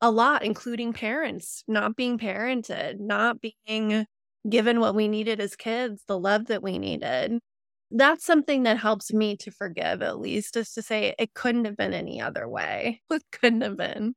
a 0.00 0.10
lot 0.10 0.44
including 0.44 0.92
parents 0.92 1.64
not 1.68 1.96
being 1.96 2.18
parented 2.18 3.00
not 3.00 3.36
being 3.40 4.06
given 4.48 4.80
what 4.80 4.94
we 4.94 5.08
needed 5.08 5.40
as 5.40 5.56
kids 5.56 6.02
the 6.06 6.18
love 6.18 6.46
that 6.46 6.62
we 6.62 6.78
needed 6.78 7.38
that's 7.90 8.24
something 8.24 8.64
that 8.64 8.78
helps 8.78 9.12
me 9.12 9.36
to 9.36 9.50
forgive 9.50 10.02
at 10.02 10.18
least 10.18 10.56
is 10.56 10.72
to 10.72 10.82
say 10.82 11.14
it 11.18 11.34
couldn't 11.34 11.64
have 11.64 11.76
been 11.76 11.94
any 11.94 12.20
other 12.20 12.48
way 12.48 13.00
it 13.10 13.22
couldn't 13.32 13.62
have 13.62 13.76
been 13.76 14.14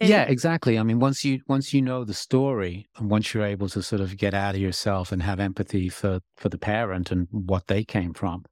yeah, 0.00 0.22
exactly. 0.22 0.78
I 0.78 0.84
mean, 0.84 1.00
once 1.00 1.24
you 1.24 1.40
once 1.48 1.74
you 1.74 1.82
know 1.82 2.04
the 2.04 2.14
story, 2.14 2.86
and 2.96 3.10
once 3.10 3.34
you're 3.34 3.44
able 3.44 3.68
to 3.70 3.82
sort 3.82 4.00
of 4.00 4.16
get 4.16 4.32
out 4.32 4.54
of 4.54 4.60
yourself 4.60 5.10
and 5.10 5.20
have 5.22 5.40
empathy 5.40 5.88
for 5.88 6.20
for 6.36 6.48
the 6.48 6.58
parent 6.58 7.10
and 7.10 7.26
what 7.32 7.66
they 7.66 7.82
came 7.84 8.14
from, 8.14 8.44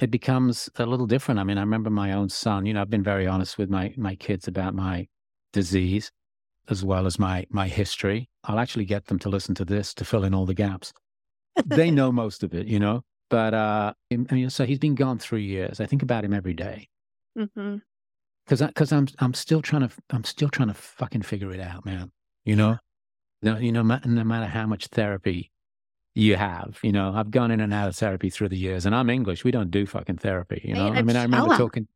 it 0.00 0.10
becomes 0.10 0.68
a 0.76 0.86
little 0.86 1.06
different. 1.06 1.38
I 1.38 1.44
mean, 1.44 1.56
I 1.56 1.60
remember 1.60 1.90
my 1.90 2.12
own 2.12 2.28
son. 2.28 2.66
You 2.66 2.74
know, 2.74 2.80
I've 2.80 2.90
been 2.90 3.04
very 3.04 3.28
honest 3.28 3.58
with 3.58 3.70
my 3.70 3.94
my 3.96 4.16
kids 4.16 4.48
about 4.48 4.74
my 4.74 5.06
disease 5.52 6.10
as 6.68 6.84
well 6.84 7.06
as 7.06 7.18
my 7.18 7.46
my 7.50 7.68
history. 7.68 8.28
I'll 8.44 8.58
actually 8.58 8.84
get 8.84 9.06
them 9.06 9.18
to 9.20 9.28
listen 9.28 9.54
to 9.56 9.64
this 9.64 9.94
to 9.94 10.04
fill 10.04 10.24
in 10.24 10.34
all 10.34 10.46
the 10.46 10.54
gaps. 10.54 10.92
they 11.66 11.90
know 11.90 12.12
most 12.24 12.42
of 12.42 12.54
it, 12.54 12.66
you 12.66 12.78
know. 12.78 13.02
But 13.30 13.52
uh, 13.54 13.92
I 14.10 14.16
mean, 14.16 14.50
so 14.50 14.64
he's 14.64 14.78
been 14.78 14.94
gone 14.94 15.18
three 15.18 15.44
years. 15.44 15.80
I 15.80 15.86
think 15.86 16.02
about 16.02 16.24
him 16.24 16.32
every 16.32 16.54
day. 16.54 16.88
Mm-hmm 17.38 17.76
because 18.48 18.66
because 18.66 18.92
I'm 18.92 19.06
I'm 19.18 19.34
still 19.34 19.60
trying 19.60 19.88
to 19.88 19.94
I'm 20.10 20.24
still 20.24 20.48
trying 20.48 20.68
to 20.68 20.74
fucking 20.74 21.22
figure 21.22 21.52
it 21.52 21.60
out, 21.60 21.84
man. 21.84 22.10
You 22.44 22.56
know, 22.56 22.78
no, 23.42 23.58
you 23.58 23.72
know, 23.72 23.82
no 23.82 24.24
matter 24.24 24.46
how 24.46 24.66
much 24.66 24.86
therapy 24.86 25.50
you 26.14 26.36
have, 26.36 26.78
you 26.82 26.92
know, 26.92 27.12
I've 27.14 27.30
gone 27.30 27.50
in 27.50 27.60
and 27.60 27.74
out 27.74 27.88
of 27.88 27.96
therapy 27.96 28.30
through 28.30 28.48
the 28.48 28.56
years, 28.56 28.86
and 28.86 28.94
I'm 28.94 29.10
English. 29.10 29.44
We 29.44 29.50
don't 29.50 29.70
do 29.70 29.86
fucking 29.86 30.16
therapy, 30.16 30.62
you 30.64 30.74
know. 30.74 30.88
I 30.88 31.02
mean, 31.02 31.16
I 31.16 31.22
remember 31.24 31.56
talking 31.56 31.86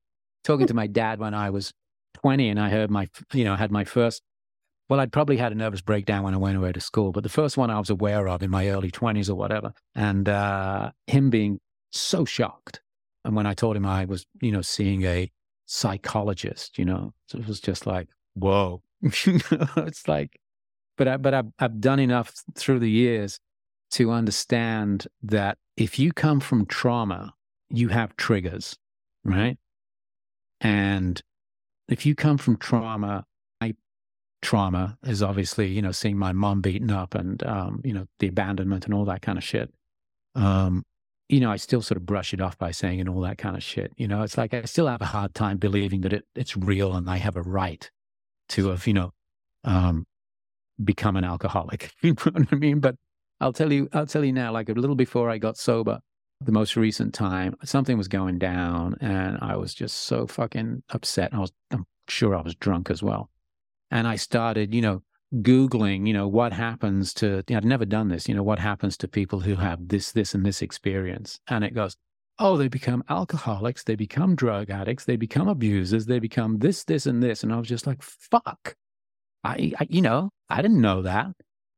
talking 0.45 0.66
to 0.66 0.75
my 0.75 0.87
dad 0.87 1.18
when 1.18 1.33
I 1.33 1.51
was 1.51 1.73
20, 2.14 2.51
and 2.51 2.61
I 2.61 2.68
heard 2.68 2.91
my, 2.91 3.09
you 3.33 3.45
know, 3.45 3.57
had 3.57 3.70
my 3.70 3.85
first. 3.85 4.23
Well, 4.89 5.01
I'd 5.01 5.12
probably 5.12 5.37
had 5.37 5.53
a 5.53 5.55
nervous 5.55 5.80
breakdown 5.80 6.22
when 6.22 6.35
I 6.35 6.39
went 6.39 6.57
away 6.57 6.72
to 6.72 6.80
school, 6.80 7.12
but 7.12 7.22
the 7.22 7.28
first 7.28 7.57
one 7.57 7.70
I 7.70 7.78
was 7.78 7.91
aware 7.91 8.28
of 8.28 8.43
in 8.43 8.51
my 8.51 8.68
early 8.68 8.91
20s 8.91 9.30
or 9.30 9.35
whatever, 9.35 9.72
and 9.95 10.28
uh, 10.28 10.91
him 11.07 11.30
being 11.30 11.61
so 11.91 12.24
shocked. 12.24 12.80
And 13.24 13.37
when 13.37 13.47
I 13.47 13.55
told 13.55 13.76
him 13.76 13.87
I 13.87 14.05
was, 14.05 14.26
you 14.41 14.51
know, 14.51 14.62
seeing 14.62 15.05
a 15.05 15.30
psychologist, 15.66 16.78
you 16.78 16.85
know. 16.85 17.14
So 17.28 17.39
it 17.39 17.47
was 17.47 17.61
just 17.61 17.87
like, 17.87 18.09
whoa. 18.35 18.83
it's 19.03 20.09
like, 20.09 20.39
but 20.97 21.09
I, 21.09 21.16
but 21.16 21.35
I've, 21.35 21.47
I've 21.59 21.80
done 21.80 22.01
enough 22.01 22.33
through 22.57 22.80
the 22.80 22.91
years 22.91 23.39
to 23.93 24.11
understand 24.11 25.07
that 25.22 25.59
if 25.76 25.99
you 25.99 26.12
come 26.12 26.41
from 26.41 26.66
trauma, 26.66 27.35
you 27.70 27.89
have 27.89 28.16
triggers, 28.16 28.76
right? 29.24 29.57
And 30.61 31.20
if 31.89 32.07
you 32.07 32.14
come 32.14 32.39
from 32.39 32.57
trauma, 32.57 33.24
trauma 34.43 34.99
is 35.05 35.22
obviously, 35.22 35.68
you 35.68 35.80
know, 35.80 35.93
seeing 35.93 36.18
my 36.18 36.32
mom 36.32 36.61
beaten 36.61 36.90
up 36.90 37.14
and, 37.14 37.43
um, 37.45 37.80
you 37.84 37.93
know, 37.93 38.07
the 38.18 38.28
abandonment 38.28 38.84
and 38.84 38.93
all 38.93 39.05
that 39.07 39.22
kind 39.22 39.38
of 39.38 39.45
shit. 39.45 39.72
Um, 40.34 40.84
you 41.28 41.40
know, 41.40 41.51
I 41.51 41.57
still 41.57 41.80
sort 41.80 41.97
of 41.97 42.05
brush 42.05 42.34
it 42.34 42.40
off 42.40 42.59
by 42.59 42.72
saying 42.72 43.01
and 43.01 43.09
all 43.09 43.20
that 43.22 43.38
kind 43.38 43.57
of 43.57 43.62
shit. 43.62 43.93
You 43.97 44.09
know, 44.09 44.22
it's 44.22 44.36
like 44.36 44.53
I 44.53 44.62
still 44.64 44.88
have 44.88 45.01
a 45.01 45.07
hard 45.07 45.34
time 45.34 45.57
believing 45.57 46.03
that 46.03 46.12
it, 46.12 46.24
it's 46.34 46.57
real 46.57 46.95
and 46.95 47.09
I 47.09 47.16
have 47.16 47.36
a 47.36 47.43
right 47.43 47.90
to 48.51 48.68
have, 48.68 48.86
you 48.86 48.93
know, 48.93 49.12
um, 49.64 50.07
become 50.82 51.16
an 51.16 51.24
alcoholic. 51.24 51.93
you 52.03 52.11
know 52.12 52.32
what 52.32 52.49
I 52.53 52.57
mean? 52.57 52.80
But 52.80 52.97
I'll 53.40 53.53
tell 53.53 53.72
you, 53.72 53.88
I'll 53.93 54.07
tell 54.07 54.24
you 54.24 54.32
now, 54.32 54.53
like 54.53 54.68
a 54.68 54.74
little 54.74 54.97
before 54.97 55.30
I 55.30 55.38
got 55.38 55.57
sober, 55.57 56.01
the 56.40 56.53
most 56.53 56.76
recent 56.76 57.14
time, 57.14 57.55
something 57.64 57.97
was 57.97 58.09
going 58.09 58.38
down 58.38 58.97
and 59.01 59.38
I 59.40 59.57
was 59.57 59.72
just 59.72 59.99
so 59.99 60.26
fucking 60.26 60.82
upset. 60.90 61.32
I 61.32 61.38
was, 61.38 61.53
I'm 61.70 61.86
sure 62.09 62.34
I 62.34 62.43
was 62.43 62.57
drunk 62.57 62.90
as 62.90 63.03
well. 63.03 63.30
And 63.93 64.09
I 64.09 64.16
started, 64.16 64.74
you 64.74 64.80
know, 64.80 65.03
Googling, 65.36 66.07
you 66.07 66.14
know, 66.14 66.26
what 66.26 66.55
happens 66.55 67.12
to, 67.14 67.45
you 67.47 67.55
know, 67.55 67.59
I've 67.59 67.64
never 67.64 67.84
done 67.84 68.09
this, 68.09 68.26
you 68.26 68.34
know, 68.34 68.43
what 68.43 68.59
happens 68.59 68.97
to 68.99 69.09
people 69.09 69.40
who 69.40 69.57
have 69.57 69.88
this, 69.88 70.12
this, 70.12 70.34
and 70.34 70.45
this 70.45 70.62
experience. 70.62 71.38
And 71.47 71.62
it 71.62 71.74
goes, 71.74 71.95
oh, 72.38 72.57
they 72.57 72.68
become 72.68 73.05
alcoholics, 73.11 73.84
they 73.84 73.95
become 73.95 74.34
drug 74.34 74.70
addicts, 74.70 75.05
they 75.05 75.16
become 75.16 75.47
abusers, 75.47 76.07
they 76.07 76.18
become 76.18 76.59
this, 76.59 76.84
this, 76.84 77.05
and 77.05 77.22
this. 77.22 77.43
And 77.43 77.53
I 77.53 77.59
was 77.59 77.68
just 77.68 77.86
like, 77.86 78.03
fuck. 78.03 78.76
I, 79.45 79.72
I 79.78 79.86
you 79.90 80.01
know, 80.01 80.30
I 80.49 80.62
didn't 80.62 80.80
know 80.80 81.03
that. 81.03 81.28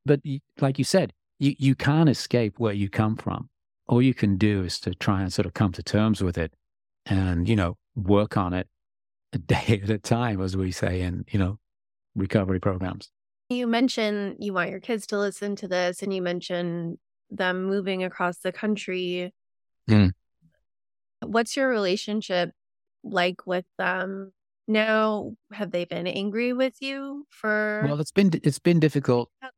But 0.05 0.21
like 0.61 0.79
you 0.79 0.85
said, 0.85 1.11
you, 1.37 1.53
you 1.59 1.75
can't 1.75 2.09
escape 2.09 2.59
where 2.59 2.73
you 2.73 2.89
come 2.89 3.17
from. 3.17 3.49
All 3.87 4.01
you 4.01 4.13
can 4.13 4.37
do 4.37 4.63
is 4.63 4.79
to 4.81 4.95
try 4.95 5.21
and 5.21 5.33
sort 5.33 5.45
of 5.45 5.53
come 5.53 5.73
to 5.73 5.83
terms 5.83 6.23
with 6.23 6.37
it 6.37 6.53
and, 7.05 7.47
you 7.49 7.57
know, 7.57 7.77
work 7.93 8.37
on 8.37 8.53
it 8.53 8.67
a 9.33 9.37
day 9.37 9.81
at 9.83 9.89
a 9.89 9.97
time, 9.97 10.41
as 10.41 10.55
we 10.55 10.71
say 10.71 11.01
in, 11.01 11.25
you 11.29 11.39
know, 11.39 11.59
recovery 12.15 12.59
programs. 12.59 13.09
You 13.49 13.67
mentioned 13.67 14.37
you 14.39 14.53
want 14.53 14.71
your 14.71 14.79
kids 14.79 15.05
to 15.07 15.19
listen 15.19 15.55
to 15.57 15.67
this, 15.67 16.01
and 16.01 16.13
you 16.13 16.21
mentioned 16.21 16.97
them 17.29 17.65
moving 17.65 18.03
across 18.03 18.39
the 18.39 18.51
country. 18.51 19.33
Mm. 19.89 20.11
What's 21.21 21.55
your 21.55 21.69
relationship 21.69 22.51
like 23.03 23.45
with 23.45 23.65
them 23.77 24.31
now? 24.67 25.33
Have 25.53 25.71
they 25.71 25.85
been 25.85 26.07
angry 26.07 26.53
with 26.53 26.75
you 26.81 27.27
for? 27.29 27.83
Well, 27.87 27.99
it's 27.99 28.11
been 28.11 28.31
it's 28.43 28.59
been 28.59 28.79
difficult. 28.79 29.29
Yeah. 29.41 29.49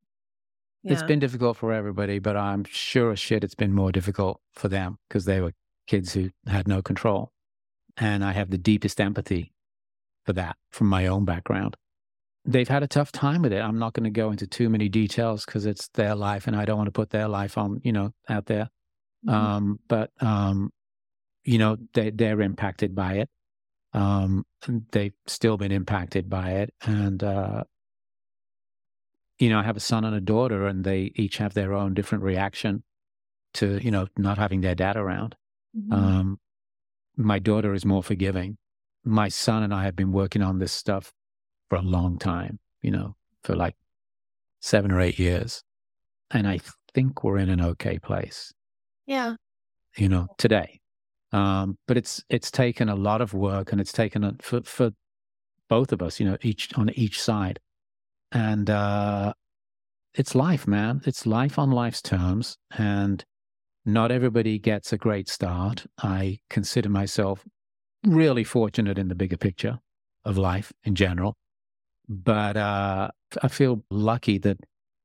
It's 0.93 1.03
been 1.03 1.19
difficult 1.19 1.57
for 1.57 1.73
everybody, 1.73 2.19
but 2.19 2.37
I'm 2.37 2.63
sure 2.65 3.11
as 3.11 3.19
shit 3.19 3.43
it's 3.43 3.55
been 3.55 3.73
more 3.73 3.91
difficult 3.91 4.39
for 4.53 4.69
them 4.69 4.99
because 5.07 5.25
they 5.25 5.41
were 5.41 5.53
kids 5.85 6.13
who 6.13 6.29
had 6.45 6.67
no 6.67 6.81
control, 6.81 7.31
and 7.95 8.23
I 8.23 8.33
have 8.33 8.51
the 8.51 8.57
deepest 8.57 8.99
empathy 8.99 9.53
for 10.25 10.33
that 10.33 10.57
from 10.71 10.87
my 10.87 11.07
own 11.07 11.23
background 11.23 11.77
they've 12.47 12.67
had 12.67 12.81
a 12.81 12.87
tough 12.87 13.11
time 13.11 13.41
with 13.41 13.51
it. 13.51 13.59
I'm 13.59 13.77
not 13.77 13.93
going 13.93 14.05
to 14.05 14.09
go 14.09 14.31
into 14.31 14.47
too 14.47 14.69
many 14.69 14.87
details 14.87 15.45
because 15.45 15.65
it's 15.65 15.89
their 15.89 16.15
life 16.15 16.47
and 16.47 16.55
I 16.55 16.65
don't 16.65 16.77
want 16.77 16.87
to 16.87 16.91
put 16.91 17.09
their 17.09 17.27
life 17.27 17.57
on, 17.57 17.81
you 17.83 17.91
know, 17.91 18.13
out 18.29 18.45
there. 18.45 18.69
Mm-hmm. 19.27 19.29
Um, 19.29 19.79
but, 19.87 20.11
um, 20.21 20.71
you 21.43 21.57
know, 21.57 21.77
they, 21.93 22.09
they're 22.09 22.41
impacted 22.41 22.95
by 22.95 23.15
it. 23.15 23.29
Um, 23.93 24.45
they've 24.91 25.13
still 25.27 25.57
been 25.57 25.71
impacted 25.71 26.29
by 26.29 26.51
it. 26.51 26.73
And, 26.81 27.21
uh, 27.21 27.63
you 29.39 29.49
know, 29.49 29.59
I 29.59 29.63
have 29.63 29.77
a 29.77 29.81
son 29.81 30.05
and 30.05 30.15
a 30.15 30.21
daughter 30.21 30.67
and 30.67 30.83
they 30.83 31.11
each 31.15 31.37
have 31.37 31.53
their 31.53 31.73
own 31.73 31.93
different 31.93 32.23
reaction 32.23 32.83
to, 33.55 33.83
you 33.83 33.91
know, 33.91 34.07
not 34.17 34.37
having 34.37 34.61
their 34.61 34.75
dad 34.75 34.95
around. 34.95 35.35
Mm-hmm. 35.77 35.93
Um, 35.93 36.39
my 37.17 37.39
daughter 37.39 37.73
is 37.73 37.85
more 37.85 38.03
forgiving. 38.03 38.57
My 39.03 39.27
son 39.27 39.63
and 39.63 39.73
I 39.73 39.83
have 39.83 39.95
been 39.95 40.11
working 40.11 40.41
on 40.41 40.59
this 40.59 40.71
stuff 40.71 41.11
for 41.69 41.77
a 41.77 41.81
long 41.81 42.17
time, 42.17 42.59
you 42.81 42.91
know, 42.91 43.15
for 43.43 43.55
like 43.55 43.75
seven 44.59 44.91
or 44.91 45.01
eight 45.01 45.19
years. 45.19 45.63
And 46.31 46.47
I 46.47 46.59
think 46.93 47.23
we're 47.23 47.37
in 47.37 47.49
an 47.49 47.61
okay 47.61 47.99
place, 47.99 48.53
yeah. 49.05 49.35
you 49.95 50.09
know, 50.09 50.27
today. 50.37 50.79
Um, 51.31 51.77
but 51.87 51.97
it's 51.97 52.23
it's 52.29 52.49
taken 52.51 52.89
a 52.89 52.95
lot 52.95 53.21
of 53.21 53.33
work 53.33 53.71
and 53.71 53.81
it's 53.81 53.91
taken 53.91 54.23
a, 54.23 54.33
for 54.41 54.61
for 54.61 54.91
both 55.69 55.91
of 55.91 56.01
us, 56.01 56.19
you 56.19 56.25
know, 56.25 56.37
each 56.41 56.73
on 56.75 56.89
each 56.91 57.21
side. 57.21 57.59
And 58.31 58.69
uh 58.69 59.33
it's 60.13 60.33
life, 60.33 60.67
man. 60.67 61.01
It's 61.05 61.25
life 61.25 61.59
on 61.59 61.69
life's 61.71 62.01
terms. 62.01 62.57
And 62.77 63.23
not 63.85 64.11
everybody 64.11 64.57
gets 64.57 64.91
a 64.91 64.97
great 64.97 65.29
start. 65.29 65.85
I 66.01 66.39
consider 66.49 66.89
myself 66.89 67.45
really 68.03 68.43
fortunate 68.43 68.97
in 68.97 69.09
the 69.09 69.15
bigger 69.15 69.37
picture 69.37 69.79
of 70.25 70.37
life 70.37 70.73
in 70.83 70.95
general. 70.95 71.35
But 72.09 72.57
uh, 72.57 73.09
I 73.41 73.47
feel 73.47 73.83
lucky 73.89 74.37
that 74.39 74.59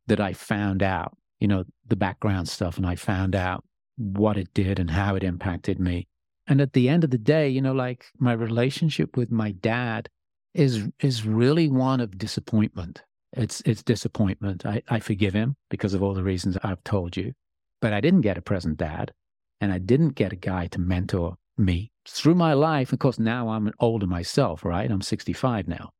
that 0.07 0.21
I 0.21 0.33
found 0.33 0.83
out, 0.83 1.17
you 1.41 1.49
know, 1.49 1.65
the 1.87 1.97
background 1.97 2.49
stuff, 2.49 2.77
and 2.77 2.87
I 2.87 2.97
found 2.97 3.35
out 3.35 3.65
what 3.97 4.37
it 4.37 4.53
did 4.55 4.79
and 4.79 4.91
how 4.91 5.15
it 5.15 5.25
impacted 5.25 5.79
me. 5.79 6.09
And 6.47 6.61
at 6.61 6.73
the 6.73 6.89
end 6.89 7.05
of 7.05 7.11
the 7.11 7.19
day, 7.19 7.49
you 7.49 7.61
know, 7.61 7.73
like 7.73 8.07
my 8.19 8.33
relationship 8.33 9.17
with 9.17 9.31
my 9.31 9.53
dad 9.53 10.09
is 10.55 10.89
is 11.01 11.27
really 11.27 11.69
one 11.69 12.01
of 12.01 12.19
disappointment. 12.19 13.03
It's 13.33 13.63
it's 13.65 13.83
disappointment. 13.83 14.67
I, 14.67 14.83
I 14.89 15.01
forgive 15.01 15.35
him 15.35 15.57
because 15.71 15.95
of 15.95 16.03
all 16.03 16.15
the 16.15 16.25
reasons 16.25 16.59
I've 16.63 16.85
told 16.85 17.17
you. 17.17 17.33
But 17.81 17.93
I 17.93 18.01
didn't 18.01 18.21
get 18.21 18.39
a 18.39 18.43
present 18.43 18.77
dad 18.77 19.13
and 19.61 19.73
I 19.73 19.79
didn't 19.79 20.11
get 20.11 20.33
a 20.33 20.37
guy 20.37 20.67
to 20.69 20.81
mentor 20.81 21.37
me 21.57 21.91
through 22.07 22.35
my 22.35 22.53
life. 22.53 22.93
Of 22.93 22.99
course, 22.99 23.19
now 23.19 23.49
I'm 23.49 23.73
older 23.81 24.07
myself, 24.07 24.65
right? 24.65 24.91
I'm 24.91 25.03
65 25.03 25.69
now. 25.69 25.91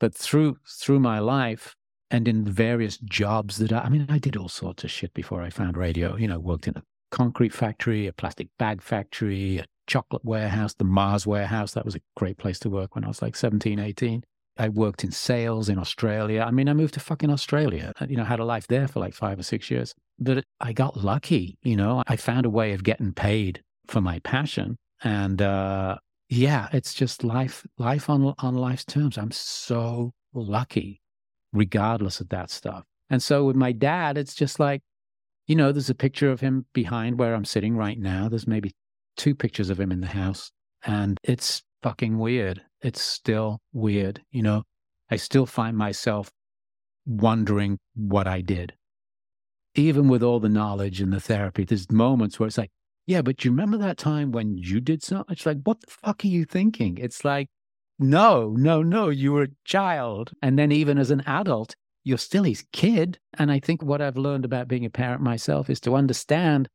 But 0.00 0.14
through 0.14 0.56
through 0.66 0.98
my 0.98 1.20
life 1.20 1.76
and 2.10 2.26
in 2.26 2.44
various 2.44 2.98
jobs 2.98 3.58
that 3.58 3.72
I, 3.72 3.80
I 3.82 3.88
mean, 3.88 4.06
I 4.08 4.18
did 4.18 4.36
all 4.36 4.48
sorts 4.48 4.82
of 4.82 4.90
shit 4.90 5.14
before 5.14 5.42
I 5.42 5.50
found 5.50 5.76
radio. 5.76 6.16
You 6.16 6.26
know, 6.26 6.40
worked 6.40 6.66
in 6.66 6.76
a 6.76 6.82
concrete 7.12 7.52
factory, 7.52 8.06
a 8.06 8.12
plastic 8.12 8.48
bag 8.58 8.82
factory, 8.82 9.58
a 9.58 9.66
chocolate 9.86 10.24
warehouse, 10.24 10.74
the 10.74 10.84
Mars 10.84 11.26
warehouse. 11.26 11.72
That 11.72 11.84
was 11.84 11.94
a 11.94 12.00
great 12.16 12.38
place 12.38 12.58
to 12.60 12.70
work 12.70 12.94
when 12.94 13.04
I 13.04 13.08
was 13.08 13.22
like 13.22 13.36
17, 13.36 13.78
18. 13.78 14.24
I 14.56 14.68
worked 14.68 15.04
in 15.04 15.10
sales 15.10 15.68
in 15.68 15.78
Australia. 15.78 16.42
I 16.46 16.50
mean, 16.50 16.68
I 16.68 16.74
moved 16.74 16.94
to 16.94 17.00
fucking 17.00 17.30
Australia. 17.30 17.92
You 18.08 18.16
know, 18.16 18.24
had 18.24 18.40
a 18.40 18.44
life 18.44 18.66
there 18.66 18.88
for 18.88 19.00
like 19.00 19.14
five 19.14 19.38
or 19.38 19.42
six 19.42 19.70
years. 19.70 19.94
But 20.18 20.44
I 20.60 20.72
got 20.72 20.98
lucky. 20.98 21.56
You 21.62 21.76
know, 21.76 22.02
I 22.06 22.16
found 22.16 22.46
a 22.46 22.50
way 22.50 22.72
of 22.72 22.84
getting 22.84 23.12
paid 23.12 23.62
for 23.86 24.00
my 24.00 24.18
passion, 24.20 24.76
and 25.02 25.40
uh, 25.40 25.96
yeah, 26.30 26.68
it's 26.72 26.94
just 26.94 27.24
life, 27.24 27.66
life 27.76 28.08
on 28.08 28.34
on 28.38 28.54
life's 28.54 28.84
terms. 28.84 29.18
I'm 29.18 29.32
so 29.32 30.12
lucky, 30.32 31.02
regardless 31.52 32.20
of 32.20 32.28
that 32.28 32.50
stuff. 32.50 32.84
And 33.10 33.20
so 33.20 33.44
with 33.44 33.56
my 33.56 33.72
dad, 33.72 34.16
it's 34.16 34.36
just 34.36 34.60
like, 34.60 34.80
you 35.48 35.56
know, 35.56 35.72
there's 35.72 35.90
a 35.90 35.94
picture 35.94 36.30
of 36.30 36.40
him 36.40 36.66
behind 36.72 37.18
where 37.18 37.34
I'm 37.34 37.44
sitting 37.44 37.76
right 37.76 37.98
now. 37.98 38.28
There's 38.28 38.46
maybe 38.46 38.70
two 39.16 39.34
pictures 39.34 39.70
of 39.70 39.80
him 39.80 39.90
in 39.90 40.00
the 40.00 40.06
house, 40.06 40.52
and 40.84 41.18
it's 41.24 41.64
fucking 41.82 42.16
weird. 42.16 42.62
It's 42.80 43.02
still 43.02 43.58
weird. 43.72 44.22
You 44.30 44.42
know, 44.42 44.62
I 45.10 45.16
still 45.16 45.46
find 45.46 45.76
myself 45.76 46.30
wondering 47.06 47.80
what 47.96 48.28
I 48.28 48.40
did. 48.40 48.74
Even 49.74 50.08
with 50.08 50.22
all 50.22 50.38
the 50.38 50.48
knowledge 50.48 51.00
and 51.00 51.12
the 51.12 51.20
therapy, 51.20 51.64
there's 51.64 51.90
moments 51.90 52.38
where 52.38 52.46
it's 52.46 52.58
like, 52.58 52.70
yeah, 53.06 53.22
but 53.22 53.44
you 53.44 53.50
remember 53.50 53.78
that 53.78 53.98
time 53.98 54.32
when 54.32 54.56
you 54.56 54.80
did 54.80 55.02
something? 55.02 55.32
It's 55.32 55.46
like, 55.46 55.58
what 55.64 55.80
the 55.80 55.90
fuck 55.90 56.24
are 56.24 56.28
you 56.28 56.44
thinking? 56.44 56.98
It's 56.98 57.24
like, 57.24 57.48
no, 57.98 58.54
no, 58.56 58.82
no, 58.82 59.08
you 59.08 59.32
were 59.32 59.42
a 59.44 59.48
child. 59.64 60.32
And 60.42 60.58
then 60.58 60.72
even 60.72 60.98
as 60.98 61.10
an 61.10 61.22
adult, 61.26 61.74
you're 62.04 62.18
still 62.18 62.44
his 62.44 62.64
kid. 62.72 63.18
And 63.38 63.50
I 63.50 63.60
think 63.60 63.82
what 63.82 64.00
I've 64.00 64.16
learned 64.16 64.44
about 64.44 64.68
being 64.68 64.86
a 64.86 64.90
parent 64.90 65.22
myself 65.22 65.68
is 65.68 65.80
to 65.80 65.94
understand 65.94 66.68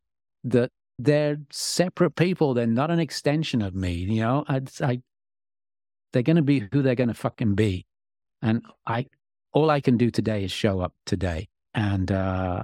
that 0.44 0.72
they're 1.00 1.38
separate 1.52 2.16
people. 2.16 2.54
They're 2.54 2.68
not 2.68 2.92
an 2.92 3.00
extension 3.00 3.62
of 3.62 3.74
me. 3.74 3.94
You 3.94 4.22
know, 4.22 4.46
I, 4.48 4.62
I 4.82 5.02
they're 6.14 6.24
going 6.24 6.36
to 6.36 6.42
be 6.42 6.68
who 6.72 6.82
they're 6.82 6.96
going 6.96 7.08
to 7.08 7.14
fucking 7.14 7.56
be. 7.56 7.86
And 8.42 8.62
I, 8.86 9.08
all 9.52 9.70
I 9.70 9.82
can 9.82 9.98
do 9.98 10.12
today 10.12 10.44
is 10.44 10.52
show 10.52 10.80
up 10.80 10.94
today. 11.06 11.50
And, 11.74 12.12
uh, 12.12 12.64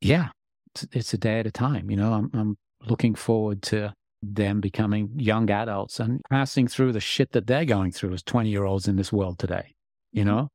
yeah, 0.00 0.28
it's, 0.74 0.86
it's 0.92 1.14
a 1.14 1.18
day 1.18 1.40
at 1.40 1.46
a 1.46 1.50
time. 1.50 1.90
You 1.90 1.96
know, 1.96 2.12
I'm, 2.12 2.30
I'm 2.32 2.56
looking 2.86 3.14
forward 3.14 3.62
to 3.62 3.92
them 4.22 4.60
becoming 4.60 5.10
young 5.16 5.50
adults 5.50 6.00
and 6.00 6.20
passing 6.30 6.66
through 6.66 6.92
the 6.92 7.00
shit 7.00 7.32
that 7.32 7.46
they're 7.46 7.64
going 7.64 7.92
through 7.92 8.12
as 8.14 8.22
20 8.22 8.48
year 8.48 8.64
olds 8.64 8.88
in 8.88 8.96
this 8.96 9.12
world 9.12 9.38
today. 9.38 9.74
You 10.12 10.24
Mm-hmm. 10.24 10.30
know, 10.30 10.48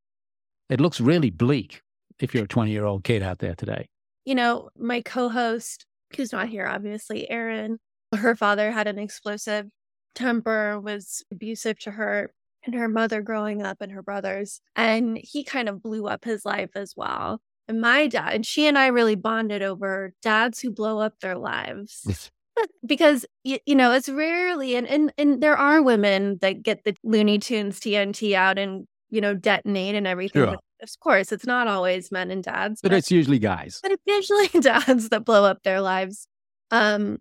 it 0.70 0.80
looks 0.82 1.00
really 1.00 1.30
bleak 1.30 1.82
if 2.20 2.34
you're 2.34 2.46
a 2.46 2.48
20 2.48 2.72
year 2.72 2.86
old 2.86 3.04
kid 3.04 3.22
out 3.22 3.40
there 3.40 3.56
today. 3.56 3.88
You 4.26 4.36
know, 4.36 4.70
my 4.78 5.02
co 5.02 5.30
host, 5.30 5.86
who's 6.16 6.32
not 6.32 6.50
here, 6.50 6.68
obviously, 6.68 7.30
Erin, 7.30 7.78
her 8.16 8.36
father 8.36 8.72
had 8.72 8.88
an 8.88 9.00
explosive 9.00 9.68
temper, 10.16 10.80
was 10.80 11.24
abusive 11.32 11.80
to 11.80 11.92
her 11.92 12.32
and 12.66 12.76
her 12.76 12.88
mother 12.88 13.22
growing 13.22 13.62
up 13.64 13.78
and 13.82 13.92
her 13.92 14.04
brothers. 14.04 14.62
And 14.76 15.18
he 15.22 15.44
kind 15.44 15.68
of 15.70 15.82
blew 15.82 16.08
up 16.08 16.26
his 16.26 16.46
life 16.46 16.72
as 16.76 16.94
well. 16.96 17.42
And 17.68 17.80
my 17.82 18.08
dad, 18.08 18.34
and 18.34 18.46
she 18.46 18.68
and 18.68 18.78
I 18.78 18.88
really 18.88 19.16
bonded 19.16 19.62
over 19.62 20.14
dads 20.22 20.60
who 20.60 20.72
blow 20.72 21.00
up 21.00 21.20
their 21.22 21.38
lives. 21.38 22.30
because 22.86 23.26
you, 23.44 23.58
you 23.66 23.74
know 23.76 23.92
it's 23.94 24.10
rarely 24.10 24.76
and, 24.76 24.86
and 24.88 25.12
and 25.18 25.42
there 25.42 25.56
are 25.58 25.82
women 25.82 26.38
that 26.42 26.62
get 26.62 26.84
the 26.84 26.94
looney 27.02 27.40
tunes 27.40 27.80
tnt 27.80 28.34
out 28.36 28.60
and 28.60 28.86
you 29.10 29.22
know 29.22 29.34
detonate 29.34 29.96
and 29.96 30.06
everything 30.06 30.44
Sure. 30.44 30.58
of 30.84 30.90
course 31.00 31.32
it's 31.32 31.46
not 31.46 31.68
always 31.68 32.12
men 32.12 32.30
and 32.30 32.44
dads 32.44 32.82
But 32.82 32.92
it's 32.94 33.10
usually 33.10 33.40
guys. 33.40 33.80
but 33.82 33.92
it's 33.94 34.04
usually 34.06 34.48
dads 34.62 35.10
that 35.10 35.24
blow 35.26 35.46
up 35.46 35.64
their 35.64 35.80
lives. 35.82 36.28
Um, 36.72 37.18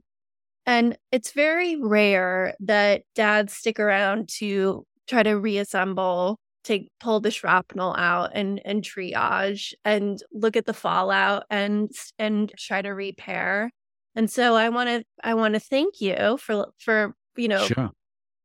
and 0.66 0.98
it's 1.12 1.30
very 1.32 1.76
rare 1.76 2.54
that 2.60 3.02
dads 3.14 3.54
stick 3.54 3.78
around 3.80 4.28
to 4.40 4.84
try 5.08 5.22
to 5.22 5.34
reassemble, 5.38 6.38
to 6.64 6.84
pull 7.00 7.20
the 7.20 7.30
shrapnel 7.30 7.94
out 7.96 8.30
and 8.34 8.60
and 8.64 8.82
triage 8.82 9.72
and 9.84 10.22
look 10.32 10.56
at 10.56 10.66
the 10.66 10.74
fallout 10.74 11.44
and 11.50 11.90
and 12.18 12.52
try 12.58 12.82
to 12.82 12.90
repair. 12.90 13.70
And 14.16 14.30
so 14.30 14.54
I 14.56 14.68
want 14.70 14.88
to 14.90 15.04
I 15.24 15.34
want 15.34 15.54
to 15.54 15.60
thank 15.60 16.00
you 16.00 16.36
for 16.38 16.68
for 16.78 17.14
you 17.36 17.48
know 17.48 17.72
Sure. 17.74 17.90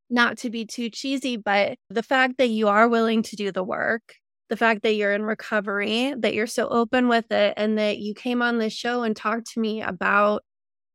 not 0.10 0.38
to 0.40 0.50
be 0.50 0.66
too 0.66 0.90
cheesy, 0.90 1.38
but 1.38 1.78
the 1.90 2.04
fact 2.04 2.38
that 2.38 2.50
you 2.50 2.68
are 2.68 2.88
willing 2.88 3.24
to 3.24 3.36
do 3.36 3.52
the 3.52 3.64
work, 3.64 4.16
the 4.50 4.58
fact 4.58 4.84
that 4.84 4.94
you're 4.96 5.14
in 5.14 5.24
recovery, 5.24 6.14
that 6.20 6.34
you're 6.36 6.48
so 6.48 6.68
open 6.70 7.08
with 7.08 7.32
it, 7.32 7.54
and 7.58 7.78
that 7.80 7.98
you 8.00 8.14
came 8.14 8.42
on 8.42 8.60
this 8.60 8.74
show 8.74 9.04
and 9.04 9.16
talked 9.16 9.52
to 9.54 9.60
me 9.60 9.82
about 9.82 10.44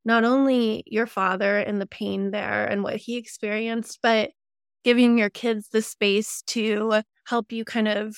not 0.05 0.25
only 0.25 0.83
your 0.87 1.07
father 1.07 1.59
and 1.59 1.81
the 1.81 1.87
pain 1.87 2.31
there 2.33 2.67
and 2.67 2.83
what 2.85 2.97
he 2.97 3.17
experienced, 3.17 3.99
but 4.03 4.31
giving 4.85 5.19
your 5.19 5.31
kids 5.31 5.69
the 5.69 5.83
space 5.83 6.43
to 6.49 7.03
help 7.27 7.53
you 7.53 7.65
kind 7.65 7.89
of 7.89 8.17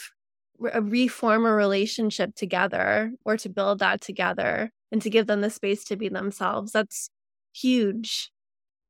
re- 0.58 0.72
reform 0.80 1.44
a 1.44 1.52
relationship 1.52 2.34
together 2.34 3.12
or 3.24 3.36
to 3.36 3.48
build 3.48 3.78
that 3.80 4.00
together 4.00 4.70
and 4.90 5.02
to 5.02 5.10
give 5.10 5.26
them 5.26 5.40
the 5.40 5.50
space 5.50 5.84
to 5.84 5.96
be 5.96 6.08
themselves. 6.08 6.72
That's 6.72 7.10
huge. 7.54 8.30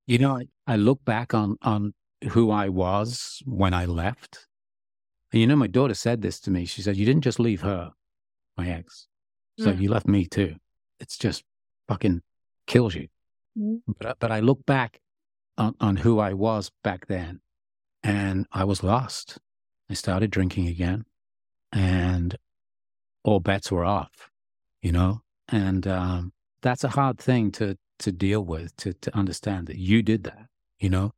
You 0.07 0.18
know, 0.18 0.37
I, 0.37 0.47
I 0.66 0.77
look 0.77 1.05
back 1.05 1.35
on 1.35 1.57
on 1.62 1.95
who 2.31 2.51
I 2.51 2.68
was 2.68 3.43
when 3.47 3.75
I 3.75 3.85
left. 3.87 4.47
And 5.33 5.41
you 5.41 5.47
know, 5.47 5.57
my 5.57 5.66
daughter 5.66 5.95
said 5.95 6.23
this 6.23 6.41
to 6.41 6.51
me. 6.51 6.66
She 6.66 6.83
said, 6.83 6.97
"You 6.97 7.07
didn't 7.07 7.23
just 7.25 7.41
leave 7.41 7.62
her, 7.62 7.93
my 8.57 8.68
ex. 8.68 9.07
So 9.59 9.73
Mm. 9.73 9.81
you 9.81 9.89
left 9.91 10.07
me 10.07 10.27
too. 10.27 10.57
It's 11.01 11.16
just 11.16 11.45
fucking 11.89 12.23
kills 12.66 12.95
you." 12.95 13.09
Mhm. 13.59 13.83
But 13.99 14.07
I- 14.07 14.14
but 14.18 14.33
I 14.33 14.41
look 14.41 14.64
back 14.66 15.01
on 15.57 15.75
on 15.81 15.97
who 15.97 16.18
I 16.18 16.33
was 16.35 16.70
back 16.85 17.07
then, 17.07 17.41
and 18.03 18.46
I 18.53 18.64
was 18.64 18.82
lost. 18.82 19.38
I 19.90 19.94
started 19.94 20.30
drinking 20.30 20.68
again, 20.68 21.05
and 21.72 22.36
all 23.24 23.40
bets 23.40 23.70
were 23.70 23.84
off. 23.84 24.30
You 24.80 24.92
know, 24.92 25.22
and 25.48 25.86
um, 25.86 26.32
that's 26.62 26.84
a 26.84 26.88
hard 26.88 27.18
thing 27.18 27.53
to 27.53 27.76
to 28.03 28.12
deal 28.12 28.44
with 28.44 28.74
to 28.76 28.92
to 28.94 29.16
understand 29.16 29.66
that 29.68 29.76
you 29.76 30.03
did 30.03 30.24
that 30.24 30.46
you 30.80 30.90
know 30.90 31.12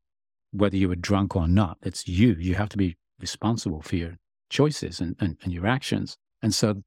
whether 0.52 0.76
you 0.76 0.88
were 0.88 0.96
drunk 0.96 1.34
or 1.34 1.48
not 1.48 1.78
it's 1.82 2.06
you 2.06 2.36
you 2.38 2.54
have 2.54 2.68
to 2.68 2.76
be 2.76 2.96
responsible 3.18 3.80
for 3.80 3.96
your 3.96 4.16
choices 4.50 5.00
and, 5.00 5.16
and, 5.18 5.36
and 5.42 5.52
your 5.52 5.66
actions 5.66 6.16
and 6.42 6.54
so 6.54 6.82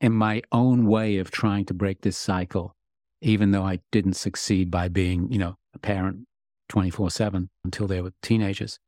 in 0.00 0.12
my 0.12 0.40
own 0.52 0.86
way 0.86 1.18
of 1.18 1.30
trying 1.30 1.64
to 1.64 1.74
break 1.74 2.00
this 2.02 2.16
cycle 2.16 2.74
even 3.20 3.50
though 3.50 3.64
i 3.64 3.80
didn't 3.90 4.14
succeed 4.14 4.70
by 4.70 4.88
being 4.88 5.30
you 5.32 5.38
know 5.38 5.56
a 5.74 5.78
parent 5.78 6.26
24-7 6.70 7.48
until 7.64 7.88
they 7.88 8.00
were 8.00 8.12
teenagers 8.22 8.78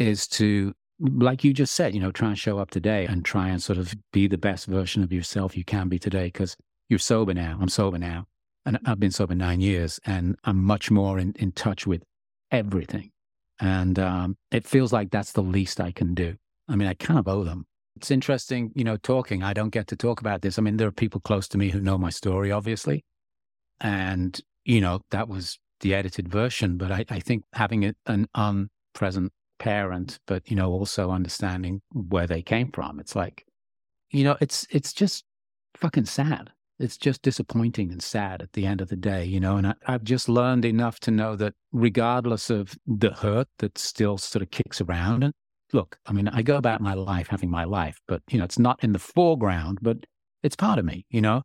is 0.00 0.26
to 0.26 0.74
like 1.00 1.44
you 1.44 1.52
just 1.52 1.74
said 1.74 1.94
you 1.94 2.00
know 2.00 2.10
try 2.10 2.28
and 2.28 2.38
show 2.38 2.58
up 2.58 2.70
today 2.70 3.06
and 3.06 3.24
try 3.24 3.48
and 3.48 3.62
sort 3.62 3.78
of 3.78 3.94
be 4.12 4.26
the 4.26 4.38
best 4.38 4.66
version 4.66 5.02
of 5.02 5.12
yourself 5.12 5.56
you 5.56 5.64
can 5.64 5.88
be 5.88 5.98
today 5.98 6.26
because 6.26 6.56
you're 6.88 6.98
sober 6.98 7.32
now 7.32 7.56
i'm 7.60 7.68
sober 7.68 7.98
now 7.98 8.26
and 8.68 8.78
I've 8.84 9.00
been 9.00 9.10
sober 9.10 9.34
nine 9.34 9.62
years, 9.62 9.98
and 10.04 10.36
I'm 10.44 10.62
much 10.62 10.90
more 10.90 11.18
in, 11.18 11.32
in 11.38 11.52
touch 11.52 11.86
with 11.86 12.02
everything. 12.50 13.10
And 13.58 13.98
um, 13.98 14.36
it 14.50 14.66
feels 14.66 14.92
like 14.92 15.10
that's 15.10 15.32
the 15.32 15.42
least 15.42 15.80
I 15.80 15.90
can 15.90 16.12
do. 16.12 16.36
I 16.68 16.76
mean, 16.76 16.86
I 16.86 16.92
kind 16.92 17.18
of 17.18 17.26
owe 17.26 17.44
them. 17.44 17.66
It's 17.96 18.10
interesting, 18.10 18.70
you 18.74 18.84
know, 18.84 18.98
talking. 18.98 19.42
I 19.42 19.54
don't 19.54 19.70
get 19.70 19.86
to 19.86 19.96
talk 19.96 20.20
about 20.20 20.42
this. 20.42 20.58
I 20.58 20.62
mean, 20.62 20.76
there 20.76 20.86
are 20.86 20.92
people 20.92 21.18
close 21.18 21.48
to 21.48 21.58
me 21.58 21.70
who 21.70 21.80
know 21.80 21.96
my 21.96 22.10
story, 22.10 22.52
obviously. 22.52 23.06
And, 23.80 24.38
you 24.66 24.82
know, 24.82 25.00
that 25.12 25.28
was 25.28 25.58
the 25.80 25.94
edited 25.94 26.28
version. 26.28 26.76
But 26.76 26.92
I, 26.92 27.06
I 27.08 27.20
think 27.20 27.44
having 27.54 27.84
it, 27.84 27.96
an 28.04 28.28
unpresent 28.36 29.30
parent, 29.58 30.18
but, 30.26 30.48
you 30.50 30.56
know, 30.56 30.70
also 30.70 31.10
understanding 31.10 31.82
where 31.92 32.26
they 32.26 32.42
came 32.42 32.70
from, 32.72 33.00
it's 33.00 33.16
like, 33.16 33.44
you 34.10 34.24
know, 34.24 34.36
it's 34.40 34.66
it's 34.70 34.92
just 34.92 35.24
fucking 35.74 36.06
sad. 36.06 36.50
It's 36.78 36.96
just 36.96 37.22
disappointing 37.22 37.90
and 37.90 38.02
sad 38.02 38.40
at 38.40 38.52
the 38.52 38.64
end 38.64 38.80
of 38.80 38.88
the 38.88 38.96
day, 38.96 39.24
you 39.24 39.40
know. 39.40 39.56
And 39.56 39.66
I, 39.66 39.74
I've 39.86 40.04
just 40.04 40.28
learned 40.28 40.64
enough 40.64 41.00
to 41.00 41.10
know 41.10 41.36
that 41.36 41.54
regardless 41.72 42.50
of 42.50 42.76
the 42.86 43.10
hurt 43.10 43.48
that 43.58 43.76
still 43.78 44.16
sort 44.16 44.42
of 44.42 44.50
kicks 44.50 44.80
around, 44.80 45.24
and 45.24 45.34
look, 45.72 45.98
I 46.06 46.12
mean, 46.12 46.28
I 46.28 46.42
go 46.42 46.56
about 46.56 46.80
my 46.80 46.94
life 46.94 47.28
having 47.28 47.50
my 47.50 47.64
life, 47.64 47.98
but 48.06 48.22
you 48.30 48.38
know, 48.38 48.44
it's 48.44 48.58
not 48.58 48.82
in 48.82 48.92
the 48.92 48.98
foreground, 48.98 49.78
but 49.82 49.98
it's 50.42 50.56
part 50.56 50.78
of 50.78 50.84
me, 50.84 51.04
you 51.10 51.20
know. 51.20 51.42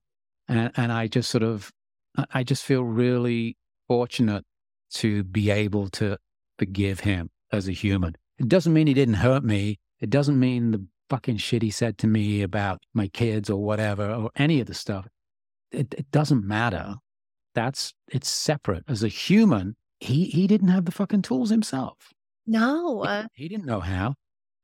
And 0.48 0.72
and 0.78 0.92
I 0.92 1.08
just 1.08 1.30
sort 1.30 1.44
of, 1.44 1.72
I 2.32 2.44
just 2.44 2.64
feel 2.64 2.84
really 2.84 3.58
fortunate 3.88 4.46
to 4.92 5.24
be 5.24 5.50
able 5.50 5.90
to 5.90 6.18
forgive 6.60 7.02
him 7.02 7.30
as 7.54 7.68
a 7.68 7.72
human. 7.72 8.16
It 8.40 8.50
doesn't 8.50 8.74
mean 8.74 8.88
he 8.88 8.94
didn't 8.94 9.16
hurt 9.16 9.44
me. 9.44 9.80
It 10.00 10.10
doesn't 10.10 10.40
mean 10.40 10.72
the 10.72 10.86
fucking 11.10 11.38
shit 11.38 11.62
he 11.62 11.70
said 11.70 11.98
to 12.00 12.08
me 12.08 12.42
about 12.42 12.82
my 12.94 13.08
kids 13.08 13.50
or 13.50 13.64
whatever, 13.64 14.12
or 14.12 14.32
any 14.36 14.60
of 14.60 14.68
the 14.68 14.74
stuff. 14.74 15.08
It, 15.72 15.94
it 15.98 16.12
doesn't 16.12 16.46
matter. 16.46 16.96
That's 17.56 17.94
it's 18.08 18.30
separate. 18.30 18.84
As 18.88 19.04
a 19.04 19.08
human, 19.08 19.76
he 20.00 20.26
he 20.26 20.48
didn't 20.48 20.70
have 20.70 20.86
the 20.86 20.92
fucking 20.92 21.22
tools 21.22 21.50
himself. 21.50 22.12
No, 22.46 23.04
he, 23.04 23.10
uh 23.10 23.28
he 23.34 23.48
didn't 23.48 23.66
know 23.66 23.80
how. 23.80 24.16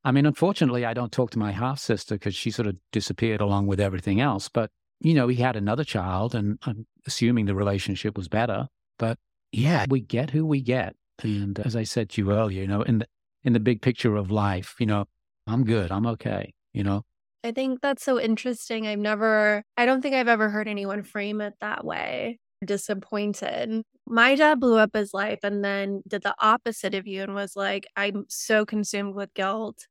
I 0.02 0.12
mean, 0.12 0.26
unfortunately, 0.26 0.84
I 0.84 0.94
don't 0.94 1.12
talk 1.12 1.30
to 1.32 1.38
my 1.38 1.52
half 1.52 1.78
sister 1.78 2.14
because 2.14 2.34
she 2.34 2.50
sort 2.50 2.66
of 2.66 2.76
disappeared 2.90 3.40
along 3.40 3.66
with 3.66 3.80
everything 3.80 4.20
else. 4.20 4.48
But 4.48 4.70
you 5.00 5.14
know, 5.14 5.28
he 5.28 5.36
had 5.36 5.56
another 5.56 5.84
child, 5.84 6.34
and 6.34 6.58
I'm 6.62 6.86
assuming 7.06 7.46
the 7.46 7.54
relationship 7.54 8.16
was 8.16 8.28
better. 8.28 8.68
But 8.98 9.18
yeah, 9.52 9.86
we 9.88 10.00
get 10.00 10.30
who 10.30 10.44
we 10.44 10.60
get. 10.60 10.94
And 11.24 11.58
as 11.60 11.76
I 11.76 11.84
said 11.84 12.10
to 12.10 12.22
you 12.22 12.32
earlier, 12.32 12.62
you 12.62 12.68
know, 12.68 12.82
in 12.82 12.98
the 12.98 13.06
in 13.42 13.52
the 13.52 13.60
big 13.60 13.80
picture 13.80 14.16
of 14.16 14.30
life, 14.30 14.74
you 14.78 14.86
know, 14.86 15.06
I'm 15.46 15.64
good. 15.64 15.90
I'm 15.90 16.06
okay. 16.06 16.52
You 16.72 16.84
know? 16.84 17.04
I 17.42 17.52
think 17.52 17.80
that's 17.80 18.04
so 18.04 18.20
interesting. 18.20 18.86
I've 18.86 18.98
never, 18.98 19.64
I 19.76 19.86
don't 19.86 20.02
think 20.02 20.14
I've 20.14 20.28
ever 20.28 20.50
heard 20.50 20.68
anyone 20.68 21.02
frame 21.02 21.40
it 21.40 21.54
that 21.60 21.84
way. 21.84 22.38
Disappointed. 22.64 23.82
My 24.06 24.34
dad 24.34 24.60
blew 24.60 24.76
up 24.76 24.94
his 24.94 25.14
life 25.14 25.40
and 25.42 25.64
then 25.64 26.02
did 26.06 26.22
the 26.22 26.34
opposite 26.38 26.94
of 26.94 27.06
you 27.06 27.22
and 27.22 27.34
was 27.34 27.56
like, 27.56 27.86
I'm 27.96 28.26
so 28.28 28.66
consumed 28.66 29.14
with 29.14 29.32
guilt. 29.32 29.86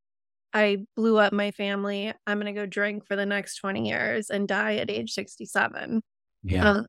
I 0.53 0.85
blew 0.95 1.17
up 1.17 1.33
my 1.33 1.51
family. 1.51 2.13
I'm 2.27 2.39
going 2.39 2.53
to 2.53 2.59
go 2.59 2.65
drink 2.65 3.05
for 3.07 3.15
the 3.15 3.25
next 3.25 3.57
20 3.57 3.87
years 3.87 4.29
and 4.29 4.47
die 4.47 4.75
at 4.75 4.91
age 4.91 5.11
67. 5.11 6.01
Yeah. 6.43 6.69
Uh, 6.69 6.83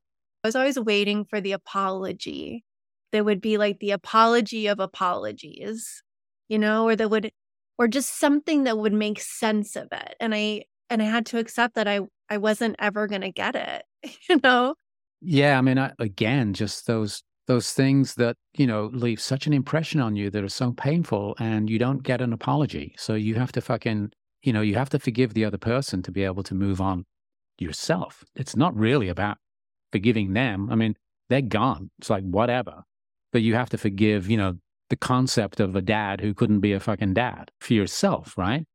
I 0.45 0.49
was 0.49 0.57
always 0.57 0.79
waiting 0.79 1.25
for 1.25 1.41
the 1.41 1.53
apology. 1.53 2.65
There 3.13 3.25
would 3.25 3.41
be 3.41 3.59
like 3.59 3.81
the 3.81 3.91
apology 3.91 4.67
of 4.67 4.81
apologies, 4.81 6.03
you 6.49 6.59
know, 6.59 6.87
or 6.87 6.97
there 6.97 7.09
would 7.09 7.33
or 7.79 7.89
just 7.89 8.19
something 8.19 8.65
that 8.65 8.77
would 8.77 8.93
make 8.93 9.21
sense 9.21 9.75
of 9.75 9.89
it. 9.91 10.15
And 10.21 10.35
I 10.35 10.65
and 10.91 11.01
I 11.01 11.07
had 11.07 11.25
to 11.27 11.39
accept 11.39 11.75
that 11.77 11.89
I 11.89 12.01
I 12.29 12.37
wasn't 12.37 12.77
ever 12.79 13.07
going 13.07 13.23
to 13.23 13.33
get 13.33 13.57
it, 13.57 13.85
you 14.29 14.39
know. 14.43 14.75
Yeah, 15.21 15.59
I 15.59 15.61
mean, 15.61 15.79
I, 15.79 15.93
again, 15.99 16.55
just 16.55 16.87
those 16.87 17.23
those 17.47 17.73
things 17.73 18.15
that 18.15 18.37
you 18.55 18.67
know 18.67 18.91
leave 18.93 19.21
such 19.21 19.47
an 19.47 19.53
impression 19.53 20.01
on 20.01 20.15
you 20.15 20.31
that 20.31 20.45
are 20.45 20.49
so 20.49 20.73
painful, 20.73 21.35
and 21.39 21.71
you 21.71 21.79
don't 21.79 22.03
get 22.03 22.21
an 22.21 22.33
apology. 22.33 22.95
So 22.99 23.15
you 23.15 23.35
have 23.37 23.53
to 23.53 23.61
fucking, 23.61 24.13
you 24.43 24.53
know, 24.53 24.61
you 24.61 24.75
have 24.75 24.91
to 24.91 24.99
forgive 24.99 25.35
the 25.35 25.45
other 25.45 25.59
person 25.59 26.03
to 26.03 26.13
be 26.13 26.25
able 26.25 26.43
to 26.45 26.55
move 26.55 26.81
on 26.81 27.07
yourself. 27.59 28.25
It's 28.35 28.57
not 28.57 28.77
really 28.77 29.09
about 29.09 29.39
forgiving 29.91 30.33
them. 30.35 30.69
I 30.71 30.75
mean, 30.75 30.95
they're 31.29 31.41
gone. 31.41 31.91
It's 31.99 32.11
like 32.11 32.25
whatever, 32.25 32.83
but 33.33 33.43
you 33.43 33.55
have 33.55 33.71
to 33.71 33.79
forgive, 33.79 34.29
you 34.29 34.37
know, 34.37 34.55
the 34.89 34.97
concept 34.97 35.61
of 35.61 35.77
a 35.77 35.83
dad 35.83 36.21
who 36.21 36.35
couldn't 36.35 36.61
be 36.61 36.73
a 36.73 36.81
fucking 36.81 37.15
dad 37.15 37.51
for 37.61 37.75
yourself, 37.75 38.37
right? 38.37 38.67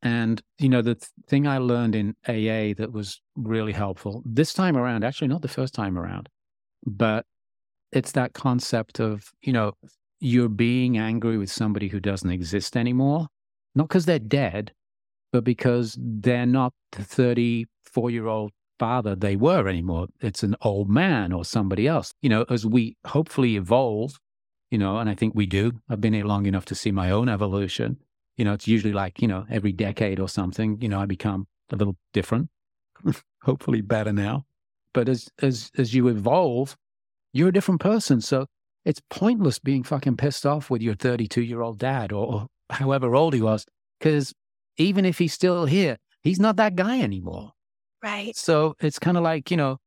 And, 0.00 0.40
you 0.58 0.68
know, 0.68 0.80
the 0.80 0.94
th- 0.94 1.10
thing 1.28 1.46
I 1.46 1.58
learned 1.58 1.94
in 1.94 2.14
AA 2.26 2.74
that 2.78 2.90
was 2.92 3.20
really 3.36 3.72
helpful 3.72 4.22
this 4.24 4.54
time 4.54 4.76
around, 4.76 5.04
actually, 5.04 5.28
not 5.28 5.42
the 5.42 5.48
first 5.48 5.74
time 5.74 5.98
around, 5.98 6.28
but 6.86 7.26
it's 7.92 8.12
that 8.12 8.32
concept 8.32 9.00
of, 9.00 9.32
you 9.42 9.52
know, 9.52 9.72
you're 10.20 10.48
being 10.48 10.98
angry 10.98 11.36
with 11.36 11.50
somebody 11.50 11.88
who 11.88 12.00
doesn't 12.00 12.30
exist 12.30 12.76
anymore, 12.76 13.28
not 13.74 13.88
because 13.88 14.06
they're 14.06 14.18
dead, 14.18 14.72
but 15.32 15.44
because 15.44 15.96
they're 16.00 16.46
not 16.46 16.72
the 16.92 17.04
34 17.04 18.10
year 18.10 18.26
old 18.26 18.52
father 18.78 19.14
they 19.14 19.36
were 19.36 19.68
anymore. 19.68 20.08
It's 20.20 20.42
an 20.42 20.56
old 20.62 20.88
man 20.88 21.32
or 21.32 21.44
somebody 21.44 21.86
else. 21.86 22.14
You 22.22 22.30
know, 22.30 22.44
as 22.48 22.64
we 22.64 22.96
hopefully 23.04 23.56
evolve 23.56 24.18
you 24.70 24.78
know, 24.78 24.98
and 24.98 25.08
I 25.08 25.14
think 25.14 25.34
we 25.34 25.46
do. 25.46 25.80
I've 25.88 26.00
been 26.00 26.12
here 26.12 26.24
long 26.24 26.46
enough 26.46 26.66
to 26.66 26.74
see 26.74 26.90
my 26.90 27.10
own 27.10 27.28
evolution. 27.28 27.98
You 28.36 28.44
know, 28.44 28.52
it's 28.52 28.68
usually 28.68 28.92
like, 28.92 29.20
you 29.20 29.28
know, 29.28 29.46
every 29.50 29.72
decade 29.72 30.20
or 30.20 30.28
something, 30.28 30.78
you 30.80 30.88
know, 30.88 31.00
I 31.00 31.06
become 31.06 31.46
a 31.70 31.76
little 31.76 31.96
different, 32.12 32.50
hopefully 33.42 33.80
better 33.80 34.12
now. 34.12 34.44
But 34.92 35.08
as 35.08 35.28
as 35.40 35.70
as 35.76 35.94
you 35.94 36.08
evolve, 36.08 36.76
you're 37.32 37.48
a 37.48 37.52
different 37.52 37.80
person. 37.80 38.20
So 38.20 38.46
it's 38.84 39.02
pointless 39.10 39.58
being 39.58 39.82
fucking 39.82 40.16
pissed 40.16 40.46
off 40.46 40.70
with 40.70 40.82
your 40.82 40.94
32 40.94 41.42
year 41.42 41.60
old 41.62 41.78
dad 41.78 42.12
or, 42.12 42.26
or 42.26 42.46
however 42.70 43.14
old 43.14 43.34
he 43.34 43.42
was, 43.42 43.66
because 43.98 44.34
even 44.76 45.04
if 45.04 45.18
he's 45.18 45.32
still 45.32 45.66
here, 45.66 45.96
he's 46.22 46.40
not 46.40 46.56
that 46.56 46.76
guy 46.76 47.00
anymore. 47.00 47.52
Right. 48.02 48.36
So 48.36 48.76
it's 48.80 48.98
kind 48.98 49.16
of 49.16 49.22
like, 49.22 49.50
you 49.50 49.56
know, 49.56 49.78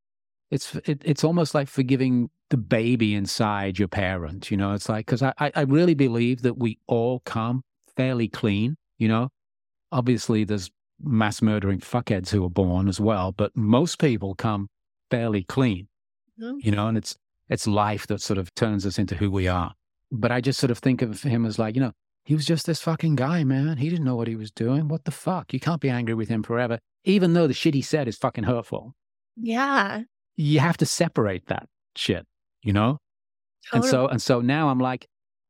it's 0.49 0.75
it, 0.85 1.01
it's 1.05 1.23
almost 1.23 1.55
like 1.55 1.67
forgiving 1.67 2.29
the 2.49 2.57
baby 2.57 3.15
inside 3.15 3.79
your 3.79 3.87
parent. 3.87 4.51
You 4.51 4.57
know, 4.57 4.73
it's 4.73 4.89
like 4.89 5.05
because 5.05 5.21
I 5.21 5.33
I 5.39 5.61
really 5.61 5.93
believe 5.93 6.41
that 6.41 6.57
we 6.57 6.77
all 6.87 7.21
come 7.21 7.63
fairly 7.95 8.27
clean. 8.27 8.77
You 8.97 9.07
know, 9.07 9.29
obviously 9.91 10.43
there's 10.43 10.69
mass 11.01 11.41
murdering 11.41 11.79
fuckheads 11.79 12.29
who 12.29 12.45
are 12.45 12.49
born 12.49 12.87
as 12.87 12.99
well, 12.99 13.31
but 13.31 13.55
most 13.55 13.99
people 13.99 14.35
come 14.35 14.67
fairly 15.09 15.43
clean. 15.43 15.87
Mm-hmm. 16.39 16.57
You 16.59 16.71
know, 16.71 16.87
and 16.87 16.97
it's 16.97 17.15
it's 17.49 17.67
life 17.67 18.07
that 18.07 18.21
sort 18.21 18.37
of 18.37 18.53
turns 18.55 18.85
us 18.85 18.99
into 18.99 19.15
who 19.15 19.31
we 19.31 19.47
are. 19.47 19.73
But 20.11 20.31
I 20.31 20.41
just 20.41 20.59
sort 20.59 20.71
of 20.71 20.79
think 20.79 21.01
of 21.01 21.21
him 21.21 21.45
as 21.45 21.57
like, 21.57 21.75
you 21.75 21.81
know, 21.81 21.93
he 22.23 22.35
was 22.35 22.45
just 22.45 22.65
this 22.65 22.81
fucking 22.81 23.15
guy, 23.15 23.43
man. 23.43 23.77
He 23.77 23.89
didn't 23.89 24.05
know 24.05 24.15
what 24.15 24.27
he 24.27 24.35
was 24.35 24.51
doing. 24.51 24.87
What 24.87 25.05
the 25.05 25.11
fuck? 25.11 25.53
You 25.53 25.59
can't 25.59 25.81
be 25.81 25.89
angry 25.89 26.13
with 26.13 26.29
him 26.29 26.43
forever, 26.43 26.79
even 27.03 27.33
though 27.33 27.47
the 27.47 27.53
shit 27.53 27.73
he 27.73 27.81
said 27.81 28.07
is 28.07 28.17
fucking 28.17 28.43
hurtful. 28.43 28.95
Yeah. 29.35 30.03
You 30.35 30.59
have 30.59 30.77
to 30.77 30.85
separate 30.85 31.47
that 31.47 31.67
shit 31.95 32.25
you 32.63 32.73
know? 32.73 32.99
Totally. 33.71 33.81
And 33.81 33.91
so 33.91 34.07
and 34.07 34.21
so 34.21 34.41
now 34.41 34.69
I'm 34.69 34.79
like, 34.79 35.07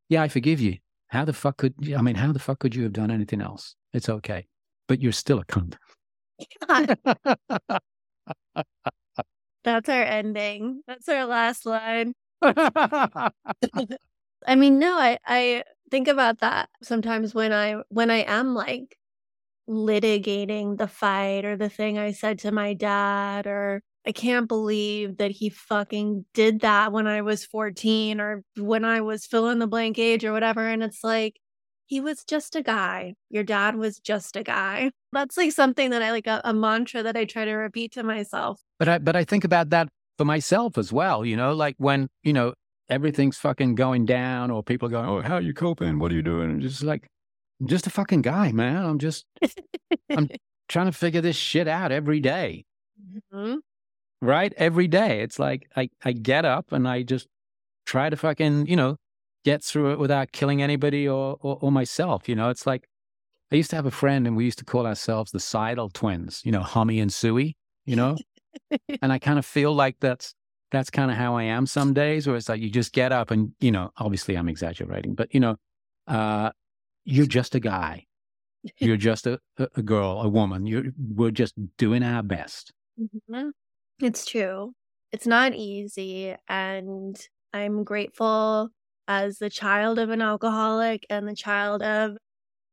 yeah, 0.10 0.22
I 0.22 0.28
forgive 0.28 0.60
you. 0.60 0.78
How 1.08 1.26
the 1.26 1.34
fuck 1.34 1.58
could 1.58 1.74
I 1.96 2.02
mean, 2.02 2.16
how 2.16 2.32
the 2.32 2.40
fuck 2.40 2.60
could 2.60 2.76
you 2.76 2.84
have 2.84 2.94
done 2.94 3.12
anything 3.12 3.42
else? 3.42 3.76
It's 3.94 4.10
okay. 4.10 4.48
But 4.88 5.02
you're 5.02 5.12
still 5.12 5.40
a 5.40 5.46
cunt. 5.46 5.76
That's 9.64 9.90
our 9.90 10.04
ending. 10.04 10.82
That's 10.88 11.08
our 11.08 11.26
last 11.26 11.66
line. 11.66 12.14
I 14.48 14.56
mean, 14.56 14.80
no, 14.80 14.98
I, 14.98 15.18
I 15.26 15.64
think 15.90 16.08
about 16.08 16.40
that 16.40 16.70
sometimes 16.82 17.36
when 17.36 17.54
I 17.54 17.82
when 17.90 18.10
I 18.10 18.24
am 18.24 18.56
like 18.56 18.98
litigating 19.70 20.78
the 20.78 20.88
fight 20.88 21.46
or 21.46 21.56
the 21.56 21.70
thing 21.70 21.98
I 21.98 22.12
said 22.12 22.40
to 22.40 22.52
my 22.52 22.74
dad 22.74 23.48
or 23.48 23.82
I 24.06 24.12
can't 24.12 24.48
believe 24.48 25.18
that 25.18 25.32
he 25.32 25.50
fucking 25.50 26.26
did 26.34 26.62
that 26.62 26.92
when 26.92 27.08
I 27.08 27.22
was 27.22 27.46
14 27.46 28.20
or 28.20 28.44
when 28.58 28.84
I 28.84 29.02
was 29.02 29.26
fill 29.26 29.50
in 29.50 29.60
the 29.60 29.68
blank 29.68 30.00
age 30.00 30.26
or 30.26 30.32
whatever. 30.32 30.68
And 30.68 30.82
it's 30.82 31.04
like, 31.04 31.40
he 31.86 32.00
was 32.00 32.24
just 32.24 32.56
a 32.56 32.64
guy. 32.64 33.14
Your 33.30 33.44
dad 33.44 33.76
was 33.76 34.00
just 34.00 34.36
a 34.36 34.44
guy. 34.44 34.92
That's 35.12 35.38
like 35.38 35.52
something 35.52 35.92
that 35.92 36.02
I 36.02 36.12
like 36.12 36.26
a, 36.26 36.42
a, 36.46 36.54
mantra 36.54 37.04
that 37.04 37.18
I 37.18 37.26
try 37.26 37.46
to 37.46 37.52
repeat 37.52 37.92
to 37.94 38.04
myself. 38.04 38.62
But 38.80 38.88
I 38.88 38.98
but 38.98 39.16
I 39.16 39.26
think 39.26 39.44
about 39.44 39.72
that 39.72 39.90
for 40.18 40.26
myself 40.26 40.78
as 40.78 40.94
well, 40.94 41.26
you 41.26 41.36
know, 41.36 41.54
like 41.54 41.76
when, 41.78 42.08
you 42.24 42.32
know, 42.32 42.54
everything's 42.92 43.38
fucking 43.38 43.74
going 43.74 44.06
down 44.06 44.52
or 44.52 44.62
people 44.62 44.88
are 44.88 44.92
going, 44.92 45.10
Oh, 45.10 45.22
how 45.22 45.36
are 45.36 45.42
you 45.42 45.56
coping? 45.56 45.98
What 45.98 46.12
are 46.12 46.16
you 46.16 46.22
doing? 46.22 46.52
And 46.52 46.62
just 46.62 46.84
like 46.84 47.08
I'm 47.60 47.68
just 47.68 47.88
a 47.88 47.90
fucking 47.90 48.22
guy, 48.22 48.52
man. 48.52 48.86
I'm 48.86 49.00
just 49.00 49.26
I'm 50.10 50.30
trying 50.70 50.86
to 50.86 50.92
figure 50.92 51.22
this 51.22 51.36
shit 51.36 51.68
out 51.68 51.92
every 51.92 52.20
day. 52.20 52.66
Mm-hmm 53.34 53.56
right? 54.22 54.54
Every 54.58 54.88
day. 54.88 55.22
It's 55.22 55.40
like 55.40 55.68
I, 55.76 55.90
I 56.04 56.14
get 56.14 56.46
up 56.46 56.72
and 56.72 56.88
I 56.88 57.04
just 57.04 57.28
try 57.86 58.10
to 58.10 58.16
fucking, 58.16 58.68
you 58.68 58.76
know, 58.76 58.98
get 59.44 59.64
through 59.64 59.94
it 59.94 60.00
without 60.00 60.32
killing 60.32 60.62
anybody 60.62 61.08
or, 61.08 61.38
or, 61.42 61.58
or 61.62 61.72
myself. 61.72 62.30
You 62.30 62.36
know, 62.36 62.50
it's 62.50 62.68
like 62.68 62.88
I 63.52 63.56
used 63.56 63.72
to 63.72 63.76
have 63.76 63.86
a 63.86 63.92
friend 63.92 64.28
and 64.28 64.38
we 64.38 64.46
used 64.46 64.60
to 64.60 64.66
call 64.66 64.86
ourselves 64.86 65.32
the 65.32 65.40
Seidel 65.40 65.90
twins, 65.90 66.42
you 66.46 66.52
know, 66.52 66.62
Hummy 66.62 67.00
and 67.00 67.12
Suey, 67.12 67.56
you 67.86 67.96
know? 67.96 68.16
and 69.02 69.12
I 69.12 69.20
kind 69.20 69.40
of 69.40 69.46
feel 69.46 69.74
like 69.74 69.98
that's 70.00 70.34
that's 70.72 70.90
kind 70.90 71.12
of 71.12 71.18
how 71.18 71.36
I 71.36 71.44
am 71.44 71.66
some 71.66 71.94
days, 71.94 72.28
where 72.28 72.36
it's 72.36 72.50
like 72.50 72.62
you 72.62 72.70
just 72.70 72.94
get 72.94 73.12
up 73.12 73.32
and, 73.32 73.52
you 73.60 73.72
know, 73.72 73.92
obviously 73.98 74.36
I'm 74.36 74.50
exaggerating, 74.50 75.16
but, 75.16 75.34
you 75.34 75.40
know, 75.40 75.58
uh, 76.08 76.52
you're 77.04 77.26
just 77.26 77.56
a 77.56 77.60
guy. 77.60 78.06
You're 78.78 78.98
just 78.98 79.26
a, 79.26 79.40
a 79.58 79.82
girl, 79.82 80.22
a 80.22 80.30
woman. 80.30 80.68
You're, 80.68 80.86
we're 81.16 81.32
just 81.32 81.56
doing 81.78 82.04
our 82.04 82.22
best. 82.22 82.72
Mm-hmm. 83.00 83.50
It's 84.00 84.26
true. 84.26 84.74
It's 85.12 85.26
not 85.26 85.56
easy. 85.56 86.36
And 86.48 87.20
I'm 87.54 87.84
grateful 87.84 88.70
as 89.08 89.40
the 89.40 89.50
child 89.50 89.98
of 89.98 90.12
an 90.12 90.22
alcoholic 90.22 91.08
and 91.10 91.28
the 91.28 91.36
child 91.36 91.82
of 91.82 92.18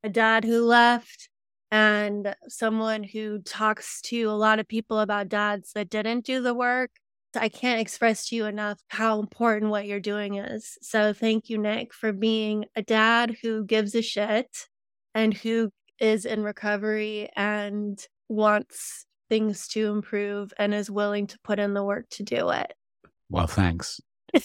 a 0.05 0.11
dad 0.11 0.45
who 0.45 0.67
left 0.67 1.31
and 1.71 2.35
someone 2.49 3.03
who 3.03 3.41
talks 3.41 4.03
to 4.03 4.25
a 4.25 4.33
lot 4.33 4.59
of 4.59 4.69
people 4.69 5.01
about 5.01 5.29
dads 5.29 5.73
that 5.73 5.89
didn't 5.89 6.27
do 6.27 6.43
the 6.43 6.55
work. 6.55 6.91
I 7.37 7.49
can't 7.49 7.81
express 7.81 8.29
to 8.29 8.37
you 8.37 8.47
enough 8.47 8.81
how 8.89 9.21
important 9.21 9.71
what 9.71 9.87
you're 9.87 10.01
doing 10.01 10.37
is. 10.37 10.79
So 10.83 11.13
thank 11.13 11.51
you, 11.51 11.59
Nic, 11.59 11.93
for 11.93 12.13
being 12.13 12.65
a 12.75 12.83
dad 12.83 13.37
who 13.43 13.65
gives 13.65 13.95
a 13.95 14.03
shit 14.03 14.67
and 15.15 15.35
who 15.35 15.71
is 15.99 16.25
in 16.25 16.43
recovery 16.43 17.29
and 17.37 18.03
wants 18.29 19.05
things 19.29 19.69
to 19.69 19.91
improve 19.93 20.53
and 20.59 20.75
is 20.75 20.91
willing 20.91 21.27
to 21.27 21.39
put 21.45 21.59
in 21.59 21.75
the 21.75 21.85
work 21.85 22.09
to 22.11 22.23
do 22.23 22.51
it. 22.51 22.73
Well, 23.29 23.47
thanks. 23.47 24.01
I 24.35 24.41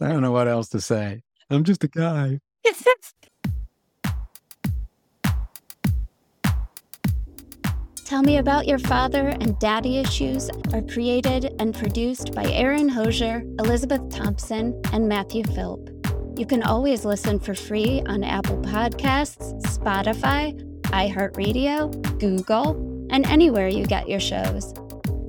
don't 0.00 0.22
know 0.22 0.32
what 0.32 0.48
else 0.48 0.68
to 0.70 0.80
say. 0.80 1.22
I'm 1.50 1.64
just 1.64 1.84
a 1.84 1.88
guy. 1.88 2.40
Tell 8.08 8.22
Me 8.22 8.38
About 8.38 8.66
Your 8.66 8.78
Father 8.78 9.28
and 9.28 9.58
Daddy 9.58 9.98
Issues 9.98 10.48
are 10.72 10.80
created 10.80 11.54
and 11.58 11.74
produced 11.74 12.34
by 12.34 12.44
Aaron 12.44 12.88
Hosier, 12.88 13.42
Elizabeth 13.58 14.08
Thompson, 14.08 14.80
and 14.94 15.06
Matthew 15.06 15.44
Philp. 15.44 15.90
You 16.34 16.46
can 16.46 16.62
always 16.62 17.04
listen 17.04 17.38
for 17.38 17.54
free 17.54 18.02
on 18.06 18.24
Apple 18.24 18.56
Podcasts, 18.62 19.60
Spotify, 19.64 20.58
iHeartRadio, 20.84 22.18
Google, 22.18 22.70
and 23.10 23.26
anywhere 23.26 23.68
you 23.68 23.84
get 23.84 24.08
your 24.08 24.20
shows. 24.20 24.72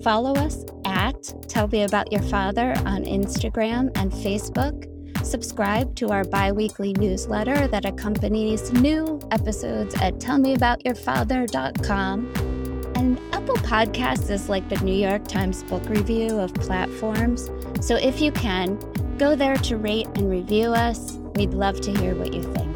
Follow 0.01 0.34
us 0.36 0.63
at 0.86 1.34
Tell 1.49 1.67
Me 1.67 1.84
About 1.84 2.13
Your 2.13 2.23
Father 2.23 2.71
on 2.86 3.03
Instagram 3.03 3.91
and 3.97 4.09
Facebook. 4.09 4.86
Subscribe 5.25 5.97
to 5.97 6.11
our 6.11 6.23
bi 6.23 6.53
weekly 6.53 6.93
newsletter 6.93 7.67
that 7.67 7.84
accompanies 7.84 8.71
new 8.71 9.19
episodes 9.32 9.95
at 9.95 10.13
tellmeaboutyourfather.com 10.19 12.59
and 13.00 13.18
Apple 13.34 13.56
Podcasts 13.56 14.30
is 14.30 14.50
like 14.50 14.68
the 14.68 14.76
New 14.84 14.93
York 14.93 15.26
Times 15.26 15.64
book 15.64 15.88
review 15.88 16.38
of 16.38 16.54
platforms. 16.56 17.50
So 17.80 17.95
if 17.95 18.20
you 18.20 18.30
can, 18.34 18.78
go 19.18 19.38
there 19.38 19.56
to 19.56 19.78
rate 19.78 20.08
and 20.16 20.30
review 20.30 20.74
us. 20.74 21.14
We'd 21.36 21.54
love 21.54 21.80
to 21.82 21.93
hear 21.97 22.14
what 22.14 22.34
you 22.34 22.43
think. 22.43 22.68